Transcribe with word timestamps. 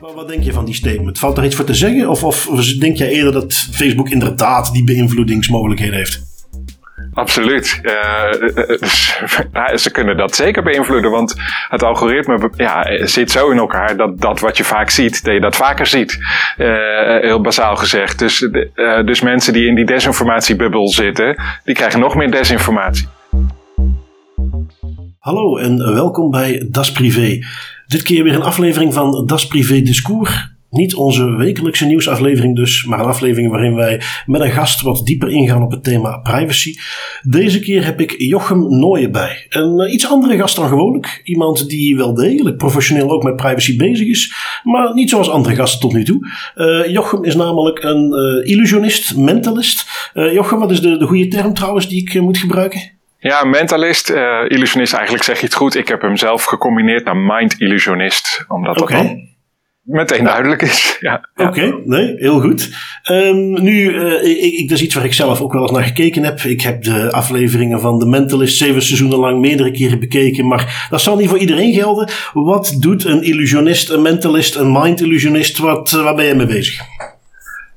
Maar 0.00 0.14
wat 0.14 0.28
denk 0.28 0.42
je 0.42 0.52
van 0.52 0.64
die 0.64 0.74
statement? 0.74 1.18
Valt 1.18 1.38
er 1.38 1.44
iets 1.44 1.54
voor 1.54 1.64
te 1.64 1.74
zeggen? 1.74 2.08
Of, 2.08 2.24
of 2.24 2.44
denk 2.78 2.96
jij 2.96 3.08
eerder 3.08 3.32
dat 3.32 3.54
Facebook 3.54 4.08
inderdaad 4.08 4.72
die 4.72 4.84
beïnvloedingsmogelijkheden 4.84 5.96
heeft? 5.96 6.26
Absoluut. 7.12 7.80
Uh, 7.82 7.92
ze 9.76 9.90
kunnen 9.92 10.16
dat 10.16 10.36
zeker 10.36 10.62
beïnvloeden, 10.62 11.10
want 11.10 11.34
het 11.68 11.82
algoritme 11.82 12.50
ja, 12.56 13.06
zit 13.06 13.30
zo 13.30 13.50
in 13.50 13.58
elkaar 13.58 13.96
dat 13.96 14.20
dat 14.20 14.40
wat 14.40 14.56
je 14.56 14.64
vaak 14.64 14.90
ziet, 14.90 15.24
dat 15.24 15.34
je 15.34 15.40
dat 15.40 15.56
vaker 15.56 15.86
ziet. 15.86 16.18
Uh, 16.58 17.20
heel 17.20 17.40
basaal 17.40 17.76
gezegd. 17.76 18.18
Dus, 18.18 18.40
uh, 18.40 19.04
dus 19.04 19.20
mensen 19.20 19.52
die 19.52 19.66
in 19.66 19.74
die 19.74 19.86
desinformatiebubbel 19.86 20.88
zitten, 20.88 21.42
die 21.64 21.74
krijgen 21.74 22.00
nog 22.00 22.14
meer 22.14 22.30
desinformatie. 22.30 23.08
Hallo 25.18 25.56
en 25.56 25.94
welkom 25.94 26.30
bij 26.30 26.66
Das 26.70 26.92
Privé. 26.92 27.38
Dit 27.88 28.02
keer 28.02 28.24
weer 28.24 28.34
een 28.34 28.42
aflevering 28.42 28.94
van 28.94 29.26
Das 29.26 29.46
Privé 29.46 29.82
Discours. 29.82 30.56
Niet 30.70 30.94
onze 30.94 31.36
wekelijkse 31.36 31.84
nieuwsaflevering 31.86 32.56
dus, 32.56 32.84
maar 32.84 32.98
een 32.98 33.04
aflevering 33.06 33.50
waarin 33.50 33.74
wij 33.74 34.00
met 34.26 34.40
een 34.40 34.50
gast 34.50 34.80
wat 34.80 35.06
dieper 35.06 35.30
ingaan 35.30 35.62
op 35.62 35.70
het 35.70 35.84
thema 35.84 36.18
privacy. 36.18 36.74
Deze 37.22 37.60
keer 37.60 37.84
heb 37.84 38.00
ik 38.00 38.14
Jochem 38.18 38.78
Nooyen 38.78 39.12
bij. 39.12 39.46
Een 39.48 39.80
eh, 39.80 39.92
iets 39.92 40.08
andere 40.08 40.36
gast 40.36 40.56
dan 40.56 40.68
gewoonlijk. 40.68 41.20
Iemand 41.24 41.68
die 41.68 41.96
wel 41.96 42.14
degelijk 42.14 42.56
professioneel 42.56 43.10
ook 43.10 43.22
met 43.22 43.36
privacy 43.36 43.76
bezig 43.76 44.06
is, 44.06 44.34
maar 44.62 44.94
niet 44.94 45.10
zoals 45.10 45.30
andere 45.30 45.54
gasten 45.54 45.80
tot 45.80 45.92
nu 45.92 46.04
toe. 46.04 46.28
Uh, 46.56 46.92
Jochem 46.92 47.24
is 47.24 47.34
namelijk 47.34 47.82
een 47.82 48.12
uh, 48.12 48.50
illusionist, 48.50 49.16
mentalist. 49.16 50.10
Jochem, 50.12 50.58
wat 50.58 50.70
is 50.70 50.80
de, 50.80 50.96
de 50.98 51.06
goede 51.06 51.28
term 51.28 51.54
trouwens 51.54 51.88
die 51.88 52.00
ik 52.00 52.20
moet 52.20 52.38
gebruiken? 52.38 52.97
Ja, 53.18 53.44
mentalist, 53.44 54.10
illusionist, 54.48 54.92
eigenlijk 54.92 55.24
zeg 55.24 55.40
je 55.40 55.44
het 55.44 55.54
goed. 55.54 55.74
Ik 55.74 55.88
heb 55.88 56.02
hem 56.02 56.16
zelf 56.16 56.44
gecombineerd 56.44 57.04
naar 57.04 57.16
mind-illusionist, 57.16 58.44
omdat 58.48 58.80
okay. 58.80 59.02
dat 59.02 59.28
meteen 59.88 60.24
duidelijk 60.24 60.62
is. 60.62 60.86
Ja, 61.00 61.28
Oké, 61.36 61.80
nee, 61.84 62.14
heel 62.16 62.40
goed. 62.40 62.70
Um, 63.10 63.62
nu, 63.62 63.92
uh, 63.92 64.24
ik, 64.24 64.52
ik, 64.52 64.68
dat 64.68 64.78
is 64.78 64.84
iets 64.84 64.94
waar 64.94 65.04
ik 65.04 65.12
zelf 65.12 65.40
ook 65.40 65.52
wel 65.52 65.62
eens 65.62 65.70
naar 65.70 65.82
gekeken 65.82 66.24
heb. 66.24 66.40
Ik 66.40 66.60
heb 66.60 66.82
de 66.82 67.12
afleveringen 67.12 67.80
van 67.80 67.98
The 67.98 68.06
Mentalist 68.06 68.56
zeven 68.56 68.82
seizoenen 68.82 69.18
lang 69.18 69.40
meerdere 69.40 69.70
keren 69.70 70.00
bekeken, 70.00 70.46
maar 70.46 70.86
dat 70.90 71.00
zal 71.00 71.16
niet 71.16 71.28
voor 71.28 71.38
iedereen 71.38 71.72
gelden. 71.72 72.08
Wat 72.32 72.76
doet 72.78 73.04
een 73.04 73.22
illusionist, 73.22 73.90
een 73.90 74.02
mentalist, 74.02 74.54
een 74.54 74.72
mind-illusionist? 74.72 75.58
Wat, 75.58 75.92
uh, 75.92 76.02
waar 76.02 76.14
ben 76.14 76.24
jij 76.24 76.34
mee 76.34 76.46
bezig? 76.46 76.80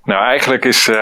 Nou, 0.03 0.25
eigenlijk 0.25 0.65
is 0.65 0.87
uh, 0.87 0.97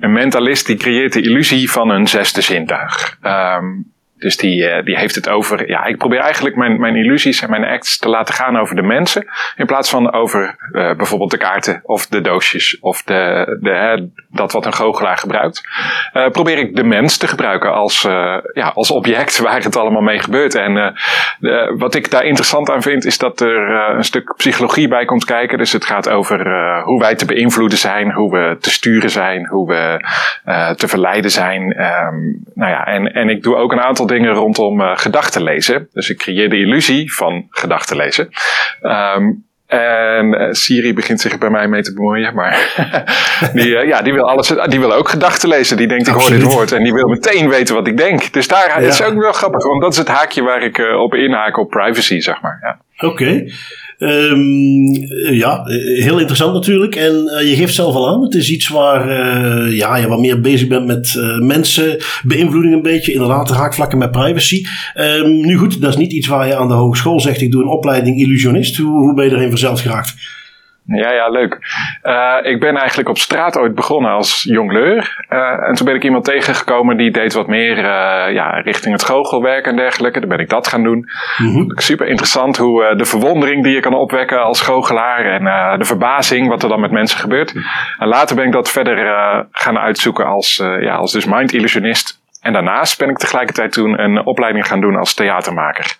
een 0.00 0.12
mentalist 0.12 0.66
die 0.66 0.76
creëert 0.76 1.12
de 1.12 1.22
illusie 1.22 1.70
van 1.70 1.90
een 1.90 2.06
zesde 2.06 2.40
zintuig. 2.40 3.18
Um, 3.22 3.94
dus 4.18 4.36
die, 4.36 4.62
uh, 4.62 4.84
die 4.84 4.96
heeft 4.96 5.14
het 5.14 5.28
over. 5.28 5.68
Ja, 5.68 5.84
ik 5.84 5.96
probeer 5.96 6.18
eigenlijk 6.18 6.56
mijn, 6.56 6.80
mijn 6.80 6.96
illusies 6.96 7.42
en 7.42 7.50
mijn 7.50 7.64
acts 7.64 7.98
te 7.98 8.08
laten 8.08 8.34
gaan 8.34 8.58
over 8.58 8.76
de 8.76 8.82
mensen. 8.82 9.26
In 9.56 9.66
plaats 9.66 9.90
van 9.90 10.12
over 10.12 10.56
uh, 10.72 10.94
bijvoorbeeld 10.96 11.30
de 11.30 11.36
kaarten 11.36 11.80
of 11.82 12.06
de 12.06 12.20
doosjes 12.20 12.78
of 12.80 13.02
de, 13.02 13.56
de, 13.60 13.70
hè, 13.70 14.06
dat 14.28 14.52
wat 14.52 14.66
een 14.66 14.74
goochelaar 14.74 15.16
gebruikt. 15.16 15.62
Uh, 16.14 16.28
probeer 16.28 16.58
ik 16.58 16.76
de 16.76 16.84
mens 16.84 17.16
te 17.18 17.28
gebruiken 17.28 17.72
als, 17.72 18.02
ja, 18.52 18.68
als 18.74 18.90
object 18.90 19.38
waar 19.46 19.62
het 19.62 19.76
allemaal 19.76 20.02
mee 20.02 20.18
gebeurt. 20.18 20.54
En 20.54 20.94
wat 21.76 21.94
ik 21.94 22.10
daar 22.10 22.24
interessant 22.24 22.70
aan 22.70 22.82
vind, 22.82 23.04
is 23.04 23.18
dat 23.18 23.40
er 23.40 23.70
een 23.96 24.04
stuk 24.04 24.34
psychologie 24.36 24.88
bij 24.88 25.04
komt 25.04 25.24
kijken. 25.24 25.58
Dus 25.58 25.72
het 25.72 25.84
gaat 25.84 26.08
over 26.08 26.38
hoe 26.82 27.00
wij 27.00 27.14
te 27.14 27.24
beïnvloeden 27.24 27.78
zijn, 27.78 28.12
hoe 28.12 28.30
we 28.30 28.56
te 28.60 28.70
sturen 28.70 29.10
zijn, 29.10 29.46
hoe 29.46 29.68
we 29.68 30.04
te 30.76 30.88
verleiden 30.88 31.30
zijn. 31.30 31.62
Um, 31.62 32.42
nou 32.54 32.70
ja, 32.70 32.86
en, 32.86 33.12
en 33.12 33.28
ik 33.28 33.42
doe 33.42 33.56
ook 33.56 33.72
een 33.72 33.80
aantal 33.80 34.05
dingen 34.06 34.32
rondom 34.32 34.80
uh, 34.80 34.96
gedachten 34.96 35.42
lezen. 35.42 35.88
Dus 35.92 36.10
ik 36.10 36.18
creëer 36.18 36.50
de 36.50 36.58
illusie 36.58 37.14
van 37.14 37.46
gedachten 37.50 37.96
lezen. 37.96 38.28
Um, 38.82 39.44
en 39.66 40.34
uh, 40.34 40.48
Siri 40.50 40.94
begint 40.94 41.20
zich 41.20 41.38
bij 41.38 41.50
mij 41.50 41.68
mee 41.68 41.82
te 41.82 41.94
bemoeien, 41.94 42.34
maar 42.34 42.74
die, 43.52 43.68
uh, 43.68 43.86
ja, 43.86 44.02
die 44.02 44.12
wil 44.12 44.28
alles, 44.28 44.52
die 44.66 44.80
wil 44.80 44.92
ook 44.92 45.08
gedachten 45.08 45.48
lezen. 45.48 45.76
Die 45.76 45.86
denkt, 45.86 46.06
ik 46.06 46.14
hoor 46.14 46.30
dit 46.30 46.42
woord 46.42 46.72
en 46.72 46.82
die 46.82 46.92
wil 46.92 47.08
meteen 47.08 47.48
weten 47.48 47.74
wat 47.74 47.86
ik 47.86 47.96
denk. 47.96 48.32
Dus 48.32 48.48
daar 48.48 48.82
ja. 48.82 48.88
is 48.88 49.02
ook 49.02 49.14
wel 49.14 49.32
grappig, 49.32 49.64
want 49.64 49.82
dat 49.82 49.92
is 49.92 49.98
het 49.98 50.08
haakje 50.08 50.42
waar 50.42 50.62
ik 50.62 50.78
uh, 50.78 51.00
op 51.00 51.14
inhaak 51.14 51.58
op 51.58 51.70
privacy, 51.70 52.20
zeg 52.20 52.40
maar. 52.40 52.58
Ja. 52.62 52.78
Oké. 53.08 53.22
Okay. 53.22 53.52
Um, 53.98 54.92
ja, 55.32 55.62
heel 56.02 56.18
interessant 56.18 56.52
natuurlijk. 56.52 56.94
En 56.94 57.30
uh, 57.40 57.48
je 57.50 57.56
geeft 57.56 57.74
zelf 57.74 57.94
al 57.94 58.08
aan, 58.08 58.22
het 58.22 58.34
is 58.34 58.50
iets 58.50 58.68
waar 58.68 59.08
uh, 59.08 59.76
ja, 59.76 59.96
je 59.96 60.08
wat 60.08 60.20
meer 60.20 60.40
bezig 60.40 60.68
bent 60.68 60.86
met 60.86 61.14
mensen, 61.38 61.96
beïnvloeding 62.22 62.74
een 62.74 62.82
beetje, 62.82 63.12
inderdaad 63.12 63.50
raakvlakken 63.50 63.98
met 63.98 64.10
privacy. 64.10 64.64
Um, 65.00 65.46
nu 65.46 65.56
goed, 65.56 65.80
dat 65.80 65.90
is 65.90 65.96
niet 65.96 66.12
iets 66.12 66.26
waar 66.26 66.46
je 66.46 66.56
aan 66.56 66.68
de 66.68 66.74
hogeschool 66.74 67.20
zegt, 67.20 67.40
ik 67.40 67.50
doe 67.50 67.62
een 67.62 67.68
opleiding 67.68 68.20
illusionist. 68.20 68.76
Hoe, 68.76 69.04
hoe 69.04 69.14
ben 69.14 69.24
je 69.24 69.30
erin 69.30 69.50
verzeld 69.50 69.80
geraakt? 69.80 70.14
Ja, 70.86 71.10
ja, 71.10 71.28
leuk. 71.28 71.58
Uh, 72.02 72.36
ik 72.42 72.60
ben 72.60 72.76
eigenlijk 72.76 73.08
op 73.08 73.18
straat 73.18 73.58
ooit 73.58 73.74
begonnen 73.74 74.10
als 74.10 74.42
jongleur. 74.42 75.24
Uh, 75.30 75.68
en 75.68 75.74
toen 75.74 75.86
ben 75.86 75.94
ik 75.94 76.04
iemand 76.04 76.24
tegengekomen 76.24 76.96
die 76.96 77.10
deed 77.10 77.32
wat 77.32 77.46
meer 77.46 77.76
uh, 77.78 78.34
ja, 78.34 78.50
richting 78.50 78.94
het 78.94 79.04
goochelwerk 79.04 79.66
en 79.66 79.76
dergelijke. 79.76 80.20
Dan 80.20 80.28
ben 80.28 80.38
ik 80.38 80.48
dat 80.48 80.66
gaan 80.66 80.82
doen. 80.82 81.08
Mm-hmm. 81.38 81.72
Super 81.74 82.06
interessant 82.06 82.56
hoe 82.56 82.94
de 82.96 83.04
verwondering 83.04 83.62
die 83.62 83.74
je 83.74 83.80
kan 83.80 83.94
opwekken 83.94 84.42
als 84.42 84.60
goochelaar 84.60 85.24
en 85.24 85.78
de 85.78 85.84
verbazing 85.84 86.48
wat 86.48 86.62
er 86.62 86.68
dan 86.68 86.80
met 86.80 86.90
mensen 86.90 87.18
gebeurt. 87.18 87.54
En 87.98 88.08
later 88.08 88.36
ben 88.36 88.46
ik 88.46 88.52
dat 88.52 88.70
verder 88.70 89.46
gaan 89.52 89.78
uitzoeken 89.78 90.26
als, 90.26 90.56
ja, 90.80 90.94
als 90.94 91.12
dus 91.12 91.24
mind 91.24 91.52
illusionist. 91.52 92.20
En 92.40 92.52
daarnaast 92.52 92.98
ben 92.98 93.08
ik 93.08 93.18
tegelijkertijd 93.18 93.72
toen 93.72 94.00
een 94.00 94.26
opleiding 94.26 94.66
gaan 94.66 94.80
doen 94.80 94.96
als 94.96 95.14
theatermaker. 95.14 95.96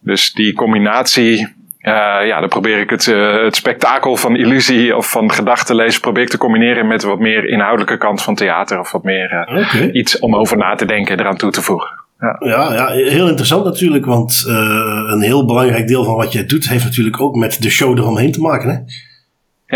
Dus 0.00 0.32
die 0.32 0.54
combinatie 0.54 1.55
uh, 1.86 2.26
ja, 2.26 2.40
dan 2.40 2.48
probeer 2.48 2.78
ik 2.80 2.90
het, 2.90 3.06
uh, 3.06 3.42
het 3.42 3.56
spektakel 3.56 4.16
van 4.16 4.36
illusie 4.36 4.96
of 4.96 5.10
van 5.10 5.32
gedachtenlezen 5.32 6.00
probeer 6.00 6.22
ik 6.22 6.28
te 6.28 6.38
combineren 6.38 6.86
met 6.86 7.02
wat 7.02 7.18
meer 7.18 7.48
inhoudelijke 7.48 7.96
kant 7.96 8.22
van 8.22 8.34
theater 8.34 8.78
of 8.78 8.92
wat 8.92 9.02
meer 9.02 9.32
uh, 9.32 9.58
okay. 9.58 9.90
iets 9.90 10.18
om 10.18 10.36
over 10.36 10.56
na 10.56 10.74
te 10.74 10.84
denken 10.84 11.20
eraan 11.20 11.36
toe 11.36 11.50
te 11.50 11.62
voegen. 11.62 12.04
Ja. 12.20 12.36
Ja, 12.38 12.72
ja, 12.72 12.86
heel 12.88 13.28
interessant 13.28 13.64
natuurlijk, 13.64 14.04
want 14.04 14.44
een 14.46 15.22
heel 15.22 15.46
belangrijk 15.46 15.86
deel 15.86 16.04
van 16.04 16.14
wat 16.14 16.32
jij 16.32 16.46
doet 16.46 16.68
heeft 16.68 16.84
natuurlijk 16.84 17.20
ook 17.20 17.34
met 17.34 17.62
de 17.62 17.70
show 17.70 17.98
eromheen 17.98 18.32
te 18.32 18.40
maken. 18.40 18.68
Hè? 18.68 18.76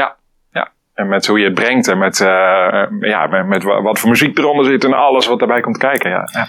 Ja, 0.00 0.16
ja. 0.52 0.72
En 0.94 1.08
met 1.08 1.26
hoe 1.26 1.38
je 1.38 1.44
het 1.44 1.54
brengt 1.54 1.88
en 1.88 1.98
met, 1.98 2.18
ja, 3.00 3.26
met, 3.26 3.46
met, 3.46 3.62
wat 3.62 3.98
voor 3.98 4.08
muziek 4.08 4.38
eronder 4.38 4.64
zit 4.64 4.84
en 4.84 4.92
alles 4.92 5.26
wat 5.26 5.38
daarbij 5.38 5.60
komt 5.60 5.78
kijken. 5.78 6.10
Ja. 6.10 6.28
ja. 6.32 6.46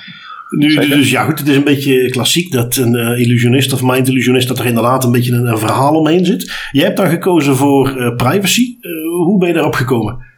Nu, 0.58 0.76
dus 0.76 1.12
ja, 1.12 1.24
goed, 1.24 1.40
het 1.40 1.48
is 1.48 1.56
een 1.56 1.64
beetje 1.64 2.10
klassiek 2.10 2.52
dat 2.52 2.76
een 2.76 2.96
uh, 2.96 3.20
illusionist 3.20 3.74
of 3.74 3.82
mind 3.84 4.08
illusionist 4.08 4.48
dat 4.48 4.60
er 4.60 4.66
inderdaad 4.66 5.04
een 5.04 5.12
beetje 5.12 5.34
een, 5.34 5.46
een 5.46 5.58
verhaal 5.58 5.94
omheen 5.94 6.26
zit. 6.26 6.68
Jij 6.72 6.86
hebt 6.86 6.98
dan 6.98 7.10
gekozen 7.10 7.56
voor 7.56 7.98
uh, 7.98 8.16
privacy. 8.16 8.78
Uh, 8.82 8.92
hoe 9.26 9.40
ben 9.40 9.48
je 9.48 9.54
daarop 9.54 9.74
gekomen? 9.74 10.30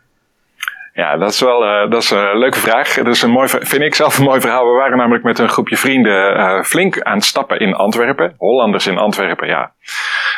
Ja, 0.93 1.17
dat 1.17 1.29
is 1.29 1.39
wel 1.39 1.89
dat 1.89 2.03
is 2.03 2.09
een 2.09 2.37
leuke 2.37 2.59
vraag. 2.59 2.93
Dat 2.93 3.07
is 3.07 3.21
een 3.21 3.31
mooi, 3.31 3.47
vind 3.49 3.81
ik 3.81 3.95
zelf 3.95 4.17
een 4.17 4.23
mooi 4.23 4.41
verhaal. 4.41 4.65
We 4.65 4.77
waren 4.77 4.97
namelijk 4.97 5.23
met 5.23 5.39
een 5.39 5.49
groepje 5.49 5.77
vrienden 5.77 6.65
flink 6.65 7.01
aan 7.01 7.15
het 7.15 7.25
stappen 7.25 7.59
in 7.59 7.73
Antwerpen. 7.73 8.33
Hollanders 8.37 8.87
in 8.87 8.97
Antwerpen, 8.97 9.47
ja. 9.47 9.71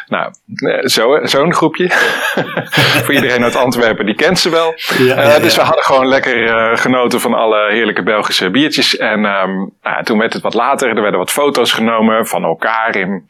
Nou, 0.08 0.32
zo'n 0.82 1.28
zo 1.28 1.50
groepje. 1.50 1.90
Voor 3.04 3.14
iedereen 3.14 3.44
uit 3.44 3.56
Antwerpen, 3.56 4.06
die 4.06 4.16
kent 4.16 4.40
ze 4.40 4.50
wel. 4.50 4.74
Ja, 4.98 5.22
ja, 5.22 5.36
uh, 5.36 5.42
dus 5.42 5.56
we 5.56 5.62
hadden 5.62 5.84
gewoon 5.84 6.08
lekker 6.08 6.78
genoten 6.78 7.22
van 7.22 7.34
alle 7.34 7.72
heerlijke 7.72 8.04
Belgische 8.04 8.50
biertjes. 8.50 8.98
En 8.98 9.26
um, 9.26 9.74
nou, 9.82 10.04
toen 10.04 10.18
werd 10.18 10.34
het 10.34 10.42
wat 10.42 10.54
later. 10.54 10.90
Er 10.90 11.02
werden 11.02 11.20
wat 11.20 11.32
foto's 11.32 11.72
genomen 11.72 12.28
van 12.28 12.44
elkaar. 12.44 12.96
In, 12.96 13.28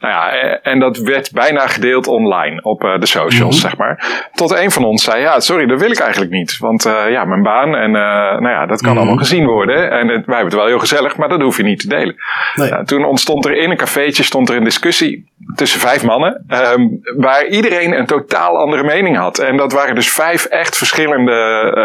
nou 0.00 0.14
ja, 0.14 0.30
en 0.62 0.78
dat 0.78 0.98
werd 0.98 1.32
bijna 1.32 1.66
gedeeld 1.66 2.06
online 2.06 2.62
op 2.62 2.80
de 2.80 3.06
socials, 3.06 3.34
mm 3.34 3.40
-hmm. 3.40 3.52
zeg 3.52 3.76
maar. 3.76 4.28
Tot 4.32 4.50
een 4.50 4.70
van 4.70 4.84
ons 4.84 5.04
zei, 5.04 5.20
ja, 5.20 5.40
sorry, 5.40 5.66
dat 5.66 5.80
wil 5.80 5.90
ik 5.90 5.98
eigenlijk 5.98 6.32
niet. 6.32 6.58
Want 6.58 6.86
uh, 6.86 7.10
ja, 7.10 7.24
mijn 7.24 7.42
baan 7.42 7.74
en 7.74 7.90
uh, 7.90 8.40
nou 8.40 8.48
ja, 8.48 8.66
dat 8.66 8.80
kan 8.80 8.92
mm. 8.92 8.98
allemaal 8.98 9.16
gezien 9.16 9.46
worden. 9.46 9.90
En 9.90 10.08
het, 10.08 10.26
wij 10.26 10.36
hebben 10.36 10.44
het 10.44 10.54
wel 10.54 10.66
heel 10.66 10.78
gezellig, 10.78 11.16
maar 11.16 11.28
dat 11.28 11.40
hoef 11.40 11.56
je 11.56 11.62
niet 11.62 11.80
te 11.80 11.88
delen. 11.88 12.16
Nee. 12.54 12.70
Nou, 12.70 12.84
toen 12.84 13.04
ontstond 13.04 13.44
er 13.44 13.56
in 13.56 13.70
een 13.70 13.76
cafeetje 13.76 14.22
stond 14.22 14.48
er 14.48 14.56
een 14.56 14.64
discussie 14.64 15.34
tussen 15.54 15.80
vijf 15.80 16.02
mannen. 16.02 16.44
Um, 16.48 17.00
waar 17.16 17.46
iedereen 17.46 17.92
een 17.92 18.06
totaal 18.06 18.58
andere 18.58 18.82
mening 18.82 19.16
had. 19.16 19.38
En 19.38 19.56
dat 19.56 19.72
waren 19.72 19.94
dus 19.94 20.12
vijf 20.12 20.44
echt 20.44 20.76
verschillende 20.76 21.32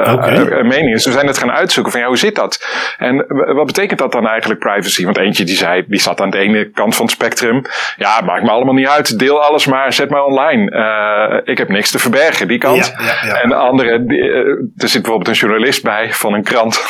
uh, 0.07 0.13
okay. 0.13 0.61
meningen. 0.61 0.93
Dus 0.93 1.05
we 1.05 1.11
zijn 1.11 1.27
het 1.27 1.37
gaan 1.37 1.51
uitzoeken 1.51 1.91
van 1.91 2.01
ja, 2.01 2.07
hoe 2.07 2.17
zit 2.17 2.35
dat? 2.35 2.65
En 2.97 3.25
wat 3.55 3.65
betekent 3.65 3.99
dat 3.99 4.11
dan 4.11 4.27
eigenlijk 4.27 4.59
privacy? 4.59 5.03
Want 5.03 5.17
eentje 5.17 5.43
die 5.43 5.55
zei, 5.55 5.83
die 5.87 5.99
zat 5.99 6.21
aan 6.21 6.29
de 6.29 6.37
ene 6.37 6.69
kant 6.69 6.95
van 6.95 7.05
het 7.05 7.13
spectrum. 7.13 7.61
Ja, 7.97 8.21
maakt 8.21 8.43
me 8.43 8.49
allemaal 8.49 8.73
niet 8.73 8.87
uit. 8.87 9.19
Deel 9.19 9.43
alles 9.43 9.65
maar, 9.65 9.93
zet 9.93 10.09
maar 10.09 10.23
online. 10.23 11.41
ik 11.45 11.57
heb 11.57 11.69
niks 11.69 11.91
te 11.91 11.99
verbergen, 11.99 12.47
die 12.47 12.57
kant. 12.57 12.93
Ja, 12.97 13.03
ja, 13.05 13.27
ja. 13.27 13.41
En 13.41 13.49
de 13.49 13.55
andere, 13.55 14.05
die, 14.05 14.29
er 14.77 14.89
zit 14.89 15.01
bijvoorbeeld 15.01 15.27
een 15.27 15.47
journalist 15.47 15.83
bij 15.83 16.13
van 16.13 16.33
een 16.33 16.43
krant 16.43 16.85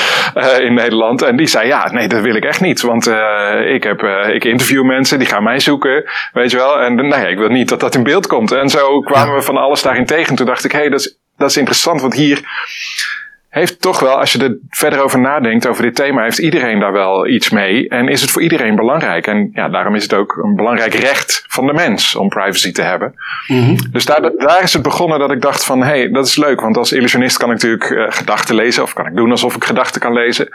in 0.66 0.74
Nederland. 0.74 1.22
En 1.22 1.36
die 1.36 1.46
zei, 1.46 1.66
ja, 1.66 1.92
nee, 1.92 2.08
dat 2.08 2.22
wil 2.22 2.34
ik 2.34 2.44
echt 2.44 2.60
niet. 2.60 2.80
Want 2.80 3.06
ik, 3.66 3.82
heb, 3.82 4.02
ik 4.32 4.44
interview 4.44 4.84
mensen, 4.84 5.18
die 5.18 5.28
gaan 5.28 5.42
mij 5.42 5.58
zoeken, 5.58 5.97
weet 6.32 6.50
je 6.50 6.56
wel. 6.56 6.80
En 6.80 6.94
nee, 6.94 7.30
ik 7.30 7.38
wil 7.38 7.48
niet 7.48 7.68
dat 7.68 7.80
dat 7.80 7.94
in 7.94 8.02
beeld 8.02 8.26
komt. 8.26 8.52
En 8.52 8.68
zo 8.68 9.00
kwamen 9.00 9.34
we 9.34 9.42
van 9.42 9.56
alles 9.56 9.82
daarin 9.82 10.06
tegen. 10.06 10.36
Toen 10.36 10.46
dacht 10.46 10.64
ik, 10.64 10.72
hé, 10.72 10.78
hey, 10.78 10.88
dat, 10.88 11.00
is, 11.00 11.18
dat 11.36 11.50
is 11.50 11.56
interessant, 11.56 12.00
want 12.00 12.14
hier 12.14 12.40
heeft 13.48 13.80
toch 13.80 14.00
wel, 14.00 14.18
als 14.18 14.32
je 14.32 14.44
er 14.44 14.56
verder 14.68 15.02
over 15.02 15.20
nadenkt, 15.20 15.66
over 15.66 15.82
dit 15.82 15.94
thema, 15.94 16.22
heeft 16.22 16.38
iedereen 16.38 16.80
daar 16.80 16.92
wel 16.92 17.26
iets 17.26 17.50
mee. 17.50 17.88
En 17.88 18.08
is 18.08 18.20
het 18.20 18.30
voor 18.30 18.42
iedereen 18.42 18.76
belangrijk. 18.76 19.26
En 19.26 19.50
ja, 19.52 19.68
daarom 19.68 19.94
is 19.94 20.02
het 20.02 20.14
ook 20.14 20.40
een 20.42 20.56
belangrijk 20.56 20.94
recht 20.94 21.44
van 21.48 21.66
de 21.66 21.72
mens 21.72 22.14
om 22.14 22.28
privacy 22.28 22.72
te 22.72 22.82
hebben. 22.82 23.14
Mhm. 23.46 23.76
Dus 23.90 24.04
daar, 24.04 24.20
daar 24.36 24.62
is 24.62 24.72
het 24.72 24.82
begonnen 24.82 25.18
dat 25.18 25.30
ik 25.30 25.40
dacht 25.40 25.64
van, 25.64 25.80
hé, 25.80 25.86
hey, 25.86 26.10
dat 26.10 26.26
is 26.26 26.36
leuk. 26.36 26.60
Want 26.60 26.76
als 26.76 26.92
illusionist 26.92 27.36
kan 27.36 27.48
ik 27.48 27.54
natuurlijk 27.54 27.90
uh, 27.90 28.04
gedachten 28.08 28.54
lezen, 28.54 28.82
of 28.82 28.92
kan 28.92 29.06
ik 29.06 29.16
doen 29.16 29.30
alsof 29.30 29.56
ik 29.56 29.64
gedachten 29.64 30.00
kan 30.00 30.12
lezen. 30.12 30.48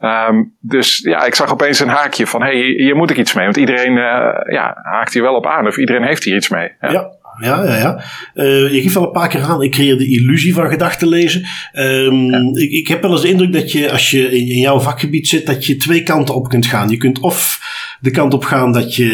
Um, 0.00 0.54
dus 0.60 0.98
ja, 0.98 1.24
ik 1.24 1.34
zag 1.34 1.52
opeens 1.52 1.80
een 1.80 1.88
haakje 1.88 2.26
van, 2.26 2.42
hé, 2.42 2.58
hey, 2.58 2.74
hier 2.76 2.96
moet 2.96 3.10
ik 3.10 3.16
iets 3.16 3.34
mee. 3.34 3.44
Want 3.44 3.56
iedereen 3.56 3.96
uh, 3.96 4.30
ja, 4.46 4.76
haakt 4.82 5.12
hier 5.12 5.22
wel 5.22 5.34
op 5.34 5.46
aan, 5.46 5.66
of 5.66 5.76
iedereen 5.76 6.04
heeft 6.04 6.24
hier 6.24 6.36
iets 6.36 6.48
mee. 6.48 6.72
ja. 6.80 6.90
ja 6.90 7.20
ja, 7.42 7.64
ja, 7.64 7.76
ja. 7.76 8.04
Uh, 8.34 8.72
je 8.72 8.82
geeft 8.82 8.96
al 8.96 9.04
een 9.04 9.10
paar 9.10 9.28
keer 9.28 9.42
aan, 9.42 9.62
ik 9.62 9.70
creëer 9.70 9.98
de 9.98 10.10
illusie 10.10 10.54
van 10.54 10.68
gedachten 10.68 11.08
lezen. 11.08 11.46
Um, 11.72 12.56
ik, 12.56 12.70
ik 12.70 12.88
heb 12.88 13.02
wel 13.02 13.10
eens 13.10 13.20
de 13.20 13.28
indruk 13.28 13.52
dat 13.52 13.72
je, 13.72 13.90
als 13.90 14.10
je 14.10 14.30
in, 14.30 14.48
in, 14.48 14.58
jouw 14.58 14.80
vakgebied 14.80 15.28
zit, 15.28 15.46
dat 15.46 15.66
je 15.66 15.76
twee 15.76 16.02
kanten 16.02 16.34
op 16.34 16.48
kunt 16.48 16.66
gaan. 16.66 16.88
Je 16.88 16.96
kunt 16.96 17.20
of 17.20 17.60
de 18.00 18.10
kant 18.10 18.34
op 18.34 18.44
gaan 18.44 18.72
dat 18.72 18.96
je 18.96 19.04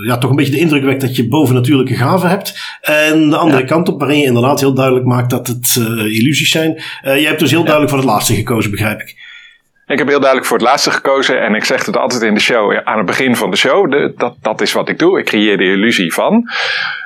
uh, 0.00 0.08
ja, 0.08 0.18
toch 0.18 0.30
een 0.30 0.36
beetje 0.36 0.52
de 0.52 0.58
indruk 0.58 0.84
wekt 0.84 1.00
dat 1.00 1.16
je 1.16 1.28
bovennatuurlijke 1.28 1.94
gaven 1.94 2.28
hebt. 2.28 2.78
En 2.80 3.30
de 3.30 3.36
andere 3.36 3.64
kant 3.64 3.88
op, 3.88 4.00
waarin 4.00 4.18
je 4.18 4.24
inderdaad 4.24 4.60
heel 4.60 4.74
duidelijk 4.74 5.06
maakt 5.06 5.30
dat 5.30 5.46
het 5.46 5.76
uh, 5.78 5.86
illusies 5.86 6.50
zijn. 6.50 6.82
jij 7.02 7.22
hebt 7.22 7.40
dus 7.40 7.50
heel 7.50 7.64
duidelijk 7.64 7.90
voor 7.90 8.00
het 8.00 8.08
laatste 8.08 8.34
gekozen, 8.34 8.70
begrijp 8.70 9.00
ik. 9.00 9.30
Ik 9.92 9.98
heb 9.98 10.08
heel 10.08 10.18
duidelijk 10.18 10.48
voor 10.48 10.58
het 10.58 10.66
laatste 10.66 10.90
gekozen 10.90 11.42
en 11.42 11.54
ik 11.54 11.64
zeg 11.64 11.86
het 11.86 11.96
altijd 11.96 12.22
in 12.22 12.34
de 12.34 12.40
show, 12.40 12.80
aan 12.84 12.96
het 12.96 13.06
begin 13.06 13.36
van 13.36 13.50
de 13.50 13.56
show, 13.56 13.90
de, 13.90 14.12
dat, 14.16 14.36
dat 14.40 14.60
is 14.60 14.72
wat 14.72 14.88
ik 14.88 14.98
doe. 14.98 15.18
Ik 15.18 15.24
creëer 15.24 15.56
de 15.56 15.64
illusie 15.64 16.12
van. 16.12 16.50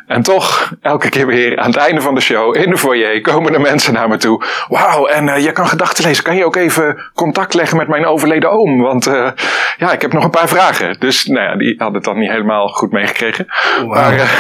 En 0.06 0.23
toch, 0.23 0.73
elke 0.81 1.08
keer 1.08 1.26
weer 1.26 1.58
aan 1.58 1.70
het 1.70 1.76
einde 1.76 2.00
van 2.00 2.14
de 2.14 2.20
show, 2.20 2.56
in 2.56 2.70
de 2.70 2.79
foyer, 2.79 3.20
komen 3.20 3.53
de 3.53 3.58
mensen 3.58 3.93
naar 3.93 4.08
me 4.08 4.17
toe. 4.17 4.44
Wauw, 4.69 5.06
en 5.06 5.26
uh, 5.26 5.44
je 5.44 5.53
kan 5.53 5.69
gedachten 5.69 6.05
lezen. 6.05 6.25
Kan 6.25 6.37
je 6.37 6.44
ook 6.44 6.56
even 6.56 6.97
contact 7.14 7.55
leggen 7.55 7.76
met 7.76 7.88
mijn 7.88 8.06
overleden 8.06 8.50
oom? 8.50 8.81
Want 8.81 9.06
uh, 9.06 9.29
ja, 9.79 9.93
ik 9.93 10.03
heb 10.03 10.12
nog 10.12 10.25
een 10.25 10.31
paar 10.31 10.49
vragen. 10.49 10.97
Dus 10.99 11.25
nou 11.25 11.47
ja, 11.47 11.56
die 11.56 11.75
hadden 11.76 11.94
het 11.94 12.05
dan 12.05 12.19
niet 12.19 12.31
helemaal 12.31 12.69
goed 12.69 12.93
meegekregen. 12.93 13.47
Wow. 13.81 13.88
Maar 13.88 14.14
uh, 14.14 14.31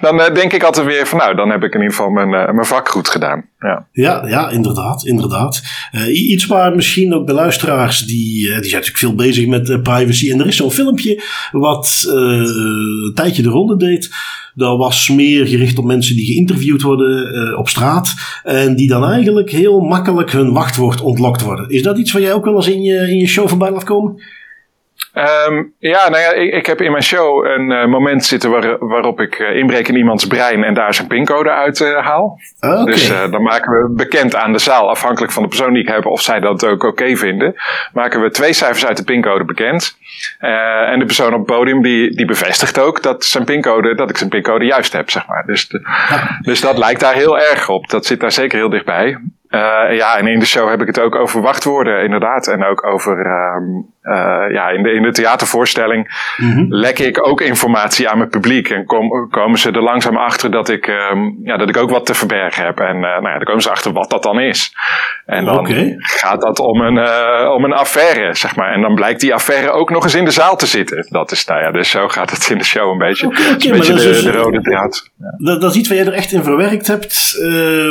dan 0.10 0.34
denk 0.34 0.52
ik 0.52 0.62
altijd 0.62 0.86
weer 0.86 1.06
van 1.06 1.18
nou, 1.18 1.34
dan 1.34 1.50
heb 1.50 1.62
ik 1.62 1.74
in 1.74 1.80
ieder 1.80 1.94
geval 1.94 2.10
mijn, 2.10 2.30
mijn 2.30 2.66
vak 2.66 2.88
goed 2.88 3.08
gedaan. 3.08 3.44
Ja, 3.58 3.86
ja, 3.92 4.26
ja 4.26 4.50
inderdaad. 4.50 5.04
inderdaad. 5.04 5.62
iets 6.08 6.46
waar 6.46 6.74
misschien 6.74 7.14
ook 7.14 7.26
de 7.26 7.32
luisteraars, 7.32 7.98
die, 7.98 8.42
die 8.42 8.50
zijn 8.50 8.62
natuurlijk 8.62 8.98
veel 8.98 9.14
bezig 9.14 9.46
met 9.46 9.82
privacy. 9.82 10.30
En 10.30 10.40
er 10.40 10.46
is 10.46 10.56
zo'n 10.56 10.70
filmpje 10.70 11.22
wat 11.52 12.04
een 12.06 13.12
tijdje 13.14 13.42
de 13.42 13.48
ronde 13.48 13.76
deed. 13.76 14.10
Dat 14.56 14.78
was 14.78 15.08
meer 15.08 15.46
gericht 15.46 15.78
op 15.78 15.84
mensen 15.84 16.16
die 16.16 16.26
geïnterviewd 16.26 16.82
worden 16.82 17.34
uh, 17.34 17.58
op 17.58 17.68
straat. 17.68 18.14
En 18.42 18.76
die 18.76 18.88
dan 18.88 19.04
eigenlijk 19.04 19.50
heel 19.50 19.80
makkelijk 19.80 20.32
hun 20.32 20.52
wachtwoord 20.52 21.00
ontlokt 21.00 21.42
worden. 21.42 21.68
Is 21.68 21.82
dat 21.82 21.98
iets 21.98 22.12
wat 22.12 22.22
jij 22.22 22.32
ook 22.32 22.44
wel 22.44 22.56
eens 22.56 22.68
in 22.68 22.82
je, 22.82 23.10
in 23.10 23.16
je 23.16 23.26
show 23.26 23.48
voorbij 23.48 23.70
laat 23.70 23.84
komen? 23.84 24.22
Um, 25.48 25.74
ja, 25.78 26.08
nou 26.08 26.22
ja, 26.22 26.32
ik, 26.32 26.52
ik, 26.52 26.66
heb 26.66 26.80
in 26.80 26.90
mijn 26.90 27.02
show 27.02 27.44
een 27.44 27.70
uh, 27.70 27.86
moment 27.86 28.24
zitten 28.24 28.50
waar, 28.50 28.78
waarop 28.78 29.20
ik 29.20 29.38
uh, 29.38 29.56
inbreek 29.56 29.88
in 29.88 29.96
iemands 29.96 30.26
brein 30.26 30.64
en 30.64 30.74
daar 30.74 30.94
zijn 30.94 31.08
pincode 31.08 31.50
uit 31.50 31.80
uh, 31.80 32.06
haal. 32.06 32.38
Okay. 32.60 32.84
Dus 32.84 33.08
dan 33.08 33.42
maken 33.42 33.72
we 33.72 33.94
bekend 33.94 34.34
aan 34.34 34.52
de 34.52 34.58
zaal, 34.58 34.88
afhankelijk 34.90 35.32
van 35.32 35.42
de 35.42 35.48
persoon 35.48 35.72
die 35.72 35.82
ik 35.82 35.88
heb, 35.88 36.06
of 36.06 36.22
zij 36.22 36.40
dat 36.40 36.64
ook 36.64 36.72
oké 36.72 36.86
okay 36.86 37.16
vinden, 37.16 37.54
maken 37.92 38.20
we 38.20 38.30
twee 38.30 38.52
cijfers 38.52 38.86
uit 38.86 38.96
de 38.96 39.04
pincode 39.04 39.44
bekend. 39.44 39.96
en 40.38 40.98
de 40.98 41.04
persoon 41.04 41.32
op 41.32 41.48
het 41.48 41.56
podium 41.56 41.82
die, 41.82 42.16
die 42.16 42.26
bevestigt 42.26 42.78
ook 42.78 43.02
dat, 43.02 43.24
zijn 43.24 43.44
pincode, 43.44 43.94
dat 43.94 44.10
ik 44.10 44.16
zijn 44.16 44.30
pincode 44.30 44.64
juist 44.64 44.92
heb, 44.92 45.10
zeg 45.10 45.26
maar. 45.26 45.46
Dus, 45.46 45.68
de, 45.68 45.80
dus 46.40 46.60
dat 46.60 46.78
lijkt 46.78 47.00
daar 47.00 47.14
heel 47.14 47.38
erg 47.38 47.68
op. 47.68 47.88
Dat 47.88 48.06
zit 48.06 48.20
daar 48.20 48.32
zeker 48.32 48.58
heel 48.58 48.70
dichtbij. 48.70 49.18
Uh, 49.56 49.96
ja, 49.96 50.18
en 50.18 50.26
in 50.26 50.38
de 50.38 50.46
show 50.46 50.68
heb 50.68 50.80
ik 50.80 50.86
het 50.86 51.00
ook 51.00 51.14
over 51.14 51.40
wachtwoorden, 51.40 52.02
inderdaad. 52.02 52.46
En 52.46 52.64
ook 52.64 52.86
over, 52.86 53.26
um, 53.26 53.86
uh, 54.02 54.44
ja, 54.50 54.68
in 54.68 54.82
de, 54.82 54.92
in 54.92 55.02
de 55.02 55.12
theatervoorstelling 55.12 56.34
mm 56.36 56.52
-hmm. 56.52 56.66
lek 56.68 56.98
ik 56.98 57.26
ook 57.26 57.40
informatie 57.40 58.08
aan 58.08 58.18
mijn 58.18 58.30
publiek. 58.30 58.70
En 58.70 58.84
kom, 58.84 59.28
komen 59.30 59.58
ze 59.58 59.70
er 59.70 59.82
langzaam 59.82 60.16
achter 60.16 60.50
dat 60.50 60.68
ik, 60.68 60.86
um, 60.86 61.38
ja, 61.42 61.56
dat 61.56 61.68
ik 61.68 61.76
ook 61.76 61.90
wat 61.90 62.06
te 62.06 62.14
verbergen 62.14 62.64
heb. 62.64 62.78
En 62.80 62.96
uh, 62.96 63.02
nou 63.02 63.28
ja, 63.28 63.36
dan 63.36 63.44
komen 63.44 63.62
ze 63.62 63.70
achter 63.70 63.92
wat 63.92 64.10
dat 64.10 64.22
dan 64.22 64.40
is. 64.40 64.74
En 65.26 65.44
dan 65.44 65.58
okay. 65.58 65.94
gaat 65.98 66.40
dat 66.40 66.58
om 66.58 66.80
een, 66.80 66.98
om 67.48 67.64
een 67.64 67.72
affaire, 67.72 68.34
zeg 68.34 68.56
maar. 68.56 68.72
En 68.72 68.80
dan 68.80 68.94
blijkt 68.94 69.20
die 69.20 69.34
affaire 69.34 69.70
ook 69.70 69.90
nog 69.90 70.04
eens 70.04 70.14
in 70.14 70.24
de 70.24 70.30
zaal 70.30 70.56
te 70.56 70.66
zitten. 70.66 71.06
Dat 71.08 71.30
is, 71.30 71.44
nou 71.44 71.60
ja, 71.60 71.70
dus 71.70 71.90
zo 71.90 72.08
gaat 72.08 72.30
het 72.30 72.50
in 72.50 72.58
de 72.58 72.64
show 72.64 72.90
een 72.90 72.98
beetje. 72.98 73.26
Okay, 73.26 73.52
okay, 73.52 73.70
een 73.70 73.76
beetje 73.76 73.94
de, 73.94 74.10
is, 74.10 74.22
de, 74.22 74.32
rode 74.32 74.60
draad. 74.60 75.10
Ja. 75.18 75.34
Dat, 75.38 75.60
dat 75.60 75.70
is 75.70 75.76
iets 75.76 75.88
waar 75.88 75.98
je 75.98 76.04
er 76.04 76.12
echt 76.12 76.32
in 76.32 76.42
verwerkt 76.42 76.86
hebt, 76.86 77.38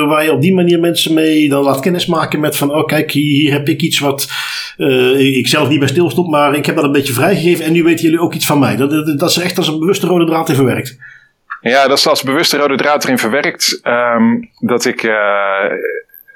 waar 0.07 0.23
je 0.23 0.31
op 0.31 0.41
die 0.41 0.53
manier 0.53 0.79
mensen 0.79 1.13
mee 1.13 1.49
dan 1.55 1.63
laat 1.63 1.79
kennismaken 1.79 2.39
met 2.39 2.57
van, 2.57 2.75
oh 2.75 2.85
kijk, 2.85 3.11
hier, 3.11 3.51
heb 3.51 3.69
ik 3.69 3.81
iets 3.81 3.99
wat 3.99 4.31
uh, 4.77 5.37
ik 5.37 5.47
zelf 5.47 5.69
niet 5.69 5.79
bij 5.79 5.87
stilstond, 5.87 6.29
maar 6.29 6.55
ik 6.55 6.65
heb 6.65 6.75
dat 6.75 6.83
een 6.83 6.91
beetje 6.91 7.13
vrijgegeven 7.13 7.65
en 7.65 7.71
nu 7.71 7.83
weten 7.83 8.05
jullie 8.05 8.19
ook 8.19 8.33
iets 8.33 8.45
van 8.45 8.59
mij. 8.59 8.75
Dat, 8.75 8.89
dat, 8.89 9.19
dat 9.19 9.29
is 9.29 9.37
echt 9.37 9.57
als 9.57 9.67
een 9.67 9.79
bewuste 9.79 10.07
rode 10.07 10.25
draad 10.25 10.49
in 10.49 10.55
verwerkt. 10.55 10.97
Ja, 11.61 11.87
dat 11.87 11.97
is 11.97 12.07
als 12.07 12.23
bewuste 12.23 12.57
rode 12.57 12.75
draad 12.75 13.03
erin 13.03 13.17
verwerkt. 13.17 13.79
Um, 13.83 14.49
dat 14.59 14.85
ik. 14.85 15.03
Uh, 15.03 15.13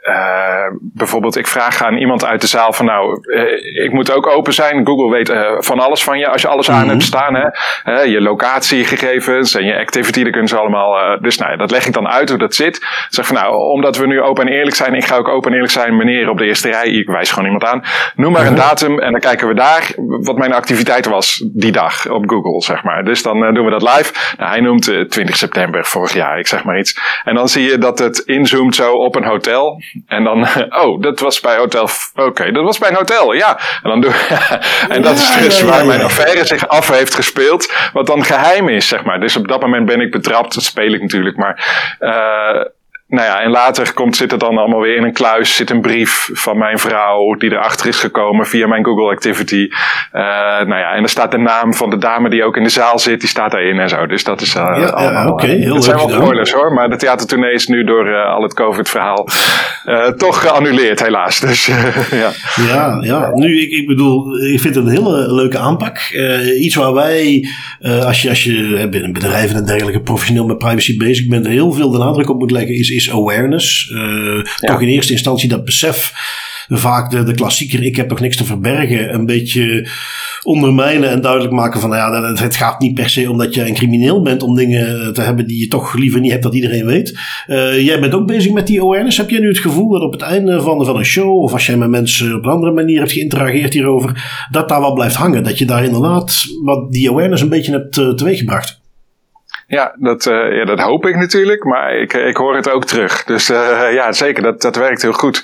uh, 0.09 0.77
bijvoorbeeld, 0.79 1.35
ik 1.35 1.47
vraag 1.47 1.83
aan 1.83 1.97
iemand 1.97 2.25
uit 2.25 2.41
de 2.41 2.47
zaal 2.47 2.73
van 2.73 2.85
nou, 2.85 3.19
uh, 3.21 3.83
ik 3.83 3.91
moet 3.91 4.11
ook 4.11 4.27
open 4.27 4.53
zijn. 4.53 4.85
Google 4.85 5.09
weet 5.09 5.29
uh, 5.29 5.51
van 5.59 5.79
alles 5.79 6.03
van 6.03 6.19
je 6.19 6.27
als 6.27 6.41
je 6.41 6.47
alles 6.47 6.67
mm 6.67 6.73
-hmm. 6.73 6.83
aan 6.83 6.89
hebt 6.89 7.03
staan. 7.03 7.35
Hè? 7.35 7.47
je 8.01 8.21
locatiegegevens 8.21 9.55
en 9.55 9.65
je 9.65 9.77
activity, 9.77 10.23
dat 10.23 10.31
kunnen 10.31 10.49
ze 10.49 10.57
allemaal. 10.57 11.19
dus 11.21 11.37
nou, 11.37 11.57
dat 11.57 11.71
leg 11.71 11.85
ik 11.85 11.93
dan 11.93 12.07
uit 12.07 12.29
hoe 12.29 12.37
dat 12.37 12.55
zit. 12.55 12.85
Zeg 13.09 13.27
van 13.27 13.35
nou, 13.35 13.55
omdat 13.55 13.97
we 13.97 14.07
nu 14.07 14.21
open 14.21 14.47
en 14.47 14.53
eerlijk 14.53 14.75
zijn, 14.75 14.93
ik 14.93 15.05
ga 15.05 15.15
ook 15.15 15.27
open 15.27 15.47
en 15.47 15.53
eerlijk 15.53 15.73
zijn, 15.73 15.97
meneer 15.97 16.29
op 16.29 16.37
de 16.37 16.45
eerste 16.45 16.69
rij, 16.69 16.89
ik 16.89 17.07
wijs 17.07 17.29
gewoon 17.31 17.45
iemand 17.45 17.65
aan. 17.65 17.83
Noem 18.15 18.31
maar 18.31 18.45
een 18.45 18.53
mhm. 18.53 18.61
datum 18.61 18.99
en 18.99 19.11
dan 19.11 19.21
kijken 19.21 19.47
we 19.47 19.53
daar 19.53 19.91
wat 19.97 20.37
mijn 20.37 20.53
activiteit 20.53 21.05
was 21.05 21.43
die 21.53 21.71
dag 21.71 22.09
op 22.09 22.29
Google, 22.29 22.61
zeg 22.61 22.83
maar. 22.83 23.03
Dus 23.03 23.23
dan 23.23 23.53
doen 23.53 23.65
we 23.65 23.71
dat 23.71 23.81
live. 23.81 24.13
Nou, 24.37 24.49
hij 24.51 24.59
noemt 24.59 25.09
20 25.09 25.35
september 25.35 25.85
vorig 25.85 26.13
jaar, 26.13 26.39
ik 26.39 26.47
zeg 26.47 26.63
maar 26.63 26.79
iets. 26.79 26.99
En 27.23 27.35
dan 27.35 27.49
zie 27.49 27.63
je 27.63 27.77
dat 27.77 27.99
het 27.99 28.17
inzoomt 28.19 28.75
zo 28.75 28.93
op 28.93 29.15
een 29.15 29.23
hotel. 29.23 29.81
En 30.07 30.23
dan, 30.23 30.47
oh, 30.83 31.01
dat 31.01 31.19
was 31.19 31.39
bij 31.39 31.57
hotel. 31.57 31.89
Oké, 32.15 32.27
okay, 32.27 32.51
dat 32.51 32.63
was 32.63 32.77
bij 32.77 32.89
een 32.89 32.95
hotel, 32.95 33.33
ja. 33.33 33.59
En, 33.83 33.89
dan 33.89 34.01
doe, 34.01 34.11
en 34.89 35.01
dat 35.01 35.15
is 35.15 35.37
dus 35.41 35.61
waar 35.61 35.85
mijn 35.85 36.01
affaire 36.01 36.45
zich 36.45 36.67
af 36.67 36.89
heeft 36.89 37.15
gespeeld. 37.15 37.73
Wat 37.93 38.07
dan 38.07 38.23
geheim 38.23 38.69
is, 38.69 38.87
zeg 38.87 39.03
maar. 39.03 39.19
Dus 39.19 39.35
op 39.35 39.47
dat 39.47 39.61
moment 39.61 39.85
ben 39.85 40.01
ik 40.01 40.11
betrapt. 40.11 40.53
Dat 40.53 40.63
speel 40.63 40.93
ik 40.93 41.01
natuurlijk. 41.01 41.37
Maar 41.37 41.63
uh, 41.99 42.65
nou 43.09 43.25
ja, 43.25 43.41
en 43.41 43.49
later 43.49 43.93
komt, 43.93 44.15
zit 44.15 44.31
het 44.31 44.39
dan 44.39 44.57
allemaal 44.57 44.81
weer 44.81 44.95
in 44.95 45.03
een 45.03 45.13
kluis. 45.13 45.55
Zit 45.55 45.69
een 45.69 45.81
brief 45.81 46.29
van 46.33 46.57
mijn 46.57 46.79
vrouw 46.79 47.33
die 47.33 47.51
erachter 47.51 47.87
is 47.87 47.99
gekomen 47.99 48.47
via 48.47 48.67
mijn 48.67 48.85
Google 48.85 49.11
Activity. 49.11 49.67
Uh, 50.13 50.21
nou 50.67 50.75
ja, 50.77 50.93
en 50.93 51.03
er 51.03 51.09
staat 51.09 51.31
de 51.31 51.37
naam 51.37 51.73
van 51.73 51.89
de 51.89 51.97
dame 51.97 52.29
die 52.29 52.43
ook 52.43 52.57
in 52.57 52.63
de 52.63 52.69
zaal 52.69 52.99
zit. 52.99 53.19
Die 53.19 53.29
staat 53.29 53.51
daarin 53.51 53.79
en 53.79 53.89
zo. 53.89 54.05
Dus 54.05 54.23
dat 54.23 54.41
is 54.41 54.55
uh, 54.55 54.61
ja, 54.61 54.85
allemaal... 54.85 55.11
Ja, 55.11 55.31
oké, 55.31 55.43
okay, 55.43 55.57
heel 55.57 55.73
Het 55.73 55.83
zijn 55.83 55.95
wel 55.95 56.09
spoilers 56.09 56.51
hoor. 56.51 56.73
Maar 56.73 56.89
de 56.89 56.95
theatertournee 56.95 57.53
is 57.53 57.67
nu 57.67 57.83
door 57.83 58.23
al 58.23 58.41
het 58.41 58.53
COVID-verhaal 58.53 59.27
toch 60.17 60.41
geannuleerd 60.41 61.03
helaas. 61.03 61.39
Dus 61.39 61.65
ja. 62.11 62.31
Ja, 62.67 62.97
ja. 63.01 63.31
Nu, 63.33 63.61
ik, 63.61 63.71
ik 63.71 63.87
bedoel, 63.87 64.37
ik 64.37 64.59
vind 64.59 64.75
het 64.75 64.85
een 64.85 64.91
hele 64.91 65.33
leuke 65.33 65.57
aanpak. 65.57 65.99
iets 66.59 66.75
waar 66.75 66.93
wij, 66.93 67.47
als 68.05 68.21
je, 68.21 68.29
als 68.29 68.43
je 68.43 68.87
binnen 68.89 69.13
bedrijven 69.13 69.55
en 69.55 69.65
dergelijke 69.65 70.01
professioneel 70.01 70.45
met 70.45 70.57
privacy 70.57 70.97
bezig 70.97 71.27
bent, 71.27 71.47
heel 71.47 71.71
veel 71.71 71.91
de 71.91 71.97
nadruk 71.97 72.29
op 72.29 72.39
moet 72.39 72.51
leggen 72.51 72.75
is 72.75 72.98
is 72.99 73.11
awareness. 73.11 73.89
Uh, 73.89 73.99
ja. 74.43 74.71
Toch 74.71 74.81
in 74.81 74.87
eerste 74.87 75.13
instantie 75.13 75.49
dat 75.49 75.65
besef. 75.65 76.11
Vaak 76.71 77.11
de, 77.11 77.23
de 77.23 77.33
klassieker, 77.33 77.83
ik 77.83 77.95
heb 77.95 78.09
toch 78.09 78.19
niks 78.19 78.37
te 78.37 78.45
verbergen. 78.45 79.13
Een 79.13 79.25
beetje 79.25 79.89
ondermijnen 80.43 81.09
en 81.09 81.21
duidelijk 81.21 81.53
maken 81.53 81.79
van, 81.79 81.89
nou 81.89 82.13
ja, 82.13 82.33
het 82.43 82.55
gaat 82.55 82.79
niet 82.79 82.93
per 82.93 83.09
se 83.09 83.29
omdat 83.29 83.53
je 83.53 83.67
een 83.67 83.73
crimineel 83.73 84.21
bent 84.21 84.43
om 84.43 84.55
dingen 84.55 85.13
te 85.13 85.21
hebben 85.21 85.47
die 85.47 85.59
je 85.59 85.67
toch 85.67 85.93
liever 85.93 86.19
niet 86.19 86.31
hebt 86.31 86.43
dat 86.43 86.53
iedereen 86.53 86.85
weet. 86.85 87.19
Uh, 87.47 87.85
jij 87.85 87.99
bent 87.99 88.13
ook 88.13 88.27
bezig 88.27 88.51
met 88.51 88.67
die 88.67 88.81
awareness. 88.81 89.17
Heb 89.17 89.29
jij 89.29 89.39
nu 89.39 89.47
het 89.47 89.57
gevoel 89.57 89.91
dat 89.91 90.01
op 90.01 90.11
het 90.11 90.21
einde 90.21 90.61
van, 90.61 90.85
van 90.85 90.97
een 90.97 91.05
show, 91.05 91.41
of 91.41 91.53
als 91.53 91.65
jij 91.65 91.77
met 91.77 91.89
mensen 91.89 92.35
op 92.35 92.43
een 92.43 92.51
andere 92.51 92.71
manier 92.71 92.99
hebt 92.99 93.11
geïnterageerd 93.11 93.73
hierover, 93.73 94.47
dat 94.51 94.69
daar 94.69 94.81
wat 94.81 94.93
blijft 94.93 95.15
hangen? 95.15 95.43
Dat 95.43 95.57
je 95.57 95.65
daar 95.65 95.83
inderdaad 95.83 96.33
wat 96.63 96.91
die 96.91 97.09
awareness 97.09 97.41
een 97.41 97.49
beetje 97.49 97.71
hebt 97.71 97.97
uh, 97.97 98.13
teweeggebracht? 98.13 98.78
Ja, 99.69 99.95
dat, 99.99 100.25
uh, 100.25 100.55
ja, 100.55 100.65
dat 100.65 100.79
hoop 100.79 101.05
ik 101.05 101.15
natuurlijk, 101.15 101.63
maar 101.63 101.95
ik, 101.95 102.13
ik 102.13 102.37
hoor 102.37 102.55
het 102.55 102.69
ook 102.69 102.85
terug. 102.85 103.23
Dus 103.23 103.49
uh, 103.49 103.93
ja, 103.93 104.11
zeker, 104.11 104.43
dat, 104.43 104.61
dat 104.61 104.75
werkt 104.75 105.01
heel 105.01 105.13
goed. 105.13 105.43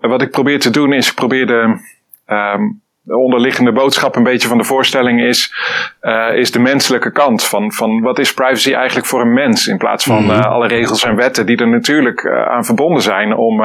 Wat 0.00 0.22
ik 0.22 0.30
probeer 0.30 0.60
te 0.60 0.70
doen 0.70 0.92
is, 0.92 1.08
ik 1.08 1.14
probeer 1.14 1.46
de, 1.46 1.80
um, 2.26 2.82
de 3.10 3.16
onderliggende 3.16 3.72
boodschap 3.72 4.16
een 4.16 4.22
beetje 4.22 4.48
van 4.48 4.58
de 4.58 4.64
voorstelling 4.64 5.22
is, 5.22 5.54
uh, 6.02 6.34
is 6.34 6.50
de 6.50 6.58
menselijke 6.58 7.12
kant 7.12 7.44
van, 7.44 7.72
van 7.72 8.00
wat 8.00 8.18
is 8.18 8.34
privacy 8.34 8.74
eigenlijk 8.74 9.06
voor 9.06 9.20
een 9.20 9.32
mens 9.32 9.66
in 9.66 9.78
plaats 9.78 10.04
van 10.04 10.30
uh, 10.30 10.40
alle 10.40 10.66
regels 10.66 11.04
en 11.04 11.16
wetten 11.16 11.46
die 11.46 11.56
er 11.56 11.68
natuurlijk 11.68 12.22
uh, 12.22 12.42
aan 12.42 12.64
verbonden 12.64 13.02
zijn 13.02 13.34
om, 13.34 13.62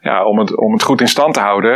ja, 0.00 0.24
om, 0.24 0.38
het, 0.38 0.56
om 0.56 0.72
het 0.72 0.82
goed 0.82 1.00
in 1.00 1.08
stand 1.08 1.34
te 1.34 1.40
houden 1.40 1.72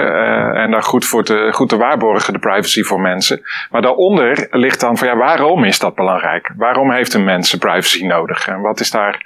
en 0.54 0.70
daar 0.70 0.82
goed 0.82 1.04
voor 1.04 1.24
te, 1.24 1.48
goed 1.52 1.68
te 1.68 1.76
waarborgen, 1.76 2.32
de 2.32 2.38
privacy 2.38 2.82
voor 2.82 3.00
mensen. 3.00 3.42
Maar 3.70 3.82
daaronder 3.82 4.46
ligt 4.50 4.80
dan 4.80 4.98
van 4.98 5.08
ja, 5.08 5.16
waarom 5.16 5.64
is 5.64 5.78
dat 5.78 5.94
belangrijk? 5.94 6.52
Waarom 6.56 6.92
heeft 6.92 7.14
een 7.14 7.24
mens 7.24 7.54
privacy 7.54 8.06
nodig? 8.06 8.48
En 8.48 8.60
wat 8.60 8.80
is 8.80 8.90
daar 8.90 9.22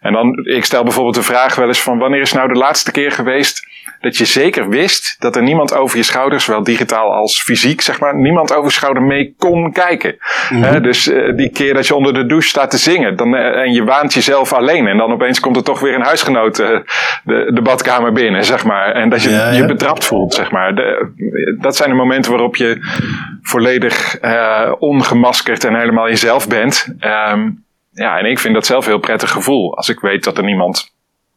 En 0.00 0.12
dan, 0.12 0.46
ik 0.46 0.64
stel 0.64 0.82
bijvoorbeeld 0.82 1.14
de 1.14 1.22
vraag 1.22 1.54
wel 1.54 1.66
eens 1.66 1.82
van 1.82 1.98
wanneer 1.98 2.20
is 2.20 2.32
nou 2.32 2.52
de 2.52 2.58
laatste 2.58 2.90
keer 2.90 3.12
geweest 3.12 3.70
dat 4.02 4.16
je 4.16 4.24
zeker 4.24 4.68
wist 4.68 5.16
dat 5.18 5.36
er 5.36 5.42
niemand 5.42 5.74
over 5.74 5.96
je 5.96 6.02
schouders, 6.02 6.44
zowel 6.44 6.62
digitaal 6.62 7.12
als 7.12 7.42
fysiek, 7.42 7.80
zeg 7.80 8.00
maar, 8.00 8.16
niemand 8.16 8.52
over 8.52 8.64
je 8.64 8.72
schouder 8.72 9.02
mee 9.02 9.34
kon 9.38 9.72
kijken. 9.72 10.16
Mm 10.50 10.80
dus 10.82 11.08
uh, 11.08 11.36
die 11.36 11.50
keer 11.50 11.74
dat 11.74 11.86
je 11.86 11.94
onder 11.94 12.14
de 12.14 12.26
douche 12.26 12.48
staat 12.48 12.70
te 12.70 12.78
zingen 12.78 13.16
dan, 13.16 13.34
uh, 13.34 13.40
en 13.40 13.72
je 13.72 13.84
waant 13.84 14.14
jezelf 14.14 14.52
alleen 14.52 14.86
en 14.86 14.96
dan 14.96 15.12
opeens 15.12 15.40
komt 15.40 15.56
er 15.56 15.64
toch 15.64 15.80
weer 15.80 15.94
een 15.94 16.02
huisgenoot 16.02 16.60
uh, 16.60 16.68
de, 17.24 17.50
de 17.54 17.62
badkamer 17.62 18.12
binnen, 18.12 18.44
zeg 18.44 18.64
maar. 18.64 18.92
En 18.92 19.08
dat 19.08 19.22
je 19.22 19.30
ja, 19.30 19.50
ja. 19.50 19.56
je 19.56 19.66
betrapt 19.66 20.04
voelt, 20.04 20.34
zeg 20.34 20.50
maar. 20.50 20.74
De, 20.74 21.12
dat 21.60 21.76
zijn 21.76 21.88
de 21.88 21.94
momenten 21.94 22.30
waarop 22.30 22.56
je 22.56 22.78
volledig 23.42 24.18
ongemaskerd 24.78 25.64
en 25.64 25.76
helemaal 25.78 26.08
jezelf 26.08 26.48
bent. 26.48 26.94
Um, 27.32 27.64
ja, 27.92 28.18
en 28.18 28.24
ik 28.24 28.38
vind 28.38 28.54
dat 28.54 28.66
zelf 28.66 28.84
een 28.84 28.90
heel 28.90 29.00
prettig 29.00 29.30
gevoel. 29.30 29.76
Als 29.76 29.88
ik 29.88 30.00
weet 30.00 30.24
dat 30.24 30.38
er 30.38 30.44
niemand 30.44 30.91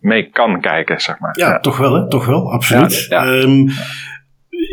mee 0.06 0.30
kan 0.30 0.62
kijken, 0.62 1.02
zeg 1.02 1.20
maar. 1.20 1.40
Ja, 1.40 1.50
ja. 1.50 1.60
toch 1.60 1.78
wel, 1.78 1.94
hè? 1.94 2.10
Toch 2.10 2.26
wel, 2.26 2.52
absoluut. 2.52 3.06
Ja, 3.10 3.24
ja. 3.24 3.42
Um, 3.42 3.70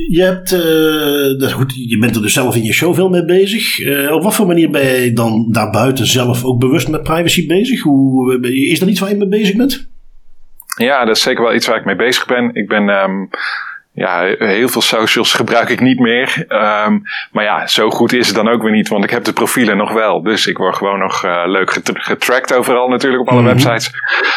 je, 0.08 0.22
hebt, 0.22 0.52
uh, 0.52 1.40
dat 1.40 1.52
goed, 1.52 1.88
je 1.88 1.98
bent 1.98 2.16
er 2.16 2.22
dus 2.22 2.32
zelf 2.32 2.56
in 2.56 2.62
je 2.62 2.72
show 2.72 2.94
veel 2.94 3.08
mee 3.08 3.24
bezig. 3.24 3.80
Uh, 3.80 4.12
op 4.12 4.22
wat 4.22 4.34
voor 4.34 4.46
manier 4.46 4.70
ben 4.70 4.86
je 4.86 5.12
dan 5.12 5.48
daarbuiten 5.50 6.06
zelf 6.06 6.44
ook 6.44 6.60
bewust 6.60 6.88
met 6.88 7.02
privacy 7.02 7.46
bezig? 7.46 7.82
Hoe, 7.82 8.40
is 8.50 8.78
dat 8.78 8.88
iets 8.88 9.00
waar 9.00 9.10
je 9.10 9.16
mee 9.16 9.28
bezig 9.28 9.56
bent? 9.56 9.90
Ja, 10.76 11.04
dat 11.04 11.16
is 11.16 11.22
zeker 11.22 11.42
wel 11.42 11.54
iets 11.54 11.66
waar 11.66 11.78
ik 11.78 11.84
mee 11.84 11.96
bezig 11.96 12.26
ben. 12.26 12.54
Ik 12.54 12.68
ben... 12.68 12.88
Um, 12.88 13.28
ja, 13.94 14.34
heel 14.38 14.68
veel 14.68 14.80
socials 14.80 15.32
gebruik 15.32 15.68
ik 15.68 15.80
niet 15.80 15.98
meer. 15.98 16.44
Um, 16.48 17.02
maar 17.32 17.44
ja, 17.44 17.66
zo 17.66 17.90
goed 17.90 18.12
is 18.12 18.26
het 18.26 18.36
dan 18.36 18.48
ook 18.48 18.62
weer 18.62 18.72
niet, 18.72 18.88
want 18.88 19.04
ik 19.04 19.10
heb 19.10 19.24
de 19.24 19.32
profielen 19.32 19.76
nog 19.76 19.92
wel. 19.92 20.22
Dus 20.22 20.46
ik 20.46 20.56
word 20.56 20.76
gewoon 20.76 20.98
nog 20.98 21.24
uh, 21.24 21.42
leuk 21.46 21.80
getracked 21.84 22.54
overal 22.54 22.88
natuurlijk 22.88 23.22
op 23.22 23.28
alle 23.28 23.40
mm 23.40 23.46
-hmm. 23.46 23.54
websites. 23.54 23.90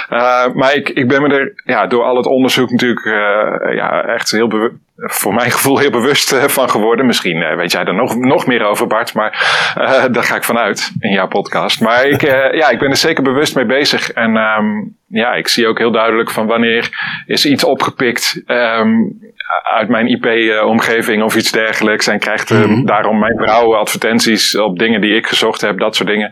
Uh, 0.10 0.54
maar 0.54 0.74
ik, 0.74 0.90
ik 0.90 1.08
ben 1.08 1.22
me 1.22 1.28
er 1.28 1.54
ja, 1.66 1.88
door 1.88 2.04
al 2.04 2.16
het 2.16 2.26
onderzoek 2.26 2.70
natuurlijk 2.70 3.06
uh, 3.06 3.76
ja, 3.76 4.04
echt 4.04 4.32
heel 4.32 4.48
voor 4.96 5.34
mijn 5.34 5.52
gevoel 5.52 5.78
heel 5.78 5.90
bewust 5.90 6.36
van 6.36 6.70
geworden. 6.70 7.06
Misschien 7.06 7.56
weet 7.56 7.72
jij 7.72 7.84
er 7.84 7.94
nog, 7.94 8.16
nog 8.16 8.46
meer 8.46 8.64
over, 8.64 8.88
Bart, 8.88 9.14
maar 9.14 9.32
daar 10.12 10.24
ga 10.24 10.36
ik 10.36 10.44
vanuit 10.44 10.92
in 11.00 11.12
jouw 11.12 11.28
podcast. 11.28 11.82
Maar 11.82 12.06
ik, 12.06 12.22
ja, 12.62 12.70
ik 12.70 12.80
ben 12.80 12.90
er 12.90 12.98
zeker 12.98 13.24
bewust 13.24 13.56
mee 13.56 13.66
bezig. 13.66 14.12
En 14.12 14.36
um, 14.36 14.98
ja, 15.08 15.34
ik 15.34 15.48
zie 15.48 15.68
ook 15.68 15.78
heel 15.78 15.92
duidelijk 15.92 16.32
van 16.32 16.46
wanneer 16.46 16.90
is 17.26 17.46
iets 17.46 17.64
opgepikt. 17.64 18.42
Um, 18.48 19.20
uit 19.64 19.90
mijn 19.90 20.08
IP-omgeving 20.08 21.24
of 21.24 21.36
iets 21.36 21.52
dergelijks. 21.52 22.08
En 22.08 22.20
krijgt 22.20 22.50
mm 22.50 22.62
-hmm. 22.62 22.86
daarom 22.86 23.20
mijn 23.20 23.38
vrouw 23.38 23.76
advertenties 23.76 24.58
op 24.58 24.80
dingen 24.80 25.02
die 25.02 25.16
ik 25.16 25.28
gezocht 25.28 25.62
heb, 25.62 25.80
dat 25.80 25.96
soort 25.96 26.10
dingen. 26.10 26.32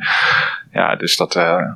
Ja, 0.72 0.96
dus 0.96 1.18
dat 1.18 1.36
uh, 1.36 1.72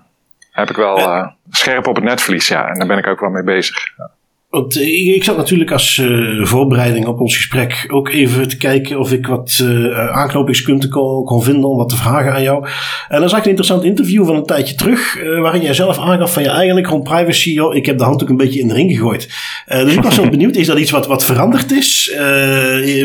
heb 0.51 0.69
ik 0.69 0.75
wel 0.75 0.99
uh, 0.99 1.27
scherp 1.49 1.87
op 1.87 1.95
het 1.95 2.03
netvlies, 2.03 2.47
ja. 2.47 2.67
En 2.67 2.79
daar 2.79 2.87
ben 2.87 2.97
ik 2.97 3.07
ook 3.07 3.19
wel 3.19 3.29
mee 3.29 3.43
bezig. 3.43 3.93
Ja. 3.97 4.09
Want 4.57 4.79
ik, 4.79 5.15
ik 5.15 5.23
zat 5.23 5.37
natuurlijk 5.37 5.71
als 5.71 5.97
uh, 5.97 6.45
voorbereiding 6.45 7.05
op 7.05 7.19
ons 7.19 7.35
gesprek 7.35 7.85
ook 7.87 8.09
even 8.09 8.47
te 8.47 8.57
kijken 8.57 8.99
of 8.99 9.11
ik 9.11 9.27
wat 9.27 9.59
uh, 9.63 10.09
aanknopingspunten 10.09 10.89
kon, 10.89 11.25
kon, 11.25 11.43
vinden 11.43 11.69
om 11.69 11.77
wat 11.77 11.89
te 11.89 11.95
vragen 11.95 12.33
aan 12.33 12.41
jou. 12.41 12.67
En 13.07 13.19
dan 13.19 13.29
zag 13.29 13.37
ik 13.37 13.43
een 13.43 13.49
interessant 13.49 13.83
interview 13.83 14.25
van 14.25 14.35
een 14.35 14.45
tijdje 14.45 14.75
terug, 14.75 15.17
waarin 15.41 15.61
jij 15.61 15.73
zelf 15.73 15.99
aangaf 15.99 16.33
van 16.33 16.43
ja, 16.43 16.53
eigenlijk 16.53 16.87
rond 16.87 17.03
privacy, 17.03 17.51
joh, 17.51 17.75
ik 17.75 17.85
heb 17.85 17.97
de 17.97 18.03
hand 18.03 18.21
ook 18.21 18.29
een 18.29 18.37
beetje 18.37 18.59
in 18.59 18.67
de 18.67 18.73
ring 18.73 18.91
gegooid. 18.91 19.29
dus 19.67 19.93
ik 19.93 20.03
was 20.03 20.15
zo 20.15 20.29
benieuwd, 20.29 20.55
is 20.55 20.67
dat 20.67 20.79
iets 20.79 20.91
wat, 20.91 21.07
wat 21.07 21.23
veranderd 21.23 21.71
is 21.71 22.07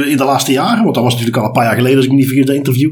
in 0.09 0.16
de 0.16 0.25
laatste 0.25 0.52
jaren? 0.52 0.82
Want 0.82 0.94
dat 0.94 1.04
was 1.04 1.12
natuurlijk 1.12 1.38
al 1.38 1.44
een 1.47 1.52
paar 1.52 1.64
jaar 1.64 1.76
geleden, 1.76 1.97
als 1.97 2.04
ik 2.04 2.11
me 2.11 2.16
niet 2.16 2.26
vergis, 2.26 2.47
dat 2.47 2.56
interview. 2.56 2.90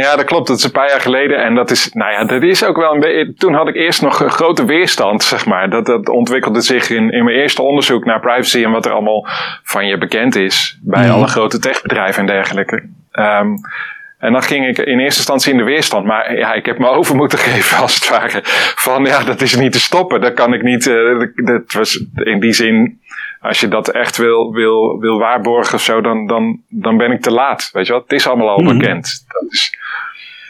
Ja, 0.00 0.16
dat 0.16 0.24
klopt. 0.24 0.46
Dat 0.48 0.58
is 0.58 0.64
een 0.64 0.70
paar 0.70 0.88
jaar 0.88 1.00
geleden. 1.00 1.44
En 1.44 1.54
dat 1.54 1.70
is, 1.70 1.92
nou 1.92 2.12
ja, 2.12 2.24
dat 2.24 2.42
is 2.42 2.64
ook 2.64 2.76
wel 2.76 2.94
een 2.94 3.00
beetje. 3.00 3.34
Toen 3.34 3.54
had 3.54 3.68
ik 3.68 3.74
eerst 3.74 4.02
nog 4.02 4.20
een 4.20 4.30
grote 4.30 4.64
weerstand, 4.64 5.22
zeg 5.22 5.46
maar. 5.46 5.70
Dat, 5.70 5.86
dat 5.86 6.08
ontwikkelde 6.08 6.60
zich 6.60 6.90
in, 6.90 7.10
in 7.10 7.24
mijn 7.24 7.36
eerste 7.36 7.62
onderzoek 7.62 8.04
naar 8.04 8.20
privacy 8.20 8.64
en 8.64 8.70
wat 8.70 8.86
er 8.86 8.92
allemaal 8.92 9.26
van 9.62 9.86
je 9.86 9.98
bekend 9.98 10.36
is. 10.36 10.78
Bij 10.82 11.04
mm. 11.04 11.10
alle 11.10 11.26
grote 11.26 11.58
techbedrijven 11.58 12.20
en 12.20 12.26
dergelijke. 12.26 12.82
Um, 13.12 13.54
en 14.18 14.32
dan 14.32 14.42
ging 14.42 14.66
ik 14.66 14.78
in 14.78 14.98
eerste 14.98 15.18
instantie 15.18 15.52
in 15.52 15.58
de 15.58 15.64
weerstand. 15.64 16.06
Maar 16.06 16.36
ja, 16.36 16.52
ik 16.52 16.66
heb 16.66 16.78
me 16.78 16.88
over 16.98 17.16
moeten 17.16 17.38
geven, 17.38 17.78
als 17.78 17.94
het 17.94 18.08
ware. 18.08 18.40
Van 18.74 19.04
ja, 19.04 19.24
dat 19.24 19.40
is 19.40 19.56
niet 19.56 19.72
te 19.72 19.80
stoppen. 19.80 20.20
Dat 20.20 20.34
kan 20.34 20.52
ik 20.52 20.62
niet. 20.62 20.86
Uh, 20.86 21.26
dat 21.34 21.72
was 21.72 22.04
in 22.14 22.40
die 22.40 22.52
zin 22.52 23.00
als 23.40 23.60
je 23.60 23.68
dat 23.68 23.88
echt 23.88 24.16
wil, 24.16 24.52
wil, 24.52 24.98
wil 24.98 25.18
waarborgen 25.18 25.74
of 25.74 25.82
zo, 25.82 26.00
dan, 26.00 26.26
dan, 26.26 26.60
dan 26.68 26.96
ben 26.96 27.10
ik 27.10 27.20
te 27.20 27.30
laat. 27.30 27.70
Weet 27.72 27.86
je 27.86 27.92
wat? 27.92 28.02
Het 28.02 28.12
is 28.12 28.26
allemaal 28.26 28.48
al 28.48 28.62
bekend. 28.64 29.24
Dat 29.28 29.52
is, 29.52 29.69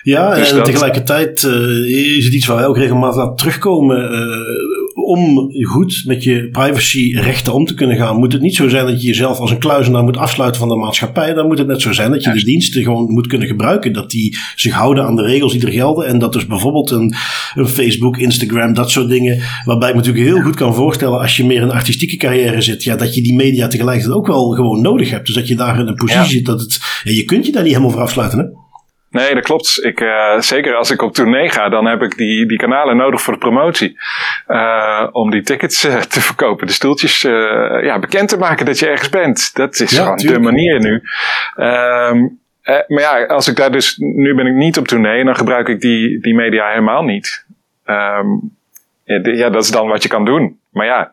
ja, 0.02 0.34
dus 0.34 0.50
en 0.50 0.56
dat, 0.56 0.64
tegelijkertijd 0.64 1.42
uh, 1.42 2.16
is 2.16 2.24
het 2.24 2.34
iets 2.34 2.46
waar 2.46 2.56
wij 2.56 2.66
ook 2.66 2.76
regelmatig 2.76 3.22
aan 3.22 3.36
terugkomen. 3.36 4.12
Uh, 4.12 4.80
om 4.94 5.52
goed 5.62 6.02
met 6.06 6.24
je 6.24 6.48
privacyrechten 6.52 7.52
om 7.52 7.64
te 7.64 7.74
kunnen 7.74 7.96
gaan, 7.96 8.16
moet 8.16 8.32
het 8.32 8.42
niet 8.42 8.54
zo 8.54 8.68
zijn 8.68 8.86
dat 8.86 9.00
je 9.00 9.06
jezelf 9.06 9.38
als 9.38 9.50
een 9.50 9.58
kluizenaar 9.58 10.02
moet 10.02 10.16
afsluiten 10.16 10.60
van 10.60 10.68
de 10.68 10.76
maatschappij. 10.76 11.34
Dan 11.34 11.46
moet 11.46 11.58
het 11.58 11.66
net 11.66 11.80
zo 11.80 11.92
zijn 11.92 12.10
dat 12.10 12.24
je 12.24 12.32
de 12.32 12.44
diensten 12.44 12.82
gewoon 12.82 13.12
moet 13.12 13.26
kunnen 13.26 13.48
gebruiken. 13.48 13.92
Dat 13.92 14.10
die 14.10 14.38
zich 14.54 14.72
houden 14.72 15.04
aan 15.04 15.16
de 15.16 15.22
regels 15.22 15.52
die 15.52 15.66
er 15.66 15.72
gelden. 15.72 16.06
En 16.06 16.18
dat 16.18 16.32
dus 16.32 16.46
bijvoorbeeld 16.46 16.90
een, 16.90 17.14
een 17.54 17.68
Facebook, 17.68 18.18
Instagram, 18.18 18.74
dat 18.74 18.90
soort 18.90 19.08
dingen. 19.08 19.42
Waarbij 19.64 19.88
ik 19.88 19.94
me 19.94 20.00
natuurlijk 20.00 20.26
heel 20.26 20.42
goed 20.42 20.56
kan 20.56 20.74
voorstellen 20.74 21.20
als 21.20 21.36
je 21.36 21.44
meer 21.44 21.56
in 21.56 21.62
een 21.62 21.70
artistieke 21.70 22.16
carrière 22.16 22.60
zit. 22.60 22.84
Ja, 22.84 22.96
dat 22.96 23.14
je 23.14 23.22
die 23.22 23.34
media 23.34 23.66
tegelijkertijd 23.66 24.16
ook 24.16 24.26
wel 24.26 24.50
gewoon 24.50 24.80
nodig 24.80 25.10
hebt. 25.10 25.26
Dus 25.26 25.34
dat 25.34 25.48
je 25.48 25.56
daar 25.56 25.80
in 25.80 25.86
een 25.86 25.94
positie 25.94 26.22
ja. 26.22 26.28
zit 26.28 26.46
dat 26.46 26.60
het. 26.60 26.80
Ja, 27.04 27.12
je 27.12 27.24
kunt 27.24 27.46
je 27.46 27.52
daar 27.52 27.62
niet 27.62 27.72
helemaal 27.72 27.92
voor 27.92 28.02
afsluiten. 28.02 28.38
Hè? 28.38 28.44
Nee, 29.10 29.34
dat 29.34 29.44
klopt. 29.44 29.84
Ik, 29.84 30.00
uh, 30.00 30.38
zeker 30.38 30.74
als 30.74 30.90
ik 30.90 31.02
op 31.02 31.14
tournee 31.14 31.50
ga, 31.50 31.68
dan 31.68 31.86
heb 31.86 32.02
ik 32.02 32.16
die, 32.16 32.46
die 32.46 32.58
kanalen 32.58 32.96
nodig 32.96 33.20
voor 33.22 33.32
de 33.32 33.38
promotie. 33.38 33.98
Uh, 34.48 35.06
om 35.12 35.30
die 35.30 35.42
tickets 35.42 35.84
uh, 35.84 36.00
te 36.00 36.20
verkopen, 36.20 36.66
de 36.66 36.72
stoeltjes 36.72 37.20
ja, 37.82 37.98
bekend 37.98 38.28
te 38.28 38.38
maken 38.38 38.66
dat 38.66 38.78
je 38.78 38.88
ergens 38.88 39.08
bent. 39.08 39.54
Dat 39.54 39.80
is 39.80 39.90
ja, 39.90 40.02
gewoon 40.02 40.16
tuurlijk. 40.16 40.42
de 40.42 40.50
manier 40.50 40.80
nu. 40.80 41.02
Um, 41.64 42.38
maar 42.66 43.00
ja, 43.00 43.24
als 43.24 43.48
ik 43.48 43.56
daar 43.56 43.72
dus, 43.72 43.96
nu 43.96 44.34
ben 44.34 44.46
ik 44.46 44.54
niet 44.54 44.78
op 44.78 44.88
tournee 44.88 45.20
en 45.20 45.26
dan 45.26 45.36
gebruik 45.36 45.68
ik 45.68 45.80
die, 45.80 46.20
die 46.20 46.34
media 46.34 46.68
helemaal 46.68 47.02
niet. 47.02 47.46
Um, 47.86 48.58
ja, 49.22 49.50
dat 49.50 49.62
is 49.62 49.70
dan 49.70 49.88
wat 49.88 50.02
je 50.02 50.08
kan 50.08 50.24
doen. 50.24 50.60
Maar 50.70 50.86
ja, 50.86 51.12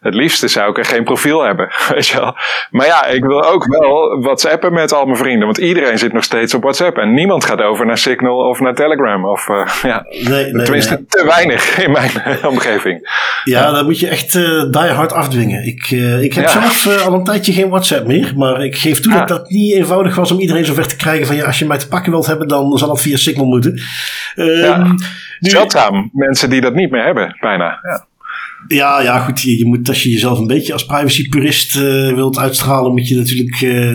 het 0.00 0.14
liefste 0.14 0.48
zou 0.48 0.70
ik 0.70 0.78
er 0.78 0.84
geen 0.84 1.04
profiel 1.04 1.42
hebben. 1.42 1.68
Weet 1.94 2.06
je 2.06 2.18
wel. 2.18 2.36
Maar 2.70 2.86
ja, 2.86 3.06
ik 3.06 3.24
wil 3.24 3.44
ook 3.44 3.66
wel 3.66 4.20
WhatsAppen 4.20 4.72
met 4.72 4.92
al 4.92 5.04
mijn 5.04 5.16
vrienden. 5.16 5.44
Want 5.44 5.58
iedereen 5.58 5.98
zit 5.98 6.12
nog 6.12 6.24
steeds 6.24 6.54
op 6.54 6.62
WhatsApp. 6.62 6.98
En 6.98 7.14
niemand 7.14 7.44
gaat 7.44 7.60
over 7.60 7.86
naar 7.86 7.98
Signal 7.98 8.36
of 8.36 8.60
naar 8.60 8.74
Telegram. 8.74 9.24
Of, 9.24 9.48
uh, 9.48 9.66
ja, 9.82 10.06
nee, 10.10 10.52
nee, 10.52 10.64
tenminste 10.64 10.94
nee. 10.94 11.04
te 11.08 11.24
weinig 11.26 11.78
in 11.78 11.90
mijn 11.90 12.10
omgeving. 12.52 13.08
Ja, 13.44 13.60
ja, 13.60 13.70
dan 13.70 13.84
moet 13.84 13.98
je 13.98 14.08
echt 14.08 14.34
uh, 14.34 14.70
die 14.70 14.80
hard 14.80 15.12
afdwingen. 15.12 15.66
Ik, 15.66 15.90
uh, 15.90 16.22
ik 16.22 16.34
heb 16.34 16.44
ja. 16.44 16.70
zelf 16.70 17.06
al 17.06 17.14
een 17.14 17.24
tijdje 17.24 17.52
geen 17.52 17.68
WhatsApp 17.68 18.06
meer. 18.06 18.32
Maar 18.36 18.64
ik 18.64 18.76
geef 18.76 19.00
toe 19.00 19.12
ah. 19.12 19.18
dat 19.18 19.28
dat 19.28 19.50
niet 19.50 19.74
eenvoudig 19.74 20.14
was 20.14 20.30
om 20.30 20.38
iedereen 20.38 20.64
zover 20.64 20.88
te 20.88 20.96
krijgen. 20.96 21.26
Van 21.26 21.36
ja, 21.36 21.44
als 21.44 21.58
je 21.58 21.66
mij 21.66 21.78
te 21.78 21.88
pakken 21.88 22.12
wilt 22.12 22.26
hebben, 22.26 22.48
dan 22.48 22.78
zal 22.78 22.90
het 22.90 23.00
via 23.00 23.16
Signal 23.16 23.46
moeten. 23.46 23.80
Um, 24.36 24.94
Zeldzaam. 25.40 26.10
Mensen 26.12 26.50
die 26.50 26.60
dat 26.60 26.74
niet 26.74 26.90
meer 26.90 27.04
hebben, 27.04 27.36
bijna. 27.40 27.78
Ja. 27.82 28.08
Ja, 28.68 29.00
ja, 29.02 29.18
goed. 29.18 29.40
Je, 29.40 29.58
je, 29.58 29.64
moet, 29.64 29.88
als 29.88 30.02
je 30.02 30.10
jezelf 30.10 30.38
een 30.38 30.46
beetje 30.46 30.72
als 30.72 30.84
privacy-purist 30.84 31.76
uh, 31.76 32.14
wilt 32.14 32.38
uitstralen, 32.38 32.92
moet 32.92 33.08
je 33.08 33.16
natuurlijk 33.16 33.60
uh, 33.60 33.92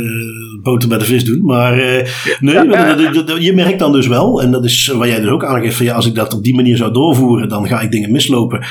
boter 0.61 0.89
bij 0.89 0.97
de 0.97 1.05
vis 1.05 1.25
doen. 1.25 1.39
Maar 1.43 1.77
uh, 1.77 2.07
nee, 2.39 2.53
je 3.39 3.51
merkt 3.55 3.79
dan 3.79 3.91
dus 3.91 4.07
wel, 4.07 4.41
en 4.41 4.51
dat 4.51 4.65
is 4.65 4.87
waar 4.87 5.07
jij 5.07 5.19
dus 5.19 5.29
ook 5.29 5.45
aangeeft, 5.45 5.75
van 5.75 5.85
ja, 5.85 5.95
als 5.95 6.05
ik 6.05 6.15
dat 6.15 6.33
op 6.33 6.43
die 6.43 6.55
manier 6.55 6.77
zou 6.77 6.93
doorvoeren, 6.93 7.49
dan 7.49 7.67
ga 7.67 7.81
ik 7.81 7.91
dingen 7.91 8.11
mislopen. 8.11 8.65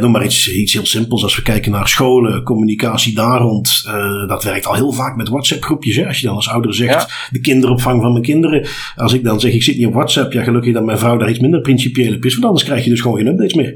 noem 0.00 0.10
maar 0.10 0.24
iets, 0.24 0.52
iets 0.52 0.72
heel 0.72 0.86
simpels. 0.86 1.22
Als 1.22 1.36
we 1.36 1.42
kijken 1.42 1.72
naar 1.72 1.88
scholen, 1.88 2.42
communicatie 2.42 3.14
daar 3.14 3.40
rond, 3.40 3.88
dat 4.26 4.44
werkt 4.44 4.66
al 4.66 4.74
heel 4.74 4.92
vaak 4.92 5.16
met 5.16 5.28
WhatsApp-groepjes. 5.28 6.06
Als 6.06 6.20
je 6.20 6.26
dan 6.26 6.36
als 6.36 6.48
ouder 6.48 6.74
zegt, 6.74 7.02
ja. 7.02 7.08
de 7.30 7.40
kinderopvang 7.40 8.02
van 8.02 8.12
mijn 8.12 8.24
kinderen. 8.24 8.66
Als 8.96 9.12
ik 9.12 9.24
dan 9.24 9.40
zeg, 9.40 9.52
ik 9.52 9.62
zit 9.62 9.76
niet 9.76 9.86
op 9.86 9.94
WhatsApp, 9.94 10.32
ja, 10.32 10.42
gelukkig 10.42 10.72
dat 10.72 10.84
mijn 10.84 10.98
vrouw 10.98 11.16
daar 11.16 11.30
iets 11.30 11.38
minder 11.38 11.60
principieel 11.60 12.14
op 12.14 12.24
is, 12.24 12.32
want 12.32 12.46
anders 12.46 12.64
krijg 12.64 12.84
je 12.84 12.90
dus 12.90 13.00
gewoon 13.00 13.16
geen 13.16 13.26
updates 13.26 13.54
meer. 13.54 13.74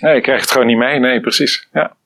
Nee, 0.00 0.14
je 0.14 0.20
krijgt 0.20 0.42
het 0.42 0.50
gewoon 0.50 0.66
niet 0.66 0.76
mee. 0.76 0.98
Nee, 0.98 1.20
precies. 1.20 1.68
Ja. 1.72 1.96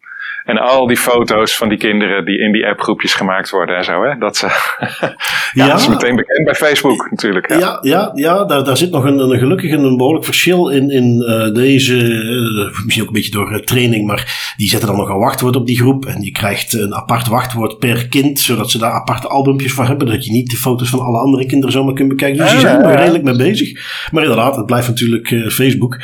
En 0.44 0.58
al 0.58 0.86
die 0.86 0.96
foto's 0.96 1.56
van 1.56 1.68
die 1.68 1.78
kinderen 1.78 2.24
die 2.24 2.38
in 2.38 2.52
die 2.52 2.66
appgroepjes 2.66 3.14
gemaakt 3.14 3.50
worden 3.50 3.76
en 3.76 3.84
zo. 3.84 4.02
Hè? 4.02 4.18
Dat, 4.18 4.42
uh, 4.44 4.50
ja, 5.00 5.14
ja, 5.52 5.66
dat 5.66 5.80
is 5.80 5.88
meteen 5.88 6.16
bekend 6.16 6.44
bij 6.44 6.54
Facebook 6.54 7.10
natuurlijk. 7.10 7.48
Ja, 7.48 7.58
ja, 7.58 7.78
ja, 7.82 8.10
ja 8.14 8.44
daar, 8.44 8.64
daar 8.64 8.76
zit 8.76 8.90
nog 8.90 9.04
een, 9.04 9.18
een 9.18 9.38
gelukkig 9.38 9.72
een 9.72 9.96
behoorlijk 9.96 10.24
verschil 10.24 10.68
in, 10.68 10.90
in 10.90 11.24
uh, 11.28 11.54
deze. 11.54 11.94
Uh, 11.94 12.84
misschien 12.84 13.02
ook 13.02 13.08
een 13.08 13.14
beetje 13.14 13.30
door 13.30 13.60
training, 13.64 14.06
maar 14.06 14.52
die 14.56 14.68
zetten 14.68 14.88
dan 14.88 14.96
nog 14.96 15.08
een 15.08 15.18
wachtwoord 15.18 15.56
op 15.56 15.66
die 15.66 15.78
groep. 15.78 16.06
En 16.06 16.22
je 16.22 16.32
krijgt 16.32 16.72
een 16.72 16.94
apart 16.94 17.26
wachtwoord 17.26 17.78
per 17.78 18.08
kind, 18.08 18.40
zodat 18.40 18.70
ze 18.70 18.78
daar 18.78 18.92
aparte 18.92 19.28
albumpjes 19.28 19.72
voor 19.72 19.86
hebben. 19.86 20.06
Dat 20.06 20.24
je 20.24 20.32
niet 20.32 20.50
de 20.50 20.56
foto's 20.56 20.90
van 20.90 21.00
alle 21.00 21.18
andere 21.18 21.46
kinderen 21.46 21.72
zomaar 21.72 21.94
kunt 21.94 22.08
bekijken. 22.08 22.38
Dus 22.38 22.50
die 22.50 22.60
zijn 22.60 22.82
er 22.82 22.96
redelijk 22.96 23.24
mee 23.24 23.36
bezig. 23.36 23.72
Maar 24.10 24.22
inderdaad, 24.22 24.56
het 24.56 24.66
blijft 24.66 24.88
natuurlijk 24.88 25.28
Facebook. 25.28 26.00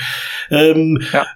Um, 0.48 1.00
ja 1.12 1.34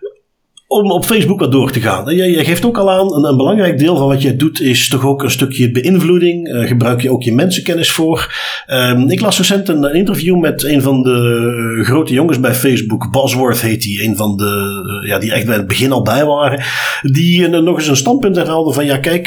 om 0.70 0.90
op 0.90 1.04
Facebook 1.04 1.40
wat 1.40 1.52
door 1.52 1.70
te 1.70 1.80
gaan. 1.80 2.14
Jij, 2.14 2.44
geeft 2.44 2.64
ook 2.64 2.78
al 2.78 2.90
aan, 2.90 3.14
een, 3.14 3.24
een, 3.24 3.36
belangrijk 3.36 3.78
deel 3.78 3.96
van 3.96 4.06
wat 4.06 4.22
jij 4.22 4.36
doet 4.36 4.60
is 4.60 4.88
toch 4.88 5.06
ook 5.06 5.22
een 5.22 5.30
stukje 5.30 5.70
beïnvloeding. 5.70 6.48
Uh, 6.48 6.66
gebruik 6.66 7.00
je 7.00 7.10
ook 7.10 7.22
je 7.22 7.34
mensenkennis 7.34 7.90
voor. 7.90 8.34
Um, 8.66 9.08
ik 9.08 9.20
las 9.20 9.38
recent 9.38 9.68
een, 9.68 9.94
interview 9.94 10.38
met 10.38 10.64
een 10.64 10.82
van 10.82 11.02
de 11.02 11.76
uh, 11.78 11.86
grote 11.86 12.12
jongens 12.12 12.40
bij 12.40 12.54
Facebook. 12.54 13.10
Bosworth 13.10 13.60
heet 13.60 13.84
hij, 13.84 14.06
een 14.06 14.16
van 14.16 14.36
de, 14.36 15.02
uh, 15.02 15.08
ja, 15.08 15.18
die 15.18 15.32
echt 15.32 15.46
bij 15.46 15.56
het 15.56 15.66
begin 15.66 15.92
al 15.92 16.02
bij 16.02 16.24
waren. 16.24 16.62
Die 17.02 17.48
nog 17.48 17.76
eens 17.76 17.88
een 17.88 17.96
standpunt 17.96 18.36
herhaalde 18.36 18.72
van, 18.72 18.84
ja 18.84 18.96
kijk, 18.96 19.26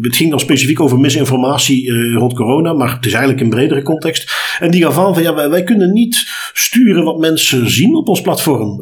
het 0.00 0.16
ging 0.16 0.30
dan 0.30 0.40
specifiek 0.40 0.80
over 0.80 0.98
misinformatie 0.98 1.92
rond 2.12 2.34
corona, 2.34 2.72
maar 2.72 2.94
het 2.94 3.06
is 3.06 3.12
eigenlijk 3.12 3.42
een 3.42 3.50
bredere 3.50 3.82
context. 3.82 4.32
En 4.60 4.70
die 4.70 4.82
gaf 4.82 4.98
aan 4.98 5.14
van, 5.14 5.22
ja, 5.22 5.34
wij, 5.34 5.50
wij 5.50 5.62
kunnen 5.62 5.92
niet 5.92 6.16
sturen 6.52 7.04
wat 7.04 7.18
mensen 7.18 7.70
zien 7.70 7.96
op 7.96 8.08
ons 8.08 8.20
platform. 8.20 8.78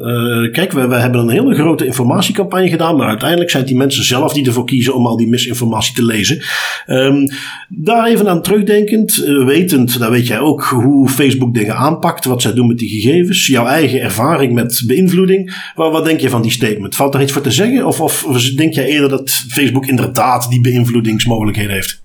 kijk, 0.53 0.73
wij, 0.73 0.89
wij 0.89 1.01
hebben 1.01 1.21
een 1.21 1.29
hele 1.29 1.55
grote 1.55 1.74
grote 1.75 1.87
informatiecampagne 1.87 2.69
gedaan, 2.69 2.97
maar 2.97 3.09
uiteindelijk 3.09 3.51
zijn 3.51 3.63
het 3.63 3.71
die 3.71 3.81
mensen 3.81 4.05
zelf 4.05 4.33
die 4.33 4.47
ervoor 4.47 4.65
kiezen 4.65 4.95
om 4.95 5.07
al 5.07 5.17
die 5.17 5.29
misinformatie 5.29 5.95
te 5.95 6.05
lezen. 6.05 6.43
Um, 6.87 7.29
daar 7.69 8.07
even 8.07 8.29
aan 8.29 8.43
terugdenkend, 8.43 9.17
uh, 9.17 9.47
wetend, 9.47 9.99
daar 9.99 10.11
weet 10.11 10.27
jij 10.27 10.39
ook 10.39 10.65
hoe 10.65 11.09
Facebook 11.09 11.55
dingen 11.55 11.77
aanpakt, 11.77 12.25
wat 12.25 12.43
zij 12.43 12.53
doen 12.53 12.67
met 12.67 12.79
die 12.79 12.89
gegevens, 12.89 13.47
jouw 13.47 13.67
eigen 13.67 14.01
ervaring 14.01 14.53
met 14.53 14.83
beïnvloeding. 14.87 15.71
Wat, 15.75 15.93
wat 15.93 16.05
denk 16.05 16.21
je 16.21 16.31
van 16.31 16.43
die 16.43 16.51
statement? 16.51 16.97
Valt 16.97 17.15
er 17.15 17.23
iets 17.23 17.33
voor 17.33 17.43
te 17.43 17.51
zeggen? 17.51 17.87
Of, 17.87 18.01
of 18.01 18.23
denk 18.57 18.75
jij 18.75 18.87
eerder 18.87 19.09
dat 19.09 19.31
Facebook 19.31 19.87
inderdaad 19.87 20.51
die 20.51 20.61
beïnvloedingsmogelijkheden 20.61 21.73
heeft? 21.73 22.04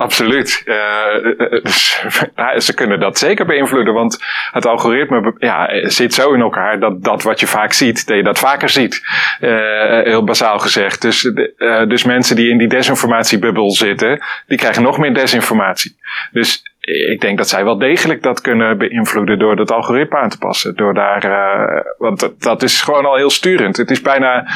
Absoluut. 0.00 0.62
Uh, 0.64 2.56
ze 2.66 2.74
kunnen 2.74 3.00
dat 3.00 3.18
zeker 3.18 3.46
beïnvloeden, 3.46 3.94
want 3.94 4.18
het 4.52 4.66
algoritme 4.66 5.34
ja, 5.38 5.88
zit 5.88 6.14
zo 6.14 6.32
in 6.32 6.40
elkaar 6.40 6.78
dat 6.78 7.04
dat 7.04 7.22
wat 7.22 7.40
je 7.40 7.46
vaak 7.46 7.72
ziet, 7.72 8.06
dat 8.06 8.16
je 8.16 8.22
dat 8.22 8.38
vaker 8.38 8.68
ziet. 8.68 9.02
Heel 10.04 10.24
basaal 10.24 10.58
gezegd. 10.58 11.02
Dus, 11.02 11.32
dus 11.88 12.04
mensen 12.04 12.36
die 12.36 12.50
in 12.50 12.58
die 12.58 12.68
desinformatiebubbel 12.68 13.70
zitten, 13.70 14.20
die 14.46 14.58
krijgen 14.58 14.82
nog 14.82 14.98
meer 14.98 15.14
desinformatie. 15.14 15.96
Dus 16.32 16.62
ik 16.80 17.20
denk 17.20 17.38
dat 17.38 17.48
zij 17.48 17.64
wel 17.64 17.78
degelijk 17.78 18.22
dat 18.22 18.40
kunnen 18.40 18.78
beïnvloeden 18.78 19.38
door 19.38 19.56
dat 19.56 19.72
algoritme 19.72 20.18
aan 20.18 20.28
te 20.28 20.38
passen. 20.38 20.76
Door 20.76 20.94
daar, 20.94 21.24
uh, 21.24 21.80
want 21.98 22.20
dat, 22.20 22.42
dat, 22.42 22.62
is 22.62 22.80
gewoon 22.80 23.06
al 23.06 23.16
heel 23.16 23.30
sturend. 23.30 23.76
Het 23.76 23.90
is 23.90 24.00
bijna, 24.00 24.46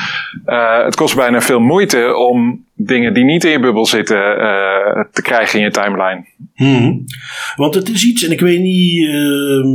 uh, 0.47 0.85
het 0.85 0.97
kost 0.97 1.17
bijna 1.17 1.41
veel 1.41 1.61
moeite 1.61 2.17
om 2.17 2.65
dingen 2.77 3.15
die 3.15 3.25
niet 3.25 3.45
in 3.45 3.51
je 3.51 3.61
bubbel 3.61 3.87
zitten 3.87 4.17
uh, 4.17 5.05
te 5.13 5.23
krijgen 5.23 5.59
in 5.59 5.65
je 5.65 5.71
timeline. 5.71 6.27
Hmm. 6.55 7.05
Want 7.57 7.75
het 7.75 7.89
is 7.89 8.05
iets, 8.05 8.25
en 8.25 8.33
ik 8.33 8.41
weet 8.41 8.61
niet 8.61 9.09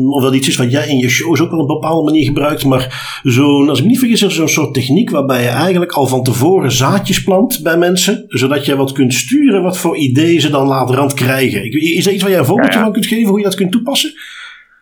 of 0.10 0.24
dat 0.24 0.36
iets 0.36 0.48
is 0.48 0.56
wat 0.56 0.72
jij 0.72 0.88
in 0.88 0.98
je 0.98 1.10
shows 1.10 1.41
ook 1.41 1.51
op 1.51 1.60
een 1.60 1.65
bepaalde 1.65 2.03
manier 2.03 2.25
gebruikt, 2.25 2.65
maar 2.65 3.20
zo'n, 3.24 3.70
als 3.70 3.77
ik 3.77 3.84
me 3.84 3.89
niet 3.89 4.00
vergis, 4.00 4.22
is 4.22 4.36
zo'n 4.36 4.50
soort 4.50 4.74
techniek 4.74 5.10
waarbij 5.10 5.41
je 5.41 5.48
eigenlijk 5.48 5.91
al 5.91 6.08
van 6.08 6.24
tevoren 6.24 6.72
zaadjes 6.72 7.24
plant 7.24 7.60
bij 7.63 7.77
mensen, 7.77 8.25
zodat 8.27 8.65
je 8.65 8.75
wat 8.75 8.91
kunt 8.91 9.13
sturen 9.13 9.63
wat 9.63 9.77
voor 9.77 9.98
ideeën 9.98 10.41
ze 10.41 10.50
dan 10.50 10.68
later 10.68 11.13
krijgen. 11.13 11.72
Is 11.72 12.03
dat 12.03 12.13
iets 12.13 12.24
wat 12.24 12.32
jij 12.32 12.39
een 12.39 12.46
voorbeeldje 12.46 12.74
ja, 12.74 12.79
ja. 12.79 12.84
van 12.84 12.94
kunt 12.94 13.06
geven 13.06 13.29
hoe 13.29 13.38
je 13.38 13.44
dat 13.44 13.56
kunt 13.56 13.72
toepassen? 13.72 14.13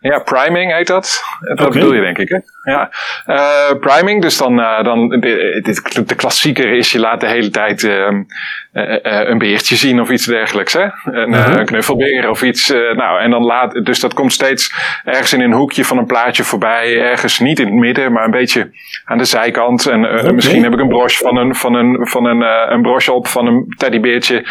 Ja, 0.00 0.18
priming 0.18 0.72
heet 0.72 0.86
dat. 0.86 1.22
Dat 1.40 1.60
okay. 1.60 1.72
bedoel 1.72 1.94
je 1.94 2.00
denk 2.00 2.18
ik, 2.18 2.28
hè? 2.28 2.38
Ja. 2.70 2.90
Uh, 3.26 3.78
priming, 3.80 4.22
dus 4.22 4.36
dan, 4.36 4.58
uh, 4.58 4.84
dan 4.84 5.08
de, 5.08 5.60
de, 5.62 6.04
de 6.04 6.14
klassieker 6.14 6.72
is 6.72 6.92
je 6.92 6.98
laat 6.98 7.20
de 7.20 7.28
hele 7.28 7.50
tijd 7.50 7.82
uh, 7.82 8.06
een 8.72 9.38
beertje 9.38 9.76
zien 9.76 10.00
of 10.00 10.10
iets 10.10 10.26
dergelijks, 10.26 10.72
hè? 10.72 10.82
Een, 11.04 11.34
-huh. 11.34 11.56
een 11.56 11.66
knuffelbeer 11.66 12.30
of 12.30 12.42
iets. 12.42 12.68
nou, 12.96 13.20
en 13.20 13.30
dan 13.30 13.42
laat, 13.42 13.84
dus 13.84 14.00
dat 14.00 14.14
komt 14.14 14.32
steeds 14.32 14.74
ergens 15.04 15.32
in 15.32 15.40
een 15.40 15.52
hoekje 15.52 15.84
van 15.84 15.98
een 15.98 16.06
plaatje 16.06 16.44
voorbij. 16.44 17.00
Ergens 17.00 17.38
niet 17.38 17.58
in 17.58 17.66
het 17.66 17.74
midden, 17.74 18.12
maar 18.12 18.24
een 18.24 18.30
beetje 18.30 18.70
aan 19.04 19.18
de 19.18 19.24
zijkant. 19.24 19.86
En 19.86 20.04
okay. 20.04 20.30
misschien 20.30 20.62
heb 20.62 20.72
ik 20.72 20.80
een 20.80 20.88
broche 20.88 21.16
van 21.16 21.36
een, 21.36 21.54
van 21.54 21.74
een, 21.74 22.06
van 22.06 22.24
een, 22.24 22.40
een 22.72 22.82
broche 22.82 23.12
op 23.12 23.26
van 23.26 23.46
een 23.46 23.74
teddybeertje. 23.76 24.46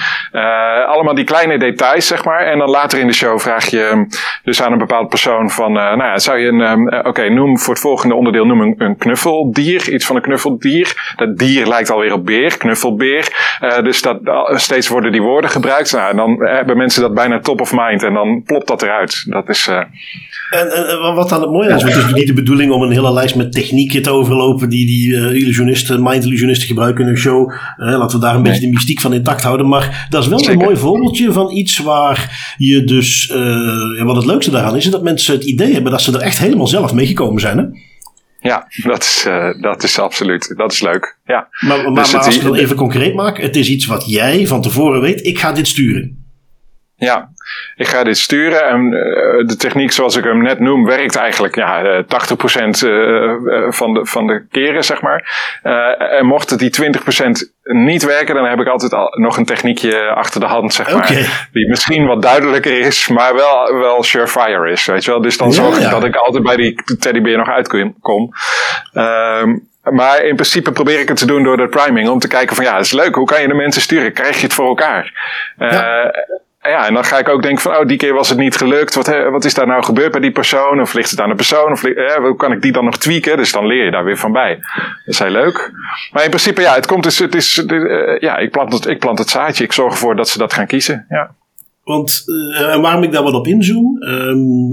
allemaal 0.87 1.15
die 1.15 1.25
kleine 1.25 1.57
details, 1.57 2.07
zeg 2.07 2.23
maar. 2.25 2.39
En 2.39 2.57
dan 2.57 2.69
later 2.69 2.99
in 2.99 3.07
de 3.07 3.13
show 3.13 3.39
vraag 3.39 3.65
je 3.65 4.05
dus 4.43 4.61
aan 4.61 4.71
een 4.71 4.77
bepaald 4.77 5.09
persoon 5.09 5.37
van, 5.46 5.77
uh, 5.77 5.84
nou 5.84 6.03
ja, 6.03 6.17
zou 6.17 6.38
je 6.38 6.48
een, 6.48 6.62
um, 6.62 6.88
oké, 6.88 7.08
okay, 7.08 7.27
noem 7.27 7.60
voor 7.60 7.74
het 7.74 7.84
volgende 7.84 8.15
onderdeel 8.15 8.46
noem 8.46 8.75
een, 8.77 8.98
knuffeldier, 8.98 9.89
iets 9.89 10.06
van 10.06 10.15
een 10.15 10.22
knuffeldier. 10.22 11.13
Dat 11.15 11.38
dier 11.38 11.67
lijkt 11.67 11.89
alweer 11.89 12.13
op 12.13 12.25
beer, 12.25 12.58
knuffelbeer. 12.58 13.58
Uh, 13.62 13.84
dus 13.84 14.01
dat, 14.01 14.20
steeds 14.50 14.88
worden 14.88 15.12
die 15.12 15.22
woorden 15.22 15.50
gebruikt. 15.50 15.91
Nou, 15.94 16.10
en 16.10 16.15
dan 16.15 16.46
hebben 16.46 16.77
mensen 16.77 17.01
dat 17.01 17.13
bijna 17.13 17.39
top 17.39 17.62
of 17.62 17.74
mind 17.74 18.03
en 18.03 18.13
dan 18.13 18.44
plopt 18.46 18.67
dat 18.67 18.82
eruit. 18.82 19.24
Dat 19.32 19.50
is... 19.50 19.70
En, 20.49 20.71
en, 20.71 21.13
wat 21.13 21.29
dan 21.29 21.41
het 21.41 21.51
mooie 21.51 21.73
is, 21.73 21.83
het 21.83 21.95
is 21.95 22.13
niet 22.13 22.27
de 22.27 22.33
bedoeling 22.33 22.71
om 22.71 22.81
een 22.81 22.91
hele 22.91 23.13
lijst 23.13 23.35
met 23.35 23.51
technieken 23.51 24.01
te 24.01 24.09
overlopen 24.09 24.69
die 24.69 24.86
die 24.86 25.13
illusionisten, 25.39 26.03
mind-illusionisten 26.03 26.67
gebruiken 26.67 27.01
in 27.01 27.07
hun 27.07 27.17
show. 27.17 27.51
laten 27.77 28.19
we 28.19 28.25
daar 28.25 28.36
een 28.36 28.41
nee. 28.41 28.51
beetje 28.51 28.67
de 28.67 28.73
mystiek 28.73 29.01
van 29.01 29.13
intact 29.13 29.41
houden. 29.41 29.67
Maar 29.67 30.07
dat 30.10 30.23
is 30.23 30.29
wel 30.29 30.39
Zeker. 30.39 30.53
een 30.53 30.65
mooi 30.65 30.77
voorbeeldje 30.77 31.31
van 31.31 31.51
iets 31.51 31.79
waar 31.79 32.53
je 32.57 32.83
dus, 32.83 33.33
wat 34.03 34.15
het 34.15 34.25
leukste 34.25 34.51
daaraan 34.51 34.75
is, 34.75 34.86
is 34.86 34.91
dat 34.91 35.03
mensen 35.03 35.33
het 35.33 35.43
idee 35.43 35.73
hebben 35.73 35.91
dat 35.91 36.01
ze 36.01 36.13
er 36.13 36.21
echt 36.21 36.39
helemaal 36.39 36.67
zelf 36.67 36.93
meegekomen 36.93 37.41
zijn. 37.41 37.57
Hè? 37.57 37.65
Ja, 38.39 38.67
dat 38.83 39.03
is, 39.03 39.25
uh, 39.27 39.62
dat 39.62 39.83
is 39.83 39.99
absoluut. 39.99 40.53
Dat 40.57 40.71
is 40.71 40.81
leuk. 40.81 41.17
Ja. 41.25 41.47
Maar, 41.60 41.91
maar, 41.91 42.03
dus 42.03 42.12
maar 42.12 42.25
als 42.25 42.36
ik 42.36 42.41
het 42.41 42.55
even 42.55 42.75
concreet 42.75 43.13
maak, 43.13 43.41
het 43.41 43.55
is 43.55 43.69
iets 43.69 43.86
wat 43.86 44.10
jij 44.10 44.47
van 44.47 44.62
tevoren 44.62 45.01
weet, 45.01 45.25
ik 45.25 45.39
ga 45.39 45.51
dit 45.51 45.67
sturen. 45.67 46.25
Ja, 46.95 47.29
ik 47.75 47.88
ga 47.88 48.03
dit 48.03 48.17
sturen 48.17 48.67
en 48.67 48.83
uh, 48.83 49.47
de 49.47 49.55
techniek 49.57 49.91
zoals 49.91 50.15
ik 50.15 50.23
hem 50.23 50.41
net 50.41 50.60
noem 50.60 50.86
werkt 50.86 51.15
eigenlijk 51.15 51.55
ja, 51.55 52.03
80% 52.03 52.05
uh, 52.86 53.33
van, 53.69 53.93
de, 53.93 54.05
van 54.05 54.27
de 54.27 54.45
keren, 54.51 54.83
zeg 54.83 55.01
maar. 55.01 55.25
En 55.97 56.25
mocht 56.25 56.49
het 56.49 56.60
die 56.60 56.71
20% 56.81 57.55
niet 57.63 58.03
werken, 58.03 58.36
dan 58.36 58.45
heb 58.45 58.60
ik 58.60 58.67
altijd 58.67 58.93
al 58.93 59.13
nog 59.17 59.38
een 59.38 59.45
techniekje 59.45 60.07
achter 60.07 60.39
de 60.39 60.45
hand, 60.45 60.73
zeg 60.73 60.93
maar. 60.93 61.03
Okay. 61.03 61.25
Die 61.51 61.69
misschien 61.69 62.05
wat 62.05 62.21
duidelijker 62.21 62.79
is, 62.79 63.07
maar 63.07 63.36
wel, 63.36 63.73
wel 63.79 64.03
surefire 64.03 64.71
is, 64.71 64.86
weet 64.86 65.03
je 65.03 65.12
wel. 65.12 65.21
Dus 65.21 65.38
dan 65.38 65.47
ja, 65.47 65.53
zorg 65.53 65.75
ik 65.75 65.81
ja. 65.81 65.89
dat 65.89 66.03
ik 66.03 66.15
altijd 66.15 66.43
bij 66.43 66.55
die 66.55 66.83
teddybeer 66.99 67.38
nog 67.38 67.49
uitkom. 67.49 68.33
Um, 68.93 69.67
maar 69.91 70.23
in 70.23 70.36
principe 70.36 70.71
probeer 70.71 70.99
ik 70.99 71.07
het 71.07 71.17
te 71.17 71.25
doen 71.25 71.43
door 71.43 71.57
de 71.57 71.67
priming. 71.67 72.10
Om 72.10 72.19
te 72.19 72.27
kijken 72.27 72.55
van 72.55 72.65
ja, 72.65 72.73
dat 72.73 72.86
is 72.86 72.91
leuk. 72.91 73.15
Hoe 73.15 73.25
kan 73.25 73.41
je 73.41 73.47
de 73.47 73.53
mensen 73.53 73.81
sturen? 73.81 74.13
Krijg 74.13 74.36
je 74.36 74.43
het 74.43 74.53
voor 74.53 74.67
elkaar? 74.67 75.12
Ja. 75.57 76.05
Uh, 76.05 76.12
ja, 76.69 76.88
en 76.88 76.93
dan 76.93 77.03
ga 77.03 77.17
ik 77.17 77.30
ook 77.30 77.41
denken 77.41 77.62
van, 77.62 77.75
oh, 77.75 77.86
die 77.86 77.97
keer 77.97 78.13
was 78.13 78.30
het 78.30 78.38
niet 78.38 78.56
gelukt. 78.56 78.95
Wat, 78.95 79.08
wat 79.08 79.45
is 79.45 79.53
daar 79.53 79.67
nou 79.67 79.84
gebeurd 79.84 80.12
bij 80.12 80.21
die 80.21 80.32
persoon? 80.32 80.82
Of 80.82 80.93
ligt 80.93 81.10
het 81.10 81.21
aan 81.21 81.30
de 81.30 81.36
persoon? 81.36 81.71
Of 81.71 81.84
eh, 81.84 82.15
hoe 82.15 82.36
kan 82.36 82.51
ik 82.51 82.62
die 82.62 82.71
dan 82.71 82.86
nog 82.86 82.97
tweaken? 82.97 83.38
Dus 83.38 83.51
dan 83.51 83.65
leer 83.65 83.86
je 83.86 83.91
daar 83.91 84.03
weer 84.03 84.17
van 84.17 84.32
bij. 84.32 84.56
Dat 84.56 85.13
is 85.13 85.19
heel 85.19 85.30
leuk. 85.30 85.71
Maar 86.12 86.23
in 86.23 86.30
principe, 86.30 86.62
ja, 86.62 86.73
het 86.73 86.86
komt 86.86 87.03
dus, 87.03 87.19
het 87.19 87.36
is, 87.36 87.58
uh, 87.58 88.19
ja, 88.19 88.38
ik 88.38 88.51
plant, 88.51 88.73
het, 88.73 88.86
ik 88.86 88.99
plant 88.99 89.19
het 89.19 89.30
zaadje. 89.30 89.63
Ik 89.63 89.73
zorg 89.73 89.91
ervoor 89.91 90.15
dat 90.15 90.30
ze 90.30 90.38
dat 90.38 90.53
gaan 90.53 90.67
kiezen. 90.67 91.06
Ja. 91.10 91.32
Want 91.88 92.23
uh, 92.26 92.82
waarom 92.82 93.04
ik 93.04 93.12
daar 93.12 93.23
wat 93.23 93.34
op 93.34 93.47
inzoom, 93.47 94.04
um, 94.04 94.71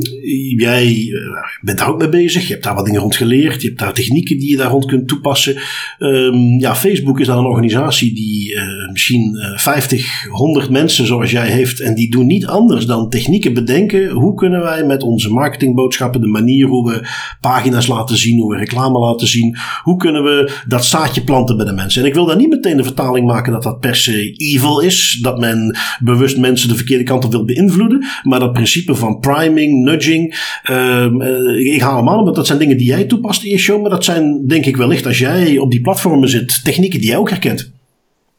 jij 0.57 0.95
uh, 0.95 1.21
bent 1.61 1.79
daar 1.79 1.89
ook 1.89 1.99
mee 1.99 2.09
bezig. 2.09 2.47
Je 2.47 2.53
hebt 2.53 2.65
daar 2.65 2.75
wat 2.75 2.85
dingen 2.85 3.01
rond 3.01 3.17
geleerd. 3.17 3.63
Je 3.63 3.69
hebt 3.69 3.81
daar 3.81 3.93
technieken 3.93 4.39
die 4.39 4.51
je 4.51 4.57
daar 4.57 4.71
rond 4.71 4.87
kunt 4.87 5.09
toepassen. 5.09 5.57
Um, 5.99 6.59
ja, 6.59 6.75
Facebook 6.75 7.21
is 7.21 7.27
dan 7.27 7.39
een 7.39 7.45
organisatie 7.45 8.15
die 8.15 8.55
uh, 8.55 8.91
misschien 8.93 9.37
50, 9.57 10.27
100 10.29 10.71
mensen 10.71 11.07
zoals 11.07 11.31
jij 11.31 11.49
heeft. 11.51 11.81
En 11.81 11.95
die 11.95 12.11
doen 12.11 12.27
niet 12.27 12.47
anders 12.47 12.87
dan 12.87 13.09
technieken 13.09 13.55
bedenken. 13.55 14.11
Hoe 14.11 14.35
kunnen 14.35 14.61
wij 14.61 14.85
met 14.85 15.03
onze 15.03 15.31
marketingboodschappen, 15.31 16.21
de 16.21 16.27
manier 16.27 16.67
hoe 16.67 16.93
we 16.93 17.09
pagina's 17.41 17.87
laten 17.87 18.17
zien, 18.17 18.41
hoe 18.41 18.53
we 18.53 18.59
reclame 18.59 18.99
laten 18.99 19.27
zien. 19.27 19.57
Hoe 19.83 19.97
kunnen 19.97 20.23
we 20.23 20.53
dat 20.69 20.85
zaadje 20.85 21.25
planten 21.25 21.57
bij 21.57 21.67
de 21.67 21.73
mensen? 21.73 22.03
En 22.03 22.09
ik 22.09 22.15
wil 22.15 22.27
daar 22.27 22.37
niet 22.37 22.49
meteen 22.49 22.77
de 22.77 22.85
vertaling 22.85 23.27
maken 23.27 23.53
dat 23.53 23.63
dat 23.63 23.81
per 23.81 23.97
se 23.97 24.33
evil 24.37 24.81
is. 24.81 25.19
Dat 25.23 25.39
men 25.39 25.77
bewust 26.01 26.39
mensen 26.39 26.69
de 26.69 26.75
verkeerde 26.75 27.03
kant 27.05 27.25
op 27.25 27.31
wil 27.31 27.45
beïnvloeden. 27.45 28.07
Maar 28.23 28.41
dat 28.41 28.53
principe 28.53 28.95
van 28.95 29.19
priming, 29.19 29.85
nudging. 29.85 30.35
Uh, 30.71 31.75
ik 31.75 31.81
haal 31.81 31.97
hem 31.97 32.09
aan, 32.09 32.25
want 32.25 32.37
dat 32.37 32.47
zijn 32.47 32.59
dingen 32.59 32.77
die 32.77 32.87
jij 32.87 33.05
toepast 33.05 33.45
in 33.45 33.51
je 33.51 33.59
show. 33.59 33.81
Maar 33.81 33.91
dat 33.91 34.05
zijn 34.05 34.47
denk 34.47 34.67
ik 34.67 34.77
wellicht 34.77 35.07
als 35.07 35.19
jij 35.19 35.59
op 35.59 35.71
die 35.71 35.81
platformen 35.81 36.29
zit, 36.29 36.65
technieken 36.65 37.01
die 37.01 37.09
jij 37.09 37.19
ook 37.19 37.31
herkent. 37.31 37.73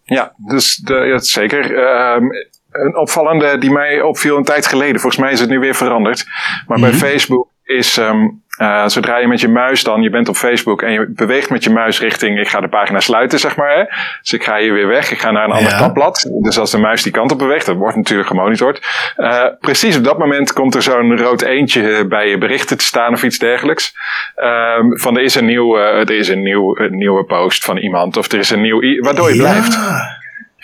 Ja, 0.04 0.34
dus 0.38 0.76
de, 0.76 0.94
ja, 0.94 1.20
zeker. 1.20 1.72
Uh, 1.72 2.30
een 2.72 2.98
opvallende 2.98 3.58
die 3.58 3.72
mij 3.72 4.02
opviel 4.02 4.38
een 4.38 4.44
tijd 4.44 4.68
geleden. 4.68 5.00
Volgens 5.00 5.22
mij 5.22 5.32
is 5.32 5.40
het 5.40 5.50
nu 5.50 5.60
weer 5.60 5.76
veranderd. 5.76 6.26
Maar 6.68 6.78
mm 6.78 6.84
-hmm. 6.84 6.92
bij 6.92 7.00
Facebook 7.00 7.50
is 7.64 7.98
um, 7.98 8.44
uh, 8.58 8.88
zodra 8.88 9.18
je 9.18 9.28
met 9.28 9.40
je 9.40 9.48
muis 9.48 9.84
dan, 9.84 10.02
je 10.02 10.10
bent 10.10 10.30
op 10.30 10.36
Facebook 10.36 10.82
en 10.82 10.92
je 10.92 11.06
beweegt 11.10 11.50
met 11.50 11.64
je 11.64 11.70
muis 11.70 12.00
richting, 12.00 12.40
ik 12.40 12.48
ga 12.48 12.60
de 12.62 12.68
pagina 12.68 13.00
sluiten, 13.00 13.40
zeg 13.40 13.56
maar. 13.56 13.78
Hè? 13.78 13.84
Dus 14.22 14.34
ik 14.34 14.44
ga 14.44 14.58
hier 14.58 14.74
weer 14.74 14.88
weg, 14.88 15.12
ik 15.12 15.20
ga 15.20 15.32
naar 15.32 15.44
een 15.44 15.52
ander 15.52 15.72
ja. 15.72 15.78
tabblad. 15.78 16.30
Dus 16.42 16.60
als 16.60 16.72
de 16.72 16.78
muis 16.78 17.04
die 17.04 17.12
kant 17.12 17.32
op 17.32 17.38
beweegt, 17.38 17.66
dat 17.66 17.76
wordt 17.76 17.96
natuurlijk 17.96 18.28
gemonitord. 18.28 18.82
Uh, 19.18 19.44
precies 19.60 19.98
op 19.98 20.04
dat 20.04 20.18
moment 20.18 20.54
komt 20.54 20.76
er 20.76 20.82
zo'n 20.82 21.18
rood 21.18 21.42
eentje 21.42 22.06
bij 22.08 22.30
je 22.30 22.38
berichten 22.38 22.78
te 22.78 22.86
staan 22.86 23.14
of 23.14 23.24
iets 23.24 23.40
dergelijks. 23.40 23.94
Uh, 24.38 24.78
van 24.90 25.18
er 25.18 25.24
is 25.24 25.36
een, 25.36 25.46
nieuw, 25.46 25.78
er 25.78 26.12
is 26.12 26.28
een, 26.28 26.44
nieuw, 26.44 26.78
een 26.78 26.98
nieuwe 26.98 27.24
post 27.24 27.66
van 27.66 27.78
iemand 27.78 28.18
of 28.18 28.32
er 28.32 28.40
is 28.40 28.50
een 28.50 28.62
nieuw, 28.62 29.02
waardoor 29.02 29.30
je 29.30 29.36
ja. 29.36 29.42
blijft. 29.42 29.78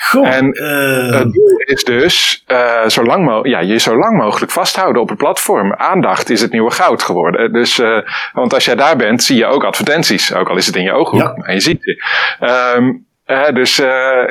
Goh, 0.04 0.28
en 0.28 0.46
uh, 0.46 1.20
het 1.20 1.34
doel 1.34 1.58
is 1.58 1.84
dus 1.84 2.44
uh, 2.48 2.88
zo 2.88 3.04
lang 3.04 3.48
ja, 3.48 3.60
je 3.60 3.78
zo 3.78 3.98
lang 3.98 4.18
mogelijk 4.18 4.52
vasthouden 4.52 5.02
op 5.02 5.10
het 5.10 5.18
platform. 5.18 5.74
Aandacht 5.74 6.30
is 6.30 6.42
het 6.42 6.52
nieuwe 6.52 6.72
goud 6.72 7.04
geworden. 7.04 7.54
Dus, 7.54 7.80
uh, 7.80 7.98
want 8.34 8.54
als 8.54 8.66
jij 8.66 8.76
daar 8.76 8.96
bent, 8.96 9.24
zie 9.24 9.38
je 9.38 9.46
ook 9.46 9.64
advertenties. 9.64 10.34
Ook 10.34 10.50
al 10.50 10.58
is 10.58 10.66
het 10.66 10.76
in 10.76 10.84
je 10.84 10.92
ooghoek. 10.92 11.20
Ja. 11.20 11.34
En 11.34 11.54
je 11.54 11.60
ziet 11.60 11.80
het. 11.82 12.76
Um, 12.76 13.10
uh, 13.32 13.50
dus 13.54 13.80
uh, 13.80 13.88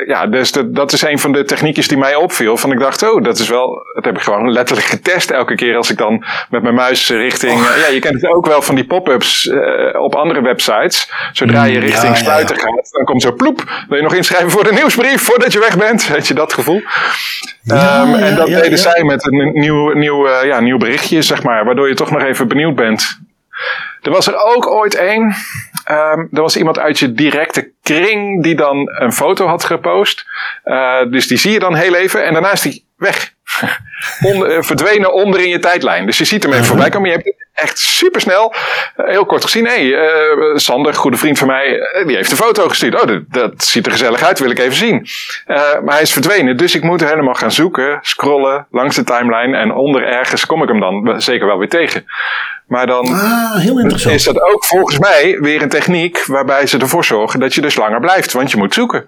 ja, 0.07 0.27
dus 0.27 0.53
dat, 0.53 0.75
dat 0.75 0.93
is 0.93 1.03
een 1.03 1.19
van 1.19 1.33
de 1.33 1.45
techniekjes 1.45 1.89
die 1.89 1.99
mij 1.99 2.15
opviel. 2.15 2.57
Van 2.57 2.73
ik 2.73 2.79
dacht, 2.79 3.03
oh, 3.03 3.23
dat 3.23 3.39
is 3.39 3.49
wel. 3.49 3.87
Dat 3.95 4.05
heb 4.05 4.17
ik 4.17 4.23
gewoon 4.23 4.53
letterlijk 4.53 4.89
getest 4.97 5.31
elke 5.31 5.55
keer 5.55 5.77
als 5.77 5.91
ik 5.91 5.99
dan 5.99 6.25
met 6.51 6.63
mijn 6.63 6.75
muis 6.75 7.11
richting. 7.11 7.53
Oh. 7.53 7.77
Uh, 7.77 7.87
ja, 7.87 7.93
je 7.93 8.01
kent 8.01 8.15
het 8.15 8.31
ook 8.31 8.47
wel 8.47 8.63
van 8.63 8.75
die 8.75 8.85
pop-ups 8.85 9.51
op 9.93 10.15
andere 10.15 10.43
websites. 10.43 11.11
Zodra 11.33 11.65
je 11.65 11.79
mm, 11.79 11.85
richting 11.85 12.17
ja, 12.17 12.23
sluiten 12.23 12.57
ja, 12.57 12.63
ja. 12.63 12.69
gaat, 12.69 12.89
dan 12.93 13.05
komt 13.05 13.23
zo 13.23 13.33
ploep. 13.33 13.85
Wil 13.89 13.97
je 13.97 14.03
nog 14.03 14.15
inschrijven 14.15 14.51
voor 14.51 14.65
de 14.65 14.73
nieuwsbrief 14.73 15.23
voordat 15.23 15.53
je 15.53 15.59
weg 15.59 15.79
bent? 15.79 16.09
Weet 16.09 16.29
je 16.29 16.35
dat 16.35 16.53
gevoel? 16.53 16.83
Um, 17.67 18.15
en 18.15 18.37
dat 18.37 18.47
deden 18.47 18.79
zij 18.79 19.03
met 19.05 19.27
een 19.27 19.51
nieuw, 19.53 19.93
nieuw, 19.93 20.29
ja, 20.29 20.61
nieuw 20.61 20.79
berichtje, 20.79 21.23
zeg 21.23 21.43
maar. 21.43 21.65
Waardoor 21.65 21.89
je 21.89 21.95
toch 21.95 22.11
nog 22.11 22.23
even 22.23 22.49
benieuwd 22.49 22.75
bent. 22.75 23.19
Er 24.03 24.11
was 24.11 24.27
er 24.27 24.43
ook 24.43 24.67
ooit 24.67 24.95
één. 24.95 25.35
Um, 25.91 26.29
er 26.33 26.41
was 26.41 26.57
iemand 26.57 26.79
uit 26.79 26.99
je 26.99 27.13
directe 27.13 27.71
kring 27.83 28.43
die 28.43 28.55
dan 28.55 28.91
een 28.99 29.13
foto 29.13 29.47
had 29.47 29.65
gepost. 29.65 30.25
Uh, 30.65 31.11
dus 31.11 31.27
die 31.27 31.39
zie 31.39 31.53
je 31.53 31.59
dan 31.59 31.75
heel 31.75 31.95
even 31.95 32.25
en 32.25 32.33
daarna 32.33 32.53
is 32.53 32.61
die 32.61 32.85
weg. 32.97 33.33
onder, 34.33 34.51
eh, 34.51 34.63
verdwenen 34.63 35.13
onder 35.13 35.41
in 35.41 35.49
je 35.49 35.59
tijdlijn. 35.59 36.07
Dus 36.07 36.19
je 36.19 36.25
ziet 36.25 36.43
hem 36.43 36.53
even 36.53 36.65
mhm. 36.65 36.73
voorbij 36.73 36.91
komen. 36.91 37.11
Je 37.11 37.17
hebt 37.17 37.40
echt 37.61 37.79
super 37.79 38.21
snel, 38.21 38.55
uh, 38.97 39.07
heel 39.07 39.27
kort 39.27 39.43
gezien. 39.43 39.67
Hé, 39.67 39.73
hey, 39.73 39.87
uh, 39.87 40.57
Sander, 40.57 40.95
goede 40.95 41.17
vriend 41.17 41.39
van 41.39 41.47
mij, 41.47 41.81
die 42.07 42.17
heeft 42.17 42.31
een 42.31 42.37
foto 42.37 42.69
gestuurd. 42.69 43.01
Oh, 43.01 43.07
dat, 43.07 43.23
dat, 43.29 43.65
ziet 43.65 43.87
er 43.87 43.93
gezellig 43.93 44.23
uit, 44.23 44.39
wil 44.39 44.51
ik 44.51 44.59
even 44.59 44.77
zien. 44.77 45.07
maar 45.85 45.95
hij 45.95 46.03
is 46.03 46.13
verdwenen, 46.13 46.57
dus 46.57 46.75
ik 46.75 46.83
moet 46.83 47.01
helemaal 47.01 47.35
gaan 47.35 47.53
zoeken, 47.53 47.99
scrollen 48.03 48.67
langs 48.71 48.97
de 48.97 49.05
timeline. 49.05 49.57
En 49.57 49.73
onder 49.73 50.05
ergens 50.07 50.47
kom 50.47 50.63
ik 50.63 50.69
hem 50.69 50.81
dan 50.81 51.21
zeker 51.23 51.47
wel 51.47 51.59
weer 51.59 51.69
tegen. 51.69 52.05
Maar 52.67 52.87
dan 52.87 53.07
ah, 53.07 53.57
heel 53.57 53.79
interessant. 53.79 54.15
is 54.15 54.25
dat 54.25 54.41
ook 54.41 54.65
volgens 54.65 54.99
mij 54.99 55.39
weer 55.41 55.63
een 55.63 55.69
techniek 55.69 56.25
waarbij 56.27 56.67
ze 56.67 56.79
ervoor 56.79 57.05
zorgen 57.05 57.41
dat 57.41 57.55
je 57.55 57.61
dus 57.61 57.77
langer 57.77 58.01
blijft, 58.01 58.33
want 58.33 58.51
je 58.51 58.57
moet 58.57 58.75
zoeken. 58.75 59.07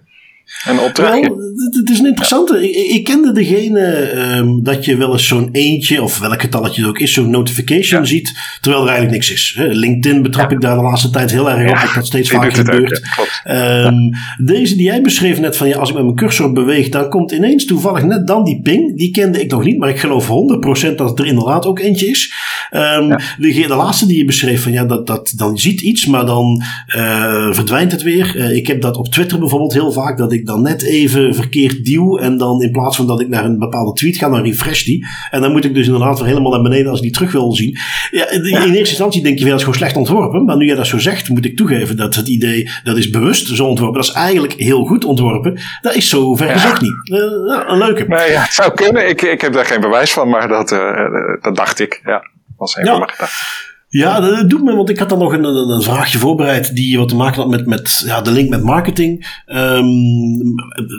En 0.65 0.79
opdrachtje. 0.79 1.29
Wel, 1.29 1.39
het 1.81 1.91
is 1.91 1.99
een 1.99 2.07
interessante. 2.07 2.69
Ik, 2.69 2.91
ik, 2.91 3.05
kende 3.05 3.33
degene 3.33 4.13
um, 4.37 4.63
dat 4.63 4.85
je 4.85 4.97
wel 4.97 5.13
eens 5.13 5.27
zo'n 5.27 5.49
eentje, 5.53 6.03
of 6.03 6.19
welk 6.19 6.41
getalletje 6.41 6.81
het 6.81 6.91
ook 6.91 6.99
is, 6.99 7.13
zo'n 7.13 7.31
notification 7.31 8.01
ja. 8.01 8.07
ziet, 8.07 8.33
terwijl 8.61 8.83
er 8.83 8.89
eigenlijk 8.89 9.19
niks 9.19 9.33
is. 9.33 9.57
LinkedIn 9.59 10.23
betrap 10.23 10.51
ja. 10.51 10.57
ik 10.57 10.63
daar 10.63 10.77
de 10.77 10.83
laatste 10.83 11.11
tijd 11.11 11.31
heel 11.31 11.51
erg 11.51 11.71
op, 11.71 11.81
dat 11.81 11.95
dat 11.95 12.07
steeds 12.07 12.31
vaker 12.31 12.55
gebeurt. 12.55 13.03
Um, 13.51 14.11
deze 14.45 14.77
die 14.77 14.85
jij 14.85 15.03
beschreef 15.03 15.41
net 15.41 15.57
van 15.57 15.69
ja, 15.69 15.79
als 15.79 15.89
ik 15.89 15.95
met 15.95 16.05
mijn 16.05 16.17
cursor 16.17 16.53
beweeg, 16.53 16.89
dan 16.89 17.09
komt 17.09 17.33
ineens 17.33 17.65
toevallig 17.65 18.03
net 18.03 18.27
dan 18.27 18.45
die 18.45 18.61
ping. 18.63 18.97
Die 18.97 19.11
kende 19.11 19.41
ik 19.41 19.51
nog 19.51 19.65
niet, 19.65 19.79
maar 19.79 19.89
ik 19.89 19.99
geloof 19.99 20.29
100% 20.29 20.95
dat 20.95 21.11
het 21.11 21.19
er 21.19 21.27
inderdaad 21.27 21.67
ook 21.67 21.79
eentje 21.79 22.07
is. 22.07 22.35
Um, 22.71 23.09
de, 23.09 23.65
de, 23.67 23.75
laatste 23.75 24.07
die 24.07 24.17
je 24.17 24.25
beschreef 24.25 24.63
van 24.63 24.73
ja, 24.73 24.85
dat, 24.85 25.07
dat, 25.07 25.33
dan 25.37 25.59
ziet 25.59 25.81
iets, 25.81 26.07
maar 26.07 26.27
dan 26.27 26.63
uh, 26.97 27.53
verdwijnt 27.53 27.93
het 27.93 28.03
weer. 28.03 28.37
Uh, 28.37 28.57
ik 28.57 28.67
heb 28.67 28.81
dat 28.81 28.97
op 28.97 29.09
Twitter 29.09 29.39
bijvoorbeeld 29.39 29.73
heel 29.73 29.93
vaak, 29.93 30.19
dat 30.19 30.32
ik 30.33 30.47
dan 30.47 30.63
net 30.63 30.83
even 30.83 31.35
verkeerd 31.35 31.85
duw 31.85 32.19
en 32.19 32.39
dan 32.39 32.63
in 32.63 32.71
plaats 32.71 32.97
van 32.97 33.07
dat 33.07 33.21
ik 33.21 33.29
naar 33.29 33.45
een 33.45 33.59
bepaalde 33.59 33.93
tweet 33.93 34.17
ga, 34.17 34.29
dan 34.29 34.43
refresh 34.43 34.85
die. 34.85 35.07
En 35.31 35.41
dan 35.41 35.53
moet 35.53 35.65
ik 35.65 35.75
dus 35.75 35.87
inderdaad 35.87 36.19
weer 36.19 36.29
helemaal 36.29 36.53
naar 36.53 36.63
beneden 36.63 36.91
als 36.91 36.99
ik 36.99 37.05
die 37.05 37.13
terug 37.13 37.33
wil 37.33 37.53
zien. 37.53 37.79
Ja, 38.11 38.31
in 38.31 38.45
eerste 38.45 38.79
instantie 38.79 39.23
denk 39.23 39.39
je 39.39 39.45
wel, 39.45 39.53
eens 39.53 39.63
gewoon 39.63 39.79
slecht 39.79 39.97
ontworpen, 39.97 40.45
maar 40.45 40.57
nu 40.57 40.67
jij 40.67 40.77
dat 40.77 40.87
zo 40.87 40.99
zegt, 40.99 41.29
moet 41.29 41.45
ik 41.45 41.57
toegeven 41.57 41.97
dat 41.97 42.15
het 42.15 42.29
idee, 42.29 42.71
dat 42.85 42.97
is 42.97 43.11
bewust 43.11 43.47
zo 43.47 43.67
ontworpen, 43.67 44.01
dat 44.01 44.09
is 44.09 44.15
eigenlijk 44.15 44.53
heel 44.53 44.85
goed 44.85 45.05
ontworpen. 45.05 45.61
Dat 45.81 45.95
is 45.95 46.09
zo 46.09 46.35
ver 46.35 46.47
ja. 46.47 46.79
niet. 46.81 47.11
Uh, 47.11 47.63
een 47.67 47.79
leuke. 47.79 48.05
Nee, 48.09 48.31
ja, 48.31 48.43
het 48.43 48.53
zou 48.53 48.75
kunnen. 48.75 49.09
Ik, 49.09 49.23
ik 49.23 49.41
heb 49.41 49.53
daar 49.53 49.65
geen 49.65 49.81
bewijs 49.81 50.13
van, 50.13 50.29
maar 50.29 50.49
dat, 50.49 50.73
uh, 50.73 51.09
dat 51.41 51.57
dacht 51.57 51.81
ik. 51.81 52.01
Ja, 52.05 52.23
was 52.57 52.77
even 52.77 52.93
ja. 52.93 52.99
maar 52.99 53.09
gedacht. 53.09 53.71
Ja, 53.93 54.21
dat 54.21 54.51
doet 54.51 54.63
me, 54.63 54.77
want 54.77 54.89
ik 54.89 54.99
had 54.99 55.09
dan 55.09 55.19
nog 55.19 55.33
een, 55.33 55.45
een, 55.45 55.83
vraagje 55.83 56.19
voorbereid 56.19 56.75
die 56.75 56.99
wat 56.99 57.09
te 57.09 57.17
maken 57.17 57.41
had 57.41 57.51
met, 57.51 57.67
met 57.67 58.03
ja, 58.07 58.21
de 58.21 58.31
link 58.31 58.49
met 58.49 58.63
marketing. 58.63 59.43
Um, 59.47 60.55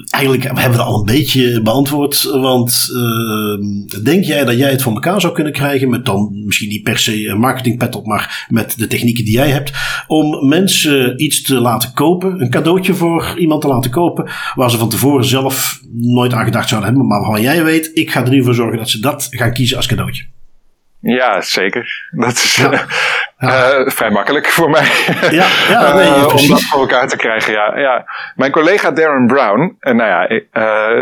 eigenlijk 0.09 0.43
hebben 0.43 0.71
we 0.71 0.77
dat 0.77 0.85
al 0.85 0.99
een 0.99 1.05
beetje 1.05 1.61
beantwoord, 1.61 2.23
want 2.23 2.89
uh, 2.93 4.03
denk 4.03 4.23
jij 4.23 4.45
dat 4.45 4.57
jij 4.57 4.71
het 4.71 4.81
voor 4.81 4.93
elkaar 4.93 5.21
zou 5.21 5.33
kunnen 5.33 5.53
krijgen 5.53 5.89
met 5.89 6.05
dan 6.05 6.41
misschien 6.45 6.69
niet 6.69 6.83
per 6.83 6.97
se 6.99 7.27
een 7.27 7.39
marketingpet 7.39 7.95
op, 7.95 8.05
maar 8.05 8.45
met 8.49 8.77
de 8.77 8.87
technieken 8.87 9.25
die 9.25 9.33
jij 9.33 9.49
hebt, 9.49 9.71
om 10.07 10.47
mensen 10.47 11.23
iets 11.23 11.41
te 11.41 11.59
laten 11.59 11.93
kopen, 11.93 12.41
een 12.41 12.49
cadeautje 12.49 12.93
voor 12.93 13.33
iemand 13.37 13.61
te 13.61 13.67
laten 13.67 13.91
kopen, 13.91 14.29
waar 14.55 14.71
ze 14.71 14.77
van 14.77 14.89
tevoren 14.89 15.25
zelf 15.25 15.81
nooit 15.91 16.33
aan 16.33 16.45
gedacht 16.45 16.69
zouden 16.69 16.89
hebben, 16.89 17.07
maar 17.07 17.19
waarvan 17.19 17.41
jij 17.41 17.63
weet, 17.63 17.91
ik 17.93 18.11
ga 18.11 18.23
er 18.23 18.29
nu 18.29 18.43
voor 18.43 18.55
zorgen 18.55 18.77
dat 18.77 18.89
ze 18.89 18.99
dat 18.99 19.27
gaan 19.29 19.53
kiezen 19.53 19.77
als 19.77 19.87
cadeautje. 19.87 20.23
Ja, 21.03 21.41
zeker. 21.41 22.07
Dat 22.11 22.31
is 22.31 22.55
ja. 22.55 22.71
Uh, 23.39 23.89
vrij 23.89 24.09
makkelijk 24.09 24.47
voor 24.47 24.69
mij. 24.69 24.87
Ja, 25.31 25.45
ja 25.69 25.93
nee, 25.95 26.07
uh, 26.07 26.35
om 26.35 26.47
dat 26.47 26.61
voor 26.61 26.79
elkaar 26.79 27.07
te 27.07 27.17
krijgen. 27.17 27.53
Ja, 27.53 27.77
ja. 27.77 28.05
Mijn 28.35 28.51
collega 28.51 28.91
Darren 28.91 29.27
Brown, 29.27 29.77
nou 29.79 30.03
ja, 30.03 30.27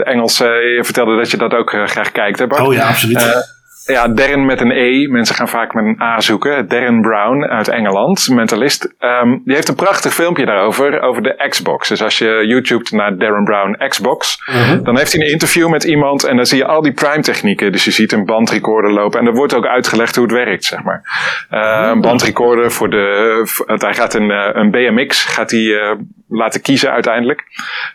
Engels, 0.03 0.37
je 0.37 0.79
vertelde 0.83 1.17
dat 1.17 1.31
je 1.31 1.37
dat 1.37 1.53
ook 1.53 1.69
graag 1.69 2.11
kijkt, 2.11 2.39
hè 2.39 2.47
Bart? 2.47 2.61
Oh 2.61 2.73
ja, 2.73 2.87
absoluut 2.87 3.59
ja, 3.85 4.07
Darren 4.07 4.45
met 4.45 4.61
een 4.61 4.71
E. 4.71 5.07
Mensen 5.07 5.35
gaan 5.35 5.49
vaak 5.49 5.73
met 5.73 5.85
een 5.85 6.01
A 6.01 6.19
zoeken. 6.19 6.67
Darren 6.67 7.01
Brown 7.01 7.43
uit 7.43 7.67
Engeland, 7.67 8.29
mentalist. 8.29 8.93
Um, 8.99 9.41
die 9.45 9.55
heeft 9.55 9.67
een 9.67 9.75
prachtig 9.75 10.13
filmpje 10.13 10.45
daarover, 10.45 11.01
over 11.01 11.23
de 11.23 11.45
Xbox. 11.49 11.87
Dus 11.87 12.03
als 12.03 12.17
je 12.17 12.43
YouTube 12.47 12.95
naar 12.95 13.17
Darren 13.17 13.43
Brown 13.43 13.87
Xbox, 13.87 14.43
uh 14.49 14.55
-huh. 14.55 14.83
dan 14.83 14.97
heeft 14.97 15.13
hij 15.13 15.21
een 15.21 15.31
interview 15.31 15.69
met 15.69 15.83
iemand 15.83 16.23
en 16.23 16.35
dan 16.35 16.45
zie 16.45 16.57
je 16.57 16.65
al 16.65 16.81
die 16.81 16.93
prime 16.93 17.21
technieken. 17.21 17.71
Dus 17.71 17.85
je 17.85 17.91
ziet 17.91 18.11
een 18.11 18.25
bandrecorder 18.25 18.91
lopen 18.91 19.19
en 19.19 19.25
er 19.25 19.33
wordt 19.33 19.53
ook 19.53 19.65
uitgelegd 19.65 20.15
hoe 20.15 20.25
het 20.25 20.33
werkt, 20.33 20.63
zeg 20.63 20.83
maar. 20.83 21.01
Uh, 21.51 21.59
uh 21.59 21.79
-huh. 21.79 21.89
Een 21.89 22.01
bandrecorder 22.01 22.71
voor 22.71 22.89
de, 22.89 23.41
voor, 23.43 23.65
hij 23.67 23.93
gaat 23.93 24.13
een, 24.13 24.31
eh, 24.31 24.49
een 24.53 24.71
BMX, 24.71 25.23
gaat 25.25 25.51
hij 25.51 25.59
uh, 25.59 25.91
laten 26.31 26.61
kiezen 26.61 26.91
uiteindelijk. 26.91 27.43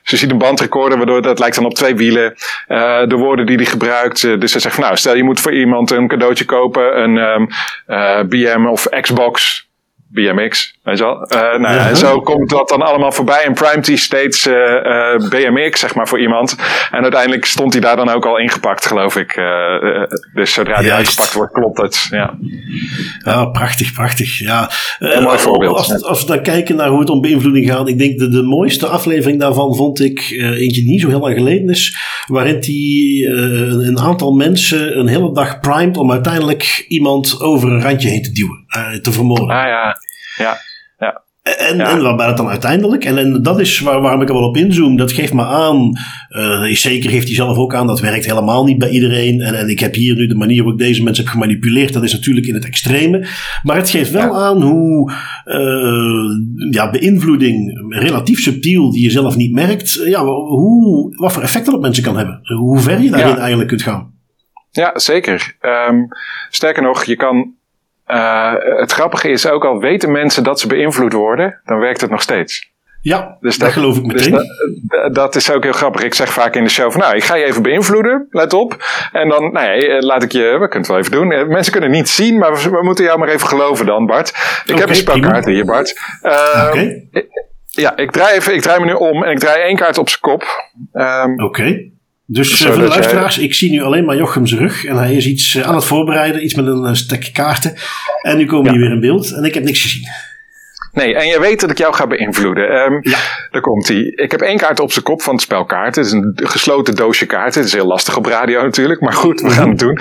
Je 0.03 0.17
ziet 0.17 0.31
een 0.31 0.39
bandrecorder, 0.39 0.97
waardoor 0.99 1.23
dat 1.23 1.39
lijkt 1.39 1.57
dan 1.57 1.65
op 1.65 1.75
twee 1.75 1.95
wielen. 1.95 2.35
Uh, 2.69 3.07
de 3.07 3.17
woorden 3.17 3.47
die 3.47 3.57
hij 3.57 3.65
gebruikt. 3.65 4.23
dus 4.41 4.53
hij 4.53 4.61
zegt 4.61 4.75
van 4.75 4.85
nou, 4.85 4.97
stel 4.97 5.17
je 5.17 5.25
moet 5.25 5.41
voor 5.41 5.55
iemand 5.55 5.91
een 5.91 6.09
cadeautje 6.09 6.45
kopen, 6.45 7.03
een 7.03 7.17
um, 7.17 7.49
uh, 7.87 8.23
BM 8.23 8.67
of 8.67 8.89
Xbox. 9.01 9.66
BMX, 10.09 10.79
weet 10.83 10.99
je 10.99 11.05
wel. 11.05 11.33
Uh, 11.33 11.39
nou 11.39 11.75
ja, 11.75 11.89
en 11.89 11.97
zo 11.97 12.21
komt 12.21 12.51
dat 12.51 12.69
dan 12.69 12.83
allemaal 12.83 13.13
voorbij. 13.13 13.45
En 13.45 13.55
Prime 13.55 13.81
T 13.81 13.99
steeds 13.99 14.47
uh, 14.47 14.55
uh, 14.55 15.29
BMX, 15.29 15.81
zeg 15.81 15.95
maar, 15.95 16.09
voor 16.09 16.21
iemand. 16.21 16.57
En 16.91 17.03
uiteindelijk 17.03 17.45
stond 17.45 17.73
hij 17.73 17.83
daar 17.83 17.97
dan 17.97 18.09
ook 18.09 18.27
al 18.27 18.39
ingepakt, 18.39 18.87
geloof 18.87 19.17
ik. 19.17 19.41
dus 20.35 20.53
zodra 20.53 20.81
die 20.81 20.93
uitgepakt 20.93 21.33
wordt, 21.33 21.53
klopt 21.53 21.81
het. 21.81 22.07
Ja, 22.11 22.39
ja 23.25 23.45
prachtig, 23.45 23.93
prachtig. 23.93 24.39
Ja. 24.39 24.71
Een 24.99 25.23
mooi 25.23 25.39
voorbeeld. 25.39 25.77
Als, 25.77 26.03
als, 26.03 26.21
we 26.21 26.27
dan 26.27 26.43
kijken 26.43 26.77
naar 26.77 26.89
hoe 26.89 27.01
het 27.01 27.11
om 27.11 27.21
beïnvloeding 27.21 27.71
gaat. 27.71 27.89
Ik 27.89 27.99
denk 27.99 28.19
de, 28.19 28.29
de 28.29 28.43
mooiste 28.43 28.87
aflevering 28.87 29.41
daarvan 29.41 29.75
vond 29.75 30.01
ik 30.01 30.31
eentje 30.31 30.83
niet 30.83 31.01
zo 31.01 31.09
heel 31.09 31.21
lang 31.21 31.35
geleden 31.35 31.69
is. 31.69 31.97
Waarin 32.27 32.57
hij 32.61 33.35
een 33.87 33.99
aantal 33.99 34.33
mensen 34.33 34.99
een 34.99 35.09
hele 35.09 35.33
dag 35.33 35.61
primed 35.61 35.97
om 35.97 36.13
uiteindelijk 36.13 36.85
iemand 36.89 37.41
over 37.41 37.71
een 37.71 37.83
randje 37.83 38.09
heen 38.09 38.23
te 38.23 38.33
duwen. 38.33 38.65
Te 39.03 39.13
vermoorden. 39.13 39.57
Ah 39.57 39.67
ja. 39.67 39.97
Ja, 40.37 40.57
ja. 40.99 41.25
En, 41.43 41.77
ja. 41.77 41.91
en 41.91 42.03
waar 42.03 42.17
ben 42.17 42.27
het 42.27 42.37
dan 42.37 42.49
uiteindelijk? 42.49 43.05
En, 43.05 43.19
en 43.19 43.43
dat 43.43 43.61
is 43.61 43.81
waar, 43.81 44.01
waarom 44.01 44.23
ik 44.23 44.29
er 44.29 44.35
wel 44.35 44.49
op 44.49 44.57
inzoom. 44.57 44.97
Dat 44.97 45.13
geeft 45.13 45.33
me 45.33 45.45
aan, 45.45 45.93
uh, 46.31 46.63
zeker 46.63 47.11
geeft 47.11 47.27
hij 47.27 47.35
zelf 47.35 47.57
ook 47.57 47.75
aan, 47.75 47.87
dat 47.87 48.01
werkt 48.01 48.27
helemaal 48.27 48.65
niet 48.65 48.79
bij 48.79 48.89
iedereen. 48.89 49.41
En, 49.41 49.55
en 49.55 49.69
ik 49.69 49.81
heb 49.81 49.95
hier 49.95 50.15
nu 50.15 50.27
de 50.27 50.35
manier 50.35 50.63
waarop 50.63 50.81
ik 50.81 50.87
deze 50.87 51.03
mensen 51.03 51.25
heb 51.25 51.33
gemanipuleerd, 51.33 51.93
dat 51.93 52.03
is 52.03 52.13
natuurlijk 52.13 52.47
in 52.47 52.55
het 52.55 52.65
extreme. 52.65 53.27
Maar 53.63 53.77
het 53.77 53.91
geeft 53.91 54.11
wel 54.11 54.33
ja. 54.33 54.47
aan 54.47 54.63
hoe 54.63 55.13
uh, 55.45 56.71
ja, 56.71 56.91
beïnvloeding, 56.91 57.87
relatief 57.89 58.39
subtiel, 58.39 58.91
die 58.91 59.03
je 59.03 59.11
zelf 59.11 59.37
niet 59.37 59.53
merkt, 59.53 60.01
ja, 60.05 60.25
hoe, 60.25 61.17
wat 61.17 61.33
voor 61.33 61.43
effect 61.43 61.67
dat 61.67 61.75
op 61.75 61.81
mensen 61.81 62.05
kan 62.05 62.17
hebben. 62.17 62.41
Hoe 62.43 62.79
ver 62.79 63.01
je 63.01 63.11
daarin 63.11 63.37
eigenlijk 63.37 63.69
kunt 63.69 63.83
gaan. 63.83 64.15
Ja, 64.71 64.99
zeker. 64.99 65.57
Um, 65.89 66.09
sterker 66.51 66.83
nog, 66.83 67.05
je 67.05 67.17
kan 67.17 67.55
uh, 68.07 68.53
het 68.59 68.93
grappige 68.93 69.29
is 69.29 69.49
ook 69.49 69.65
al 69.65 69.79
weten 69.79 70.13
mensen 70.13 70.45
dat 70.45 70.61
ze 70.61 70.67
beïnvloed 70.67 71.13
worden, 71.13 71.61
dan 71.65 71.79
werkt 71.79 72.01
het 72.01 72.11
nog 72.11 72.23
steeds. 72.23 72.75
Ja, 73.07 73.37
dus 73.41 73.59
dat, 73.59 73.73
geloof 73.73 73.97
ik 73.97 74.07
meteen. 74.07 74.33
Dus 74.33 74.47
dat, 74.83 75.15
dat, 75.15 75.35
is 75.35 75.51
ook 75.51 75.63
heel 75.63 75.73
grappig. 75.73 76.03
Ik 76.03 76.15
zeg 76.15 76.33
vaak 76.33 76.55
in 76.55 76.65
de 76.65 76.71
show 76.71 76.91
van, 76.91 77.01
nou, 77.01 77.17
ik 77.17 77.25
ga 77.25 77.35
je 77.35 77.45
even 77.45 77.63
beïnvloeden, 77.63 78.27
let 78.31 78.53
op. 78.53 78.77
En 79.13 79.29
dan, 79.29 79.53
nou 79.53 79.67
ja, 79.67 79.73
eh, 79.73 80.03
laat 80.03 80.23
ik 80.23 80.33
je, 80.33 80.43
we 80.43 80.69
kunnen 80.69 80.79
het 80.79 80.87
wel 80.87 80.99
even 80.99 81.11
doen. 81.11 81.33
Eh, 81.33 81.47
mensen 81.47 81.73
kunnen 81.73 81.91
het 81.91 81.99
niet 81.99 82.09
zien, 82.09 82.39
maar 82.39 82.55
we, 82.55 82.71
we 82.71 82.85
moeten 82.85 83.05
jou 83.05 83.19
maar 83.19 83.29
even 83.29 83.49
geloven 83.49 83.87
dan, 83.87 84.07
Bart. 84.07 84.29
Ik 84.29 84.71
okay, 84.71 84.81
heb 84.81 84.89
een 84.89 84.95
spelkaart 84.95 85.45
hier, 85.45 85.65
Bart. 85.65 86.01
Uh, 86.23 86.65
Oké. 86.69 86.79
Okay. 87.11 87.29
Ja, 87.67 87.97
ik 87.97 88.11
draai, 88.11 88.37
even, 88.37 88.55
ik 88.55 88.61
draai 88.61 88.81
me 88.81 88.87
nu 88.87 88.93
om 88.93 89.25
en 89.25 89.31
ik 89.31 89.39
draai 89.39 89.63
één 89.63 89.77
kaart 89.77 89.99
op 89.99 90.09
zijn 90.09 90.21
kop. 90.21 90.45
Um, 90.93 91.33
Oké. 91.33 91.45
Okay. 91.45 91.96
Dus 92.27 92.63
uh, 92.63 92.69
voor 92.69 92.83
de 92.83 92.89
luisteraars, 92.89 93.39
ik 93.39 93.55
zie 93.55 93.71
nu 93.71 93.83
alleen 93.83 94.05
maar 94.05 94.17
Jochem's 94.17 94.55
rug. 94.55 94.85
En 94.85 94.97
hij 94.97 95.15
is 95.15 95.27
iets 95.27 95.55
uh, 95.55 95.67
aan 95.67 95.75
het 95.75 95.85
voorbereiden, 95.85 96.45
iets 96.45 96.55
met 96.55 96.67
een 96.67 96.85
uh, 96.85 96.93
stek 96.93 97.31
kaarten. 97.33 97.75
En 98.23 98.37
nu 98.37 98.47
komen 98.47 98.65
ja. 98.65 98.71
die 98.71 98.81
weer 98.81 98.91
in 98.91 99.01
beeld 99.01 99.33
en 99.33 99.45
ik 99.45 99.55
heb 99.55 99.65
niks 99.65 99.83
gezien. 99.83 100.09
Nee, 100.93 101.15
en 101.15 101.27
je 101.27 101.41
weet 101.41 101.61
dat 101.61 101.71
ik 101.71 101.79
jou 101.79 101.95
ga 101.95 102.07
beïnvloeden. 102.07 102.77
Um, 102.77 102.99
ja. 103.03 103.19
Daar 103.51 103.61
komt 103.61 103.89
hij. 103.89 104.01
Ik 104.01 104.31
heb 104.31 104.41
één 104.41 104.57
kaart 104.57 104.81
op 104.81 104.93
zijn 104.93 105.05
kop 105.05 105.23
van 105.23 105.35
het 105.35 105.43
spel 105.43 105.65
kaarten. 105.65 106.03
Het 106.03 106.13
is 106.13 106.19
een 106.19 106.33
gesloten 106.35 106.95
doosje 106.95 107.27
kaarten. 107.27 107.61
Het 107.61 107.69
is 107.69 107.75
heel 107.75 107.87
lastig 107.87 108.17
op 108.17 108.27
radio 108.27 108.63
natuurlijk, 108.63 109.01
maar 109.01 109.13
goed, 109.13 109.41
we 109.41 109.51
gaan 109.51 109.69
het 109.69 109.79
doen. 109.79 109.99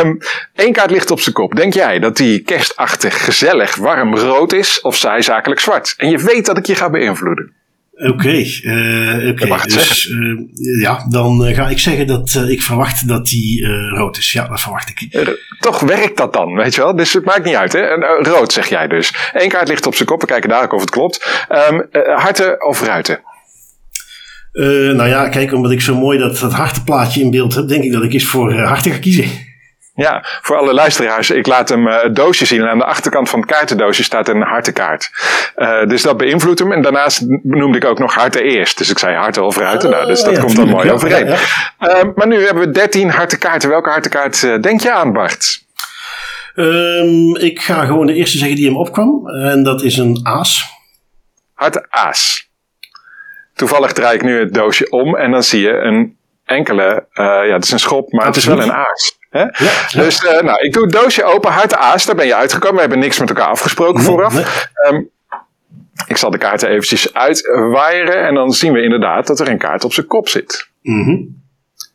Um, 0.00 0.18
Eén 0.54 0.72
kaart 0.72 0.90
ligt 0.90 1.10
op 1.10 1.20
zijn 1.20 1.34
kop. 1.34 1.54
Denk 1.54 1.74
jij 1.74 1.98
dat 1.98 2.16
die 2.16 2.40
kerstachtig, 2.40 3.24
gezellig, 3.24 3.76
warm 3.76 4.16
rood 4.16 4.52
is 4.52 4.80
of 4.80 4.96
zij 4.96 5.22
zakelijk 5.22 5.60
zwart? 5.60 5.94
En 5.96 6.10
je 6.10 6.18
weet 6.18 6.46
dat 6.46 6.58
ik 6.58 6.66
je 6.66 6.74
ga 6.74 6.90
beïnvloeden. 6.90 7.52
Oké, 7.96 8.44
uh, 8.62 9.28
oké. 9.28 9.66
dus 9.66 10.06
uh, 10.06 10.38
ja, 10.80 11.06
dan 11.08 11.48
uh, 11.48 11.54
ga 11.54 11.68
ik 11.68 11.78
zeggen 11.78 12.06
dat 12.06 12.44
ik 12.48 12.62
verwacht 12.62 13.08
dat 13.08 13.26
die 13.26 13.66
rood 13.88 14.16
is. 14.16 14.32
Ja, 14.32 14.48
dat 14.48 14.60
verwacht 14.60 14.88
ik. 14.88 15.28
toch 15.60 15.80
werkt 15.80 16.16
dat 16.16 16.32
dan, 16.32 16.54
weet 16.54 16.74
je 16.74 16.80
wel? 16.80 16.96
Dus 16.96 17.12
het 17.12 17.24
maakt 17.24 17.44
niet 17.44 17.54
uit, 17.54 17.72
hè? 17.72 17.94
rood 18.18 18.52
zeg 18.52 18.68
jij 18.68 18.86
dus. 18.88 19.14
Eén 19.32 19.48
kaart 19.48 19.68
ligt 19.68 19.86
op 19.86 19.94
zijn 19.94 20.08
kop, 20.08 20.20
we 20.20 20.26
kijken 20.26 20.48
dadelijk 20.48 20.74
of 20.74 20.80
het 20.80 20.90
klopt. 20.90 21.46
Um, 21.70 21.88
harten 22.16 22.66
of 22.66 22.82
ruiten? 22.82 23.20
nou 24.92 25.08
ja, 25.08 25.28
kijk, 25.28 25.52
omdat 25.52 25.72
ik 25.72 25.80
zo 25.80 25.94
mooi 25.94 26.18
dat, 26.18 26.38
dat 26.38 26.52
hartenplaatje 26.52 27.20
in 27.20 27.30
beeld 27.30 27.54
heb, 27.54 27.68
denk 27.68 27.84
ik 27.84 27.92
dat 27.92 28.04
ik 28.04 28.12
eens 28.12 28.24
voor 28.26 28.54
harten 28.54 28.92
ga 28.92 28.98
kiezen. 28.98 29.24
Ja, 29.96 30.24
voor 30.42 30.56
alle 30.56 30.74
luisteraars, 30.74 31.30
ik 31.30 31.46
laat 31.46 31.68
hem 31.68 31.86
uh, 31.86 32.02
het 32.02 32.16
doosje 32.16 32.44
zien. 32.44 32.60
En 32.60 32.68
aan 32.68 32.78
de 32.78 32.84
achterkant 32.84 33.28
van 33.28 33.40
het 33.40 33.50
kaartendoosje 33.50 34.02
staat 34.02 34.28
een 34.28 34.42
hartenkaart. 34.42 35.10
Uh, 35.56 35.86
dus 35.86 36.02
dat 36.02 36.16
beïnvloedt 36.16 36.58
hem. 36.58 36.72
En 36.72 36.82
daarnaast 36.82 37.26
noemde 37.42 37.78
ik 37.78 37.84
ook 37.84 37.98
nog 37.98 38.14
harten 38.14 38.42
eerst. 38.42 38.78
Dus 38.78 38.90
ik 38.90 38.98
zei 38.98 39.16
harten 39.16 39.44
of 39.44 39.56
ruiten. 39.56 39.90
nou, 39.90 40.06
dus 40.06 40.22
dat 40.22 40.38
komt 40.38 40.56
dan 40.56 40.68
mooi 40.68 40.90
overeen. 40.90 41.26
Ja, 41.26 41.38
uh, 41.80 42.02
maar 42.14 42.26
nu 42.26 42.44
hebben 42.44 42.66
we 42.66 42.70
13 42.70 43.10
hartenkaarten. 43.10 43.68
Welke 43.68 43.90
hartenkaart 43.90 44.42
uh, 44.42 44.60
denk 44.60 44.80
je 44.80 44.92
aan, 44.92 45.12
Bart? 45.12 45.62
Um, 46.56 47.36
ik 47.36 47.60
ga 47.60 47.84
gewoon 47.84 48.06
de 48.06 48.14
eerste 48.14 48.38
zeggen 48.38 48.56
die 48.56 48.66
hem 48.66 48.76
opkwam. 48.76 49.28
En 49.28 49.62
dat 49.62 49.82
is 49.82 49.96
een 49.96 50.20
aas. 50.22 50.72
Harte 51.52 51.86
aas. 51.88 52.50
Toevallig 53.54 53.92
draai 53.92 54.14
ik 54.14 54.22
nu 54.22 54.38
het 54.38 54.54
doosje 54.54 54.90
om. 54.90 55.16
En 55.16 55.30
dan 55.30 55.42
zie 55.42 55.60
je 55.60 55.72
een 55.72 56.16
enkele, 56.44 57.06
ja, 57.12 57.52
het 57.52 57.64
is 57.64 57.70
een 57.70 57.78
schop, 57.78 58.12
maar 58.12 58.26
Absoluut. 58.26 58.58
het 58.58 58.66
is 58.66 58.70
wel 58.70 58.80
een 58.80 58.86
aas. 58.86 59.13
Ja, 59.38 59.50
Dus 59.92 60.24
uh, 60.24 60.40
nou, 60.40 60.58
ik 60.64 60.72
doe 60.72 60.82
het 60.82 60.92
doosje 60.92 61.24
open, 61.24 61.52
hart 61.52 61.74
aas, 61.74 62.04
daar 62.04 62.14
ben 62.14 62.26
je 62.26 62.34
uitgekomen. 62.34 62.74
We 62.74 62.80
hebben 62.80 62.98
niks 62.98 63.18
met 63.18 63.28
elkaar 63.28 63.48
afgesproken 63.48 64.02
vooraf. 64.02 64.68
Um, 64.90 65.10
ik 66.06 66.16
zal 66.16 66.30
de 66.30 66.38
kaarten 66.38 66.68
eventjes 66.68 67.14
uitwaaieren 67.14 68.26
en 68.26 68.34
dan 68.34 68.50
zien 68.50 68.72
we 68.72 68.82
inderdaad 68.82 69.26
dat 69.26 69.40
er 69.40 69.48
een 69.48 69.58
kaart 69.58 69.84
op 69.84 69.92
zijn 69.92 70.06
kop 70.06 70.28
zit. 70.28 70.68
Mm 70.82 71.04
-hmm. 71.04 71.42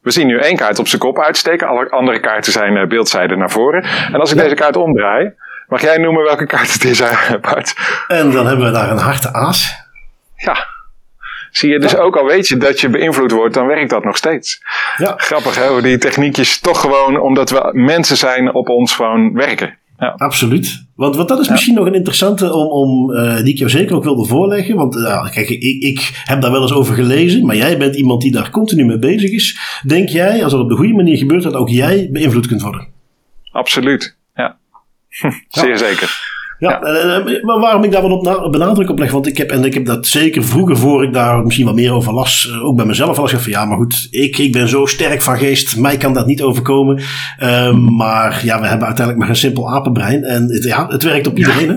We 0.02 0.12
zien 0.12 0.28
nu 0.28 0.40
één 0.40 0.56
kaart 0.56 0.80
op 0.80 0.88
zijn 0.88 1.02
kop 1.02 1.20
uitsteken, 1.20 1.68
alle 1.68 1.90
andere 1.90 2.20
kaarten 2.20 2.52
zijn 2.52 2.76
uh, 2.76 2.88
beeldzijde 2.88 3.36
naar 3.36 3.52
voren. 3.52 3.84
En 3.84 4.20
als 4.20 4.32
ik 4.32 4.38
deze 4.38 4.56
kaart 4.56 4.76
omdraai, 4.76 5.32
mag 5.68 5.82
jij 5.82 5.98
noemen 5.98 6.24
welke 6.24 6.46
kaart 6.46 6.74
het 6.74 6.84
is, 6.84 7.02
Bart? 7.42 7.76
En 8.08 8.32
dan 8.32 8.48
hebben 8.48 8.66
we 8.66 8.72
daar 8.72 8.92
een 8.92 8.98
harte 8.98 9.34
aas. 9.34 9.88
Ja, 10.36 10.68
Zie 11.52 11.70
je 11.70 11.80
dus 11.80 11.96
ook 11.96 12.18
al 12.18 12.26
weet 12.26 12.48
je 12.48 12.58
dat 12.58 12.80
je 12.80 12.90
beïnvloed 12.90 13.32
wordt, 13.32 13.54
dan 13.54 13.68
werkt 13.68 13.90
dat 13.90 14.04
nog 14.04 14.18
steeds. 14.18 14.62
Ja. 14.98 15.14
Grappig 15.18 15.56
hè, 15.56 15.82
die 15.82 15.98
techniekjes 15.98 16.60
toch 16.60 16.82
gewoon, 16.82 17.22
omdat 17.22 17.50
we 17.50 17.70
mensen 17.74 18.18
zijn, 18.18 18.54
op 18.54 18.70
ons 18.70 18.96
gewoon 18.96 19.34
werken. 19.34 19.78
Ja. 20.00 20.14
Absoluut. 20.18 20.86
Want, 20.96 21.16
want 21.16 21.28
dat 21.28 21.40
is 21.40 21.50
misschien 21.50 21.76
nog 21.76 21.86
een 21.86 21.94
interessante 21.94 22.54
om, 22.54 22.68
om, 22.68 23.12
uh, 23.12 23.36
die 23.38 23.54
ik 23.54 23.58
jou 23.58 23.70
zeker 23.70 23.96
ook 23.96 24.04
wilde 24.04 24.26
voorleggen. 24.26 24.76
Want 24.76 24.96
uh, 24.96 25.32
kijk, 25.32 25.50
ik, 25.50 25.84
ik 25.84 26.22
heb 26.24 26.42
daar 26.42 26.52
wel 26.52 26.62
eens 26.62 26.74
over 26.74 26.96
gelezen, 26.96 27.46
maar 27.46 27.56
jij 27.56 27.78
bent 27.78 27.96
iemand 27.96 28.22
die 28.22 28.32
daar 28.32 28.50
continu 28.50 28.86
mee 28.86 29.00
bezig 29.00 29.32
is. 29.32 29.60
Denk 29.88 30.10
jij, 30.10 30.44
als 30.44 30.52
dat 30.52 30.62
op 30.62 30.70
de 30.70 30.76
goede 30.76 30.94
manier 30.94 31.18
gebeurt, 31.18 31.44
dat 31.44 31.54
ook 31.54 31.70
jij 31.70 32.10
beïnvloed 32.12 32.48
kunt 32.48 32.62
worden? 32.62 32.88
Absoluut, 33.52 34.18
ja. 34.36 34.58
Zeer 35.48 35.78
zeker. 35.78 36.29
Ja, 36.60 36.80
maar 37.42 37.60
waarom 37.60 37.84
ik 37.84 37.92
daar 37.92 38.02
wat 38.02 38.44
op 38.44 38.52
benadruk 38.52 38.90
op 38.90 39.00
leg, 39.00 39.12
want 39.12 39.28
ik 39.28 39.38
heb, 39.38 39.52
en 39.52 39.64
ik 39.64 39.74
heb 39.74 39.86
dat 39.86 40.08
zeker 40.08 40.44
vroeger, 40.44 40.78
voor 40.78 41.04
ik 41.04 41.14
daar 41.14 41.44
misschien 41.44 41.66
wat 41.66 41.76
meer 41.76 41.94
over 41.94 42.14
las, 42.14 42.60
ook 42.62 42.76
bij 42.76 42.86
mezelf 42.86 43.18
al 43.18 43.24
gezegd 43.24 43.44
van 43.44 43.52
ja, 43.52 43.66
maar 43.66 43.78
goed, 43.78 44.08
ik, 44.12 44.38
ik 44.38 44.52
ben 44.52 44.68
zo 44.68 44.86
sterk 44.86 45.22
van 45.22 45.38
geest, 45.38 45.78
mij 45.78 45.98
kan 45.98 46.14
dat 46.14 46.26
niet 46.26 46.42
overkomen. 46.42 47.02
Um, 47.44 47.96
maar 47.96 48.42
ja, 48.44 48.60
we 48.60 48.68
hebben 48.68 48.88
uiteindelijk 48.88 49.18
maar 49.18 49.30
een 49.30 49.36
simpel 49.36 49.70
apenbrein 49.70 50.24
en 50.24 50.44
het, 50.44 50.64
ja, 50.64 50.88
het 50.88 51.04
werkt 51.04 51.28
op 51.28 51.38
iedereen, 51.38 51.70
hè? 51.70 51.76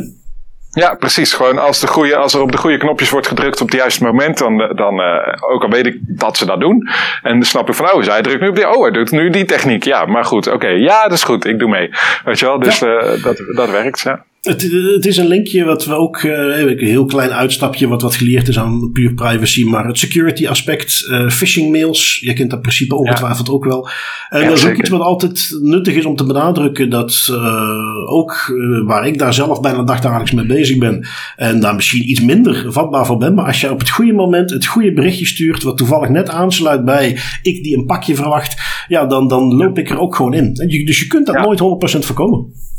Ja, 0.75 0.95
precies. 0.95 1.33
Gewoon 1.33 1.59
als, 1.59 1.81
de 1.81 1.87
goede, 1.87 2.17
als 2.17 2.35
er 2.35 2.41
op 2.41 2.53
de 2.53 2.59
goede 2.59 2.77
knopjes 2.77 3.11
wordt 3.11 3.27
gedrukt 3.27 3.61
op 3.61 3.67
het 3.67 3.77
juiste 3.77 4.05
moment, 4.05 4.39
dan, 4.39 4.59
dan 4.59 5.01
uh, 5.01 5.53
ook 5.53 5.63
al 5.63 5.71
weet 5.71 5.87
ik 5.87 5.99
dat 6.01 6.37
ze 6.37 6.47
dat 6.47 6.61
doen. 6.61 6.89
En 7.23 7.33
dan 7.33 7.43
snap 7.43 7.69
ik 7.69 7.75
van, 7.75 7.93
oh, 7.93 8.03
zij 8.03 8.23
drukt 8.23 8.41
nu 8.41 8.49
op 8.49 8.55
die, 8.55 8.69
oh, 8.69 8.83
hij 8.83 8.91
doet 8.91 9.11
nu 9.11 9.31
die 9.31 9.45
techniek. 9.45 9.85
Ja, 9.85 10.05
maar 10.05 10.25
goed, 10.25 10.47
oké, 10.47 10.57
okay, 10.57 10.77
ja, 10.77 11.03
dat 11.03 11.13
is 11.13 11.25
goed, 11.25 11.45
ik 11.45 11.59
doe 11.59 11.69
mee. 11.69 11.91
Weet 12.25 12.39
je 12.39 12.45
wel, 12.47 12.59
dus 12.59 12.79
ja. 12.79 13.03
uh, 13.03 13.23
dat, 13.25 13.43
dat 13.55 13.71
werkt, 13.71 14.01
ja. 14.01 14.25
Het, 14.43 14.63
het, 14.95 15.07
is 15.07 15.17
een 15.17 15.27
linkje 15.27 15.65
wat 15.65 15.85
we 15.85 15.95
ook, 15.95 16.23
uh, 16.23 16.59
een 16.61 16.79
heel 16.79 17.05
klein 17.05 17.33
uitstapje 17.33 17.89
wat 17.89 18.03
wat 18.03 18.15
geleerd 18.15 18.49
is 18.49 18.59
aan 18.59 18.91
puur 18.93 19.15
privacy, 19.15 19.65
maar 19.65 19.87
het 19.87 19.99
security 19.99 20.47
aspect, 20.47 21.07
uh, 21.11 21.29
phishing 21.29 21.71
mails, 21.73 22.19
je 22.21 22.33
kent 22.33 22.51
dat 22.51 22.61
principe 22.61 22.95
ongetwijfeld 22.95 23.47
ja. 23.47 23.53
ook 23.53 23.65
wel. 23.65 23.89
En 24.29 24.41
ja, 24.41 24.49
dat 24.49 24.57
is 24.57 24.67
ook 24.67 24.77
iets 24.77 24.89
wat 24.89 25.01
altijd 25.01 25.59
nuttig 25.61 25.95
is 25.95 26.05
om 26.05 26.17
te 26.17 26.25
benadrukken, 26.25 26.91
dat 26.91 27.29
uh, 27.31 28.13
ook 28.13 28.53
waar 28.87 29.07
ik 29.07 29.19
daar 29.19 29.35
zelf 29.35 29.61
bijna 29.61 29.83
dagdagelijks 29.83 30.33
mee 30.33 30.47
bezig 30.47 30.79
ben 30.79 31.07
en 31.37 31.61
daar 31.61 31.75
misschien 31.75 32.11
iets 32.11 32.21
minder 32.21 32.73
vatbaar 32.73 33.07
voor 33.07 33.19
ben, 33.19 33.35
maar 33.35 33.47
als 33.47 33.61
je 33.61 33.71
op 33.71 33.79
het 33.79 33.91
goede 33.91 34.13
moment 34.13 34.51
het 34.51 34.67
goede 34.67 34.93
berichtje 34.93 35.27
stuurt, 35.27 35.63
wat 35.63 35.77
toevallig 35.77 36.09
net 36.09 36.29
aansluit 36.29 36.85
bij 36.85 37.19
ik 37.43 37.63
die 37.63 37.77
een 37.77 37.87
pakje 37.87 38.15
verwacht, 38.15 38.85
ja, 38.89 39.07
dan, 39.07 39.29
dan 39.29 39.55
loop 39.55 39.79
ik 39.79 39.91
er 39.91 40.01
ook 40.01 40.17
gewoon 40.17 40.35
in. 40.35 40.53
Dus 40.85 41.01
je 41.01 41.07
kunt 41.07 41.27
dat 41.27 41.37
nooit 41.37 41.61
100% 41.61 41.99
voorkomen. 41.99 42.71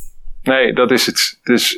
Nee, 0.43 0.73
dat 0.73 0.91
is 0.91 1.05
het. 1.05 1.39
Dus 1.43 1.71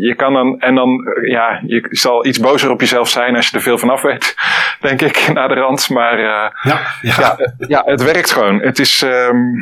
je 0.00 0.14
kan 0.16 0.32
dan, 0.32 0.60
en 0.60 0.74
dan, 0.74 1.14
ja, 1.24 1.60
je 1.66 1.86
zal 1.90 2.26
iets 2.26 2.40
bozer 2.40 2.70
op 2.70 2.80
jezelf 2.80 3.08
zijn 3.08 3.36
als 3.36 3.48
je 3.48 3.56
er 3.56 3.62
veel 3.62 3.78
van 3.78 3.90
af 3.90 4.02
weet, 4.02 4.34
denk 4.80 5.00
ik, 5.00 5.28
naar 5.32 5.48
de 5.48 5.54
rand. 5.54 5.88
Maar 5.88 6.18
uh, 6.18 6.24
ja, 6.24 6.80
ja. 7.02 7.14
Ja, 7.18 7.36
ja, 7.58 7.82
het 7.84 8.02
werkt 8.02 8.32
gewoon. 8.32 8.60
Het 8.60 8.78
is, 8.78 9.02
um, 9.02 9.54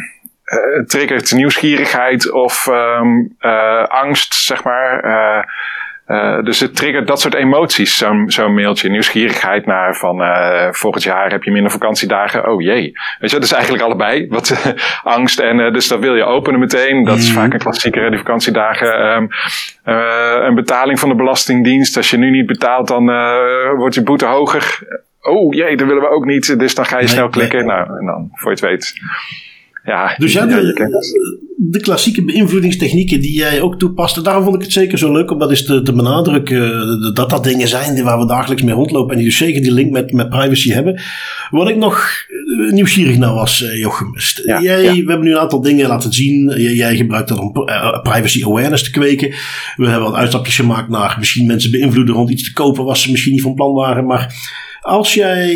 het 0.44 0.88
triggert 0.88 1.32
nieuwsgierigheid 1.32 2.30
of 2.30 2.66
um, 2.66 3.36
uh, 3.40 3.84
angst, 3.84 4.34
zeg 4.34 4.64
maar. 4.64 5.04
Uh, 5.04 5.44
uh, 6.12 6.42
dus 6.42 6.60
het 6.60 6.76
triggert 6.76 7.06
dat 7.06 7.20
soort 7.20 7.34
emoties, 7.34 7.96
zo'n 7.96 8.30
zo'n 8.30 8.54
mailtje. 8.54 8.88
Nieuwsgierigheid 8.88 9.66
naar 9.66 9.96
van 9.96 10.20
uh, 10.20 10.68
volgend 10.70 11.02
jaar 11.02 11.30
heb 11.30 11.42
je 11.42 11.50
minder 11.50 11.70
vakantiedagen. 11.70 12.48
Oh 12.48 12.60
jee. 12.60 12.92
Weet 13.18 13.30
je, 13.30 13.36
dat 13.36 13.44
is 13.44 13.52
eigenlijk 13.52 13.84
allebei. 13.84 14.26
Wat 14.28 14.76
angst 15.02 15.38
en 15.38 15.58
uh, 15.58 15.72
dus 15.72 15.88
dat 15.88 15.98
wil 15.98 16.14
je 16.14 16.24
openen 16.24 16.60
meteen. 16.60 17.04
Dat 17.04 17.18
is 17.18 17.28
mm. 17.28 17.34
vaak 17.34 17.52
een 17.52 17.58
klassieker, 17.58 18.10
die 18.10 18.18
vakantiedagen. 18.18 19.16
Um, 19.16 19.28
een 20.46 20.54
betaling 20.54 20.98
van 20.98 21.08
de 21.08 21.14
Belastingdienst. 21.14 21.96
Als 21.96 22.10
je 22.10 22.16
nu 22.16 22.30
niet 22.30 22.46
betaalt, 22.46 22.88
dan 22.88 23.06
wordt 23.76 23.94
je 23.94 24.02
boete 24.02 24.26
hoger. 24.26 24.78
Oh 25.20 25.54
jee, 25.54 25.76
dat 25.76 25.86
willen 25.86 26.02
we 26.02 26.08
ook 26.08 26.24
niet. 26.24 26.58
Dus 26.58 26.74
dan 26.74 26.86
ga 26.86 26.96
je 26.96 27.04
nee, 27.04 27.12
snel 27.12 27.28
klikken. 27.28 27.66
Nee. 27.66 27.76
Nou, 27.76 27.98
en 27.98 28.06
dan, 28.06 28.30
voor 28.32 28.50
je 28.50 28.56
het 28.56 28.70
weet. 28.70 28.94
Ja, 29.84 30.14
dus 30.18 30.32
ja, 30.32 30.46
de, 30.46 30.72
de, 31.56 31.80
klassieke 31.80 32.24
beïnvloedingstechnieken 32.24 33.20
die 33.20 33.36
jij 33.36 33.60
ook 33.60 33.78
toepast. 33.78 34.24
Daarom 34.24 34.44
vond 34.44 34.56
ik 34.56 34.62
het 34.62 34.72
zeker 34.72 34.98
zo 34.98 35.12
leuk 35.12 35.30
om 35.30 35.38
dat 35.38 35.50
eens 35.50 35.64
te, 35.64 35.82
te 35.82 35.92
benadrukken. 35.92 37.14
Dat 37.14 37.30
dat 37.30 37.44
dingen 37.44 37.68
zijn 37.68 37.94
die 37.94 38.04
waar 38.04 38.18
we 38.18 38.26
dagelijks 38.26 38.62
mee 38.62 38.74
rondlopen. 38.74 39.10
En 39.10 39.16
die 39.16 39.26
dus 39.26 39.36
zeker 39.36 39.62
die 39.62 39.72
link 39.72 39.90
met, 39.90 40.12
met 40.12 40.28
privacy 40.28 40.70
hebben. 40.70 41.00
Wat 41.50 41.68
ik 41.68 41.76
nog 41.76 42.08
eh, 42.66 42.72
nieuwsgierig 42.72 43.18
naar 43.18 43.34
was, 43.34 43.62
uh, 43.62 43.78
Jochem. 43.80 44.14
Ja, 44.44 44.62
jij, 44.62 44.82
ja. 44.82 44.90
We 44.90 44.96
hebben 44.96 45.22
nu 45.22 45.32
een 45.32 45.38
aantal 45.38 45.60
dingen 45.60 45.88
laten 45.88 46.12
zien. 46.12 46.48
Jij, 46.56 46.74
jij 46.74 46.96
gebruikt 46.96 47.28
dat 47.28 47.38
om 47.38 47.52
privacy 48.02 48.44
awareness 48.44 48.82
te 48.82 48.90
kweken. 48.90 49.28
We 49.76 49.88
hebben 49.88 50.10
wat 50.10 50.18
uitstapjes 50.18 50.56
gemaakt 50.56 50.88
naar 50.88 51.16
misschien 51.18 51.46
mensen 51.46 51.70
beïnvloeden 51.70 52.14
rond 52.14 52.30
iets 52.30 52.44
te 52.44 52.52
kopen. 52.52 52.84
Was 52.84 53.02
ze 53.02 53.10
misschien 53.10 53.32
niet 53.32 53.42
van 53.42 53.54
plan 53.54 53.72
waren. 53.72 54.06
Maar 54.06 54.34
als 54.82 55.14
jij 55.14 55.46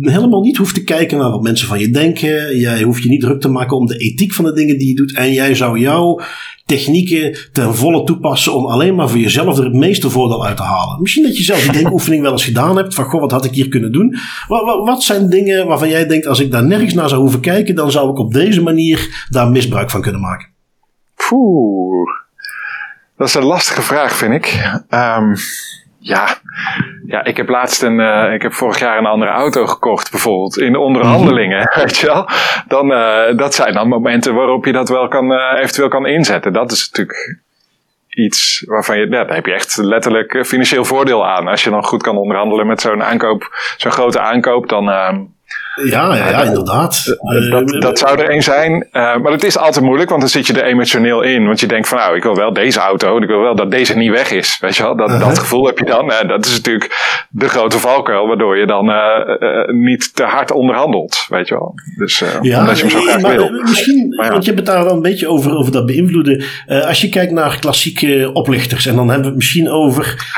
helemaal 0.00 0.40
niet 0.40 0.56
hoeft 0.56 0.74
te 0.74 0.84
kijken 0.84 1.18
naar 1.18 1.30
wat 1.30 1.42
mensen 1.42 1.68
van 1.68 1.78
je 1.78 1.90
denken, 1.90 2.58
jij 2.58 2.82
hoeft 2.82 3.02
je 3.02 3.08
niet 3.08 3.20
druk 3.20 3.40
te 3.40 3.48
maken 3.48 3.76
om 3.76 3.86
de 3.86 3.96
ethiek 3.96 4.32
van 4.32 4.44
de 4.44 4.52
dingen 4.52 4.78
die 4.78 4.88
je 4.88 4.94
doet 4.94 5.16
en 5.16 5.32
jij 5.32 5.54
zou 5.54 5.78
jouw 5.78 6.20
technieken 6.66 7.38
ten 7.52 7.74
volle 7.74 8.04
toepassen 8.04 8.54
om 8.54 8.66
alleen 8.66 8.94
maar 8.94 9.08
voor 9.08 9.18
jezelf 9.18 9.58
er 9.58 9.64
het 9.64 9.72
meeste 9.72 10.10
voordeel 10.10 10.46
uit 10.46 10.56
te 10.56 10.62
halen. 10.62 11.00
Misschien 11.00 11.22
dat 11.22 11.36
je 11.36 11.42
zelf 11.42 11.60
die 11.60 11.72
denkoefening 11.82 12.22
wel 12.22 12.32
eens 12.32 12.44
gedaan 12.44 12.76
hebt 12.76 12.94
van 12.94 13.04
goh, 13.04 13.20
wat 13.20 13.30
had 13.30 13.44
ik 13.44 13.54
hier 13.54 13.68
kunnen 13.68 13.92
doen? 13.92 14.16
Wat, 14.48 14.64
wat, 14.64 14.86
wat 14.86 15.02
zijn 15.02 15.28
dingen 15.28 15.66
waarvan 15.66 15.88
jij 15.88 16.06
denkt 16.06 16.26
als 16.26 16.40
ik 16.40 16.50
daar 16.50 16.66
nergens 16.66 16.94
naar 16.94 17.08
zou 17.08 17.20
hoeven 17.20 17.40
kijken, 17.40 17.74
dan 17.74 17.90
zou 17.90 18.10
ik 18.10 18.18
op 18.18 18.32
deze 18.32 18.62
manier 18.62 19.26
daar 19.30 19.50
misbruik 19.50 19.90
van 19.90 20.00
kunnen 20.00 20.20
maken? 20.20 20.48
Poeh, 21.28 22.08
dat 23.16 23.28
is 23.28 23.34
een 23.34 23.44
lastige 23.44 23.82
vraag 23.82 24.16
vind 24.16 24.32
ik. 24.34 24.76
Um 24.90 25.34
ja, 26.02 26.38
ja, 27.06 27.24
ik 27.24 27.36
heb 27.36 27.48
laatst 27.48 27.82
een, 27.82 27.98
uh, 27.98 28.32
ik 28.32 28.42
heb 28.42 28.52
vorig 28.52 28.78
jaar 28.78 28.98
een 28.98 29.06
andere 29.06 29.30
auto 29.30 29.66
gekocht, 29.66 30.10
bijvoorbeeld 30.10 30.58
in 30.58 30.72
de 30.72 30.78
onderhandelingen, 30.78 31.72
weet 31.84 31.96
je 31.96 32.06
wel. 32.06 32.28
Dan, 32.68 32.90
uh, 32.90 33.36
dat 33.36 33.54
zijn 33.54 33.74
dan 33.74 33.88
momenten 33.88 34.34
waarop 34.34 34.64
je 34.64 34.72
dat 34.72 34.88
wel 34.88 35.08
kan, 35.08 35.32
uh, 35.32 35.58
eventueel 35.58 35.88
kan 35.88 36.06
inzetten. 36.06 36.52
Dat 36.52 36.72
is 36.72 36.90
natuurlijk 36.90 37.40
iets 38.08 38.64
waarvan 38.66 38.98
je, 38.98 39.04
ja, 39.10 39.24
daar 39.24 39.34
heb 39.34 39.46
je 39.46 39.52
echt 39.52 39.76
letterlijk 39.76 40.46
financieel 40.46 40.84
voordeel 40.84 41.26
aan. 41.26 41.48
Als 41.48 41.64
je 41.64 41.70
dan 41.70 41.84
goed 41.84 42.02
kan 42.02 42.16
onderhandelen 42.16 42.66
met 42.66 42.80
zo'n 42.80 43.02
aankoop, 43.02 43.74
zo'n 43.76 43.92
grote 43.92 44.20
aankoop, 44.20 44.68
dan, 44.68 44.88
Ja, 45.74 46.16
ja, 46.16 46.28
ja 46.28 46.42
inderdaad. 46.42 47.16
dat, 47.50 47.80
dat 47.80 47.98
zou 47.98 48.18
er 48.18 48.28
één 48.30 48.42
zijn. 48.42 48.88
maar 48.92 49.32
het 49.32 49.44
is 49.44 49.58
altijd 49.58 49.84
moeilijk, 49.84 50.08
want 50.08 50.20
dan 50.20 50.30
zit 50.30 50.46
je 50.46 50.52
er 50.52 50.64
emotioneel 50.64 51.22
in. 51.22 51.46
Want 51.46 51.60
je 51.60 51.66
denkt 51.66 51.88
van 51.88 51.98
nou, 51.98 52.16
ik 52.16 52.22
wil 52.22 52.34
wel 52.34 52.52
deze 52.52 52.80
auto. 52.80 53.16
Ik 53.16 53.28
wil 53.28 53.40
wel 53.40 53.54
dat 53.54 53.70
deze 53.70 53.96
niet 53.96 54.10
weg 54.10 54.30
is. 54.30 54.58
Weet 54.60 54.76
je 54.76 54.82
wel? 54.82 54.96
Dat, 54.96 55.20
dat 55.20 55.38
gevoel 55.38 55.66
heb 55.66 55.78
je 55.78 55.84
dan. 55.84 56.12
dat 56.26 56.46
is 56.46 56.52
natuurlijk 56.52 57.26
de 57.30 57.48
grote 57.48 57.78
valkuil, 57.78 58.26
waardoor 58.26 58.58
je 58.58 58.66
dan 58.66 58.92
niet 59.82 60.14
te 60.14 60.22
hard 60.22 60.50
onderhandelt. 60.52 61.26
Weet 61.28 61.48
je 61.48 61.54
wel? 61.54 61.74
Dus 61.96 62.22
ja, 62.40 62.60
omdat 62.60 62.78
je 62.78 62.82
hem 62.82 62.92
zo 62.92 63.00
graag 63.00 63.20
maar, 63.20 63.36
wil. 63.36 63.50
Misschien, 63.50 64.14
want 64.16 64.44
je 64.44 64.52
hebt 64.52 64.66
het 64.66 64.76
daar 64.76 64.84
wel 64.84 64.94
een 64.94 65.02
beetje 65.02 65.28
over, 65.28 65.56
over 65.56 65.72
dat 65.72 65.86
beïnvloeden. 65.86 66.44
als 66.66 67.00
je 67.00 67.08
kijkt 67.08 67.32
naar 67.32 67.58
klassieke 67.58 68.30
oplichters, 68.32 68.86
en 68.86 68.94
dan 68.94 69.06
hebben 69.06 69.24
we 69.24 69.28
het 69.28 69.36
misschien 69.36 69.70
over 69.70 70.30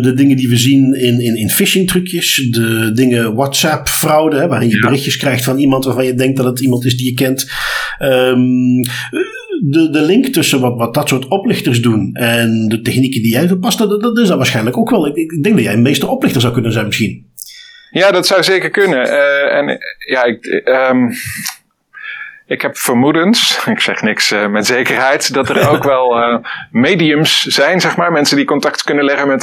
de 0.00 0.12
dingen 0.14 0.36
die 0.36 0.48
we 0.48 0.56
zien 0.56 0.94
in, 0.94 1.20
in, 1.20 1.36
in 1.36 1.50
phishing 1.50 1.88
trucjes, 1.88 2.48
de 2.50 2.92
dingen 2.92 3.34
WhatsApp-fraude, 3.34 4.46
waarin 4.46 4.68
je 4.68 4.73
berichtjes 4.78 5.16
krijgt 5.16 5.44
van 5.44 5.58
iemand 5.58 5.84
waarvan 5.84 6.04
je 6.04 6.14
denkt 6.14 6.36
dat 6.36 6.46
het 6.46 6.60
iemand 6.60 6.84
is 6.84 6.96
die 6.96 7.06
je 7.06 7.14
kent. 7.14 7.50
Um, 8.02 8.82
de, 9.60 9.90
de 9.90 10.02
link 10.02 10.26
tussen 10.26 10.60
wat, 10.60 10.76
wat 10.76 10.94
dat 10.94 11.08
soort 11.08 11.28
oplichters 11.28 11.82
doen 11.82 12.14
en 12.14 12.68
de 12.68 12.80
technieken 12.80 13.22
die 13.22 13.32
jij 13.32 13.46
toepast, 13.46 13.78
dat, 13.78 14.00
dat 14.00 14.18
is 14.18 14.28
dan 14.28 14.36
waarschijnlijk 14.36 14.76
ook 14.76 14.90
wel. 14.90 15.06
Ik, 15.06 15.16
ik 15.16 15.42
denk 15.42 15.54
dat 15.54 15.64
jij 15.64 15.72
een 15.72 15.82
meester 15.82 16.08
oplichter 16.08 16.40
zou 16.40 16.52
kunnen 16.52 16.72
zijn 16.72 16.86
misschien. 16.86 17.32
Ja, 17.90 18.10
dat 18.10 18.26
zou 18.26 18.42
zeker 18.42 18.70
kunnen. 18.70 19.06
Uh, 19.06 19.56
en 19.56 19.78
ja, 20.08 20.24
ik, 20.24 20.62
um, 20.64 21.10
ik 22.46 22.62
heb 22.62 22.76
vermoedens, 22.76 23.58
ik 23.66 23.80
zeg 23.80 24.02
niks 24.02 24.32
uh, 24.32 24.46
met 24.46 24.66
zekerheid, 24.66 25.34
dat 25.34 25.48
er 25.48 25.68
ook 25.68 25.84
wel 25.94 26.18
uh, 26.18 26.38
mediums 26.70 27.42
zijn, 27.42 27.80
zeg 27.80 27.96
maar. 27.96 28.12
Mensen 28.12 28.36
die 28.36 28.46
contact 28.46 28.82
kunnen 28.82 29.04
leggen 29.04 29.28
met, 29.28 29.42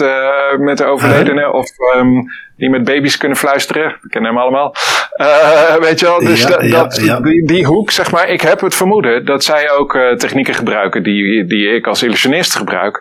met 0.59 0.77
de 0.77 0.85
overledene. 0.85 1.51
Of 1.53 1.69
um, 1.97 2.27
die 2.61 2.69
met 2.69 2.83
baby's 2.83 3.17
kunnen 3.17 3.37
fluisteren. 3.37 3.95
We 4.01 4.09
kennen 4.09 4.31
hem 4.31 4.39
allemaal. 4.39 4.75
Uh, 5.15 5.75
weet 5.75 5.99
je 5.99 6.05
wel, 6.05 6.19
dus 6.19 6.41
ja, 6.41 6.47
dat, 6.57 7.01
ja, 7.03 7.19
Die, 7.19 7.47
die, 7.47 7.65
hoek, 7.65 7.91
zeg 7.91 8.11
maar. 8.11 8.29
Ik 8.29 8.41
heb 8.41 8.61
het 8.61 8.75
vermoeden 8.75 9.25
dat 9.25 9.43
zij 9.43 9.71
ook 9.71 9.95
uh, 9.95 10.13
technieken 10.13 10.53
gebruiken 10.53 11.03
die, 11.03 11.45
die 11.45 11.75
ik 11.75 11.87
als 11.87 12.03
illusionist 12.03 12.55
gebruik. 12.55 12.95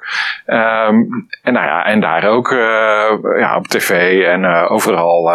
Um, 0.46 1.28
en, 1.42 1.52
nou 1.52 1.66
ja, 1.66 1.84
en 1.84 2.00
daar 2.00 2.24
ook 2.24 2.50
uh, 2.50 2.58
ja, 3.38 3.56
op 3.56 3.66
tv 3.66 4.20
en 4.22 4.44
overal 4.68 5.30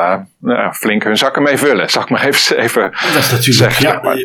flink 0.74 1.04
hun 1.04 1.18
zakken 1.18 1.44
mee 1.44 1.58
vullen. 1.58 1.90
Zal 1.90 2.02
ik 2.02 2.10
maar 2.10 2.26
even, 2.26 2.58
even 2.66 2.82
dat 2.92 3.22
is 3.22 3.32
natuurlijk, 3.32 3.74
zeggen. 3.74 3.88
Ja, 3.88 4.00
maar. 4.04 4.18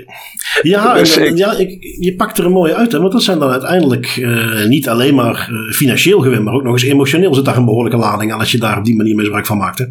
ja, 0.62 0.94
dus 0.94 1.16
en, 1.16 1.26
ik, 1.26 1.36
ja 1.36 1.52
ik, 1.52 1.78
je 1.98 2.14
pakt 2.16 2.38
er 2.38 2.44
een 2.44 2.52
mooie 2.52 2.74
uit. 2.74 2.92
Hè, 2.92 3.00
want 3.00 3.12
dat 3.12 3.22
zijn 3.22 3.38
dan 3.38 3.50
uiteindelijk 3.50 4.20
niet 4.68 4.88
alleen 4.88 5.14
maar 5.14 5.48
financieel 5.70 6.20
gewin, 6.20 6.42
maar 6.42 6.54
ook 6.54 6.62
nog 6.62 6.72
eens 6.72 6.84
emotioneel 6.84 7.34
zit 7.34 7.44
daar 7.44 7.56
een 7.56 7.64
behoorlijke 7.64 7.98
lading 7.98 8.32
aan 8.32 8.38
als 8.38 8.52
je 8.52 8.58
daar 8.58 8.78
op 8.78 8.84
die 8.84 8.96
manier 8.96 9.14
misbruik 9.14 9.46
van 9.46 9.58
maakt. 9.58 9.78
Hè? 9.78 9.84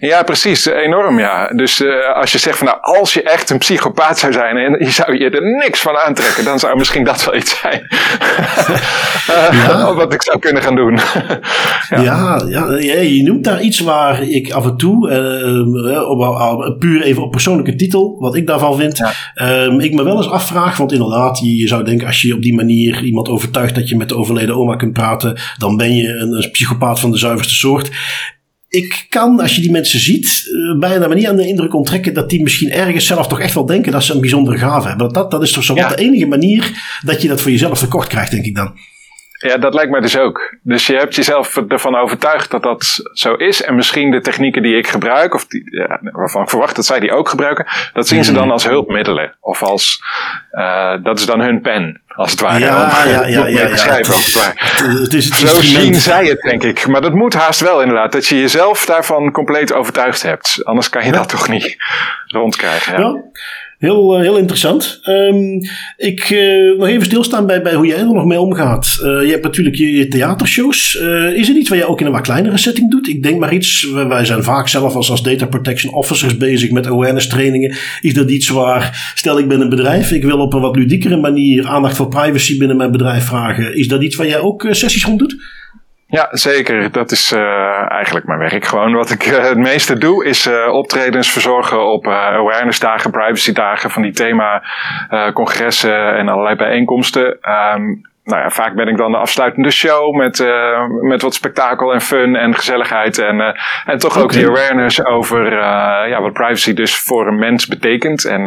Ja, 0.00 0.22
precies. 0.22 0.66
Enorm, 0.66 1.18
ja. 1.18 1.48
Dus 1.48 1.80
uh, 1.80 2.14
als 2.14 2.32
je 2.32 2.38
zegt 2.38 2.58
van 2.58 2.66
nou, 2.66 2.78
als 2.80 3.14
je 3.14 3.22
echt 3.22 3.50
een 3.50 3.58
psychopaat 3.58 4.18
zou 4.18 4.32
zijn 4.32 4.56
en 4.56 4.84
je 4.84 4.90
zou 4.90 5.18
je 5.18 5.30
er 5.30 5.42
niks 5.42 5.80
van 5.80 5.96
aantrekken, 5.96 6.44
dan 6.44 6.58
zou 6.58 6.76
misschien 6.76 7.04
dat 7.04 7.24
wel 7.24 7.34
iets 7.36 7.58
zijn. 7.60 7.86
uh, 9.30 9.52
ja. 9.66 9.94
Wat 10.00 10.14
ik 10.14 10.22
zou 10.22 10.38
kunnen 10.38 10.62
gaan 10.62 10.74
doen. 10.74 10.98
ja. 12.04 12.42
ja. 12.48 12.76
Ja, 12.78 12.94
je 12.94 13.22
noemt 13.22 13.44
daar 13.44 13.62
iets 13.62 13.80
waar 13.80 14.22
ik 14.22 14.52
af 14.52 14.64
en 14.64 14.76
toe, 14.76 15.10
uh, 15.10 16.08
op, 16.08 16.76
puur 16.78 17.02
even 17.02 17.22
op 17.22 17.30
persoonlijke 17.30 17.74
titel, 17.74 18.16
wat 18.18 18.34
ik 18.34 18.46
daarvan 18.46 18.76
vind, 18.76 18.96
ja. 18.96 19.12
ik 19.78 19.94
me 19.94 20.02
wel 20.02 20.16
eens 20.16 20.30
afvraag, 20.30 20.76
want 20.76 20.92
inderdaad, 20.92 21.38
je, 21.38 21.56
je, 21.56 21.68
zou 21.68 21.84
denken 21.84 22.06
als 22.06 22.22
je 22.22 22.34
op 22.34 22.42
die 22.42 22.54
manier 22.54 23.02
iemand 23.02 23.28
overtuigt 23.28 23.74
dat 23.74 23.88
je 23.88 23.96
met 23.96 24.08
de 24.08 24.16
overleden 24.16 24.56
oma 24.56 24.76
kunt 24.76 24.92
praten, 24.92 25.38
dan 25.58 25.76
ben 25.76 25.94
je 25.94 26.08
een, 26.08 26.32
een 26.32 26.50
psychopaat 26.50 27.00
van 27.00 27.10
de 27.10 27.18
zuiverste 27.18 27.54
soort 27.54 27.90
ik 28.70 29.06
kan, 29.08 29.40
als 29.40 29.54
je 29.54 29.60
die 29.60 29.70
mensen 29.70 30.00
ziet, 30.00 30.50
uh, 30.52 30.78
bijna 30.78 31.06
maar 31.06 31.16
niet 31.16 31.26
aan 31.26 31.36
de 31.36 31.46
indruk 31.46 31.74
onttrekken 31.74 32.14
dat 32.14 32.30
die 32.30 32.42
misschien 32.42 32.70
ergens 32.70 33.06
zelf 33.06 33.26
toch 33.26 33.40
echt 33.40 33.54
wel 33.54 33.66
denken 33.66 33.92
dat 33.92 34.04
ze 34.04 34.14
een 34.14 34.20
bijzondere 34.20 34.58
gave 34.58 34.88
hebben. 34.88 35.12
Dat, 35.12 35.30
dat 35.30 35.42
is 35.42 35.52
toch 35.52 35.64
zo 35.64 35.74
wat 35.74 35.88
de 35.88 36.02
enige 36.02 36.26
manier 36.26 36.98
dat 37.04 37.22
je 37.22 37.28
dat 37.28 37.40
voor 37.42 37.50
jezelf 37.50 37.78
tekort 37.78 38.08
krijgt, 38.08 38.30
denk 38.30 38.44
ik 38.44 38.54
dan. 38.54 38.78
Ja, 39.46 39.56
dat 39.56 39.74
lijkt 39.74 39.90
mij 39.90 40.00
dus 40.00 40.18
ook. 40.18 40.54
Dus 40.62 40.86
je 40.86 40.96
hebt 40.96 41.14
jezelf 41.14 41.56
ervan 41.56 41.96
overtuigd 41.96 42.50
dat 42.50 42.62
dat 42.62 43.10
zo 43.12 43.34
is. 43.34 43.62
En 43.62 43.74
misschien 43.74 44.10
de 44.10 44.20
technieken 44.20 44.62
die 44.62 44.76
ik 44.76 44.88
gebruik, 44.88 45.34
of 45.34 45.46
die, 45.46 45.62
ja, 45.78 45.98
waarvan 46.02 46.42
ik 46.42 46.48
verwacht 46.48 46.76
dat 46.76 46.86
zij 46.86 47.00
die 47.00 47.12
ook 47.12 47.28
gebruiken, 47.28 47.66
dat 47.92 48.08
zien 48.08 48.24
ze 48.24 48.32
dan 48.32 48.42
hmm. 48.42 48.50
als 48.50 48.64
hulpmiddelen. 48.64 49.36
Of 49.40 49.62
als, 49.62 50.02
uh, 50.52 50.94
dat 51.02 51.18
is 51.18 51.26
dan 51.26 51.40
hun 51.40 51.60
pen, 51.60 52.02
als 52.08 52.30
het 52.30 52.40
ware. 52.40 52.58
Ja, 52.58 53.04
ja, 53.04 53.26
ja. 53.26 53.46
ja, 53.46 53.46
ja, 53.46 53.76
schrijven, 53.76 54.14
als 54.14 54.24
het 54.24 54.34
ware. 54.34 55.00
Het 55.02 55.14
is 55.14 55.24
het 55.24 55.34
zo 55.34 55.60
zien 55.60 55.94
zij 55.94 56.26
het, 56.26 56.40
denk 56.40 56.62
ik. 56.62 56.86
Maar 56.86 57.00
dat 57.00 57.14
moet 57.14 57.34
haast 57.34 57.60
wel 57.60 57.80
inderdaad. 57.80 58.12
Dat 58.12 58.26
je 58.26 58.40
jezelf 58.40 58.86
daarvan 58.86 59.32
compleet 59.32 59.72
overtuigd 59.72 60.22
hebt. 60.22 60.60
Anders 60.64 60.88
kan 60.88 61.04
je 61.04 61.12
dat 61.12 61.28
toch 61.28 61.48
niet 61.48 61.76
rondkrijgen. 62.26 63.00
Ja. 63.00 63.22
Heel, 63.80 64.16
uh, 64.16 64.22
heel 64.22 64.36
interessant. 64.36 65.00
Um, 65.08 65.60
ik 65.96 66.30
uh, 66.30 66.78
nog 66.78 66.88
even 66.88 67.04
stilstaan 67.04 67.46
bij, 67.46 67.62
bij 67.62 67.74
hoe 67.74 67.86
jij 67.86 67.98
er 67.98 68.04
nog 68.04 68.24
mee 68.24 68.40
omgaat. 68.40 68.98
Uh, 69.02 69.24
je 69.24 69.30
hebt 69.30 69.42
natuurlijk 69.42 69.76
je, 69.76 70.08
theatershows. 70.08 70.94
is 71.34 71.48
er 71.48 71.56
iets 71.56 71.68
wat 71.68 71.78
jij 71.78 71.86
ook 71.86 72.00
in 72.00 72.06
een 72.06 72.12
wat 72.12 72.20
kleinere 72.20 72.58
setting 72.58 72.90
doet? 72.90 73.08
Ik 73.08 73.22
denk 73.22 73.38
maar 73.38 73.54
iets, 73.54 73.90
wij 73.92 74.24
zijn 74.24 74.42
vaak 74.42 74.68
zelf 74.68 74.94
als, 74.94 75.10
als 75.10 75.22
data 75.22 75.46
protection 75.46 75.94
officers 75.94 76.36
bezig 76.36 76.70
met 76.70 76.86
awareness 76.86 77.28
trainingen. 77.28 77.76
Is 78.00 78.14
dat 78.14 78.30
iets 78.30 78.48
waar, 78.48 79.12
stel 79.14 79.38
ik 79.38 79.48
ben 79.48 79.60
een 79.60 79.68
bedrijf, 79.68 80.12
ik 80.12 80.24
wil 80.24 80.38
op 80.38 80.54
een 80.54 80.60
wat 80.60 80.76
ludiekere 80.76 81.16
manier 81.16 81.66
aandacht 81.66 81.96
voor 81.96 82.08
privacy 82.08 82.58
binnen 82.58 82.76
mijn 82.76 82.90
bedrijf 82.90 83.24
vragen. 83.24 83.76
Is 83.76 83.88
dat 83.88 84.02
iets 84.02 84.16
waar 84.16 84.26
jij 84.26 84.40
ook 84.40 84.66
sessies 84.70 85.04
rond 85.04 85.18
doet? 85.18 85.36
Ja, 86.10 86.28
zeker. 86.30 86.92
Dat 86.92 87.10
is 87.10 87.32
uh, 87.32 87.92
eigenlijk 87.92 88.26
mijn 88.26 88.38
werk. 88.38 88.64
Gewoon 88.64 88.92
wat 88.92 89.10
ik 89.10 89.26
uh, 89.26 89.38
het 89.42 89.58
meeste 89.58 89.98
doe, 89.98 90.24
is 90.24 90.46
uh, 90.46 90.72
optredens 90.72 91.30
verzorgen 91.30 91.86
op 91.86 92.06
awareness 92.06 92.78
dagen, 92.78 93.10
privacy 93.10 93.52
dagen 93.52 93.90
van 93.90 94.02
die 94.02 94.12
thema 94.12 94.62
congressen 95.32 96.14
en 96.14 96.28
allerlei 96.28 96.56
bijeenkomsten. 96.56 97.38
Um, 97.74 98.08
nou 98.24 98.42
ja, 98.42 98.50
vaak 98.50 98.74
ben 98.74 98.88
ik 98.88 98.96
dan 98.96 99.10
de 99.10 99.16
afsluitende 99.18 99.70
show 99.70 100.14
met, 100.14 100.46
met 101.00 101.22
wat 101.22 101.34
spektakel 101.34 101.92
en 101.92 102.00
fun 102.00 102.36
en 102.36 102.54
gezelligheid. 102.54 103.18
En, 103.18 103.54
en 103.84 103.98
toch 103.98 104.18
ook 104.18 104.32
die 104.32 104.46
awareness 104.46 105.04
over 105.04 105.52
ja, 106.08 106.20
wat 106.20 106.32
privacy 106.32 106.74
dus 106.74 106.98
voor 106.98 107.26
een 107.26 107.38
mens 107.38 107.66
betekent. 107.66 108.24
En 108.24 108.42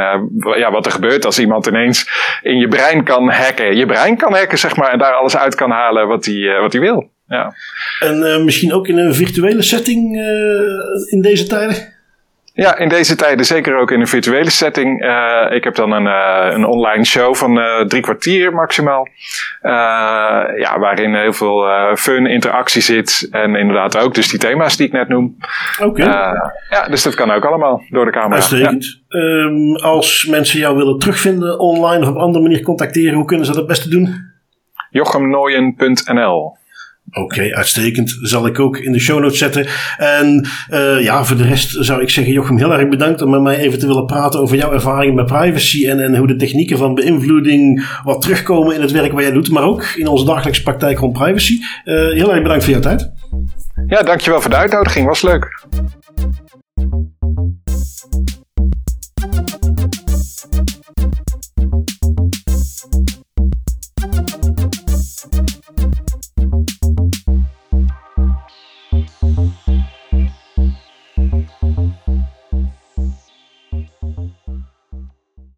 ja, 0.58 0.72
wat 0.72 0.86
er 0.86 0.92
gebeurt 0.92 1.26
als 1.26 1.40
iemand 1.40 1.68
ineens 1.68 2.10
in 2.42 2.58
je 2.58 2.68
brein 2.68 3.04
kan 3.04 3.30
hacken. 3.30 3.76
Je 3.76 3.86
brein 3.86 4.18
kan 4.18 4.34
hacken, 4.34 4.58
zeg 4.58 4.76
maar, 4.76 4.92
en 4.92 5.00
daar 5.00 5.14
alles 5.14 5.38
uit 5.38 5.56
kan 5.56 5.72
halen 5.72 6.08
wat 6.08 6.26
hij 6.26 6.60
wat 6.60 6.74
hij 6.74 6.82
wil. 6.82 7.12
Ja. 7.34 7.54
En 8.00 8.16
uh, 8.16 8.44
misschien 8.44 8.74
ook 8.74 8.88
in 8.88 8.98
een 8.98 9.14
virtuele 9.14 9.62
setting 9.62 10.16
uh, 10.16 11.12
in 11.12 11.22
deze 11.22 11.48
tijden? 11.48 11.92
Ja, 12.54 12.78
in 12.78 12.90
deze 12.90 13.16
tijden 13.16 13.46
zeker 13.46 13.78
ook 13.78 13.92
in 13.92 14.00
een 14.00 14.08
virtuele 14.08 14.50
setting. 14.50 15.04
Uh, 15.04 15.46
ik 15.50 15.64
heb 15.64 15.76
dan 15.76 15.92
een, 15.92 16.06
een 16.54 16.66
online 16.66 17.06
show 17.06 17.36
van 17.36 17.60
drie 17.88 18.02
kwartier 18.02 18.54
maximaal. 18.54 19.08
ja, 20.58 20.80
waarin 20.80 21.16
heel 21.16 21.34
veel 21.34 21.66
fun, 21.96 22.26
interactie 22.26 22.82
zit. 22.82 23.28
En 23.32 23.56
inderdaad 23.56 23.98
ook 23.98 24.14
dus 24.16 24.30
die 24.30 24.40
thema's 24.40 24.78
die 24.78 24.88
ik 24.88 24.94
net 24.94 25.08
noem. 25.08 25.38
Oké. 25.82 26.04
ja, 26.70 26.88
dus 26.90 27.04
dat 27.04 27.16
kan 27.16 27.32
ook 27.32 27.46
allemaal 27.46 27.82
door 27.90 28.06
de 28.06 28.12
camera. 28.12 28.36
Uitstekend. 28.36 29.02
Ja. 29.08 29.20
Um, 29.20 29.76
als 29.76 30.26
mensen 30.26 30.60
jou 30.60 30.78
willen 30.78 31.00
terugvinden 31.00 31.60
online 31.60 32.02
of 32.02 32.10
op 32.10 32.18
andere 32.18 32.44
manier 32.44 32.62
contacteren, 32.62 33.14
hoe 33.14 33.26
kunnen 33.26 33.46
ze 33.46 33.52
dat 33.52 33.60
het 33.60 33.70
beste 33.70 33.90
doen? 33.90 34.32
jochemnooien.nl 34.94 36.58
Oké, 37.12 37.56
uitstekend. 37.56 38.18
Zal 38.22 38.46
ik 38.46 38.60
ook 38.60 38.78
in 38.78 38.92
de 38.92 39.00
show 39.00 39.20
notes 39.20 39.38
zetten. 39.38 39.68
En 39.98 40.48
uh, 40.72 41.04
ja, 41.04 41.24
voor 41.24 41.38
de 41.38 41.44
rest 41.44 41.76
zou 41.80 42.02
ik 42.02 42.10
zeggen, 42.10 42.34
Jochem, 42.34 42.58
heel 42.58 42.74
erg 42.74 42.90
bedankt 42.90 43.22
om 43.22 43.30
met 43.30 43.42
mij 43.42 43.58
even 43.58 43.80
te 43.80 43.88
willen 43.88 44.06
praten 44.06 44.40
over 44.40 44.58
jouw 44.58 44.72
ervaringen 44.72 45.16
met 45.16 45.26
privacy 45.26 45.88
en, 45.88 46.04
en 46.04 46.16
hoe 46.16 46.28
de 46.28 46.36
technieken 46.36 46.78
van 46.78 46.96
beïnvloeding 46.96 47.86
wat 48.04 48.22
terugkomen 48.22 48.76
in 48.76 48.82
het 48.82 48.92
werk 48.92 49.12
wat 49.12 49.22
jij 49.22 49.32
doet, 49.32 49.50
maar 49.50 49.64
ook 49.64 49.84
in 49.84 50.08
onze 50.08 50.26
dagelijkse 50.26 50.64
praktijk 50.64 51.00
rond 51.00 51.14
privacy. 51.14 51.54
Uh, 51.54 51.96
heel 52.12 52.34
erg 52.34 52.42
bedankt 52.42 52.64
voor 52.64 52.74
jouw 52.74 52.82
tijd. 52.82 53.12
Ja, 53.88 54.04
dankjewel 54.04 54.42
voor 54.42 54.50
de 54.50 54.56
uitnodiging. 54.56 55.08
Was 55.08 55.22
leuk. 55.22 55.66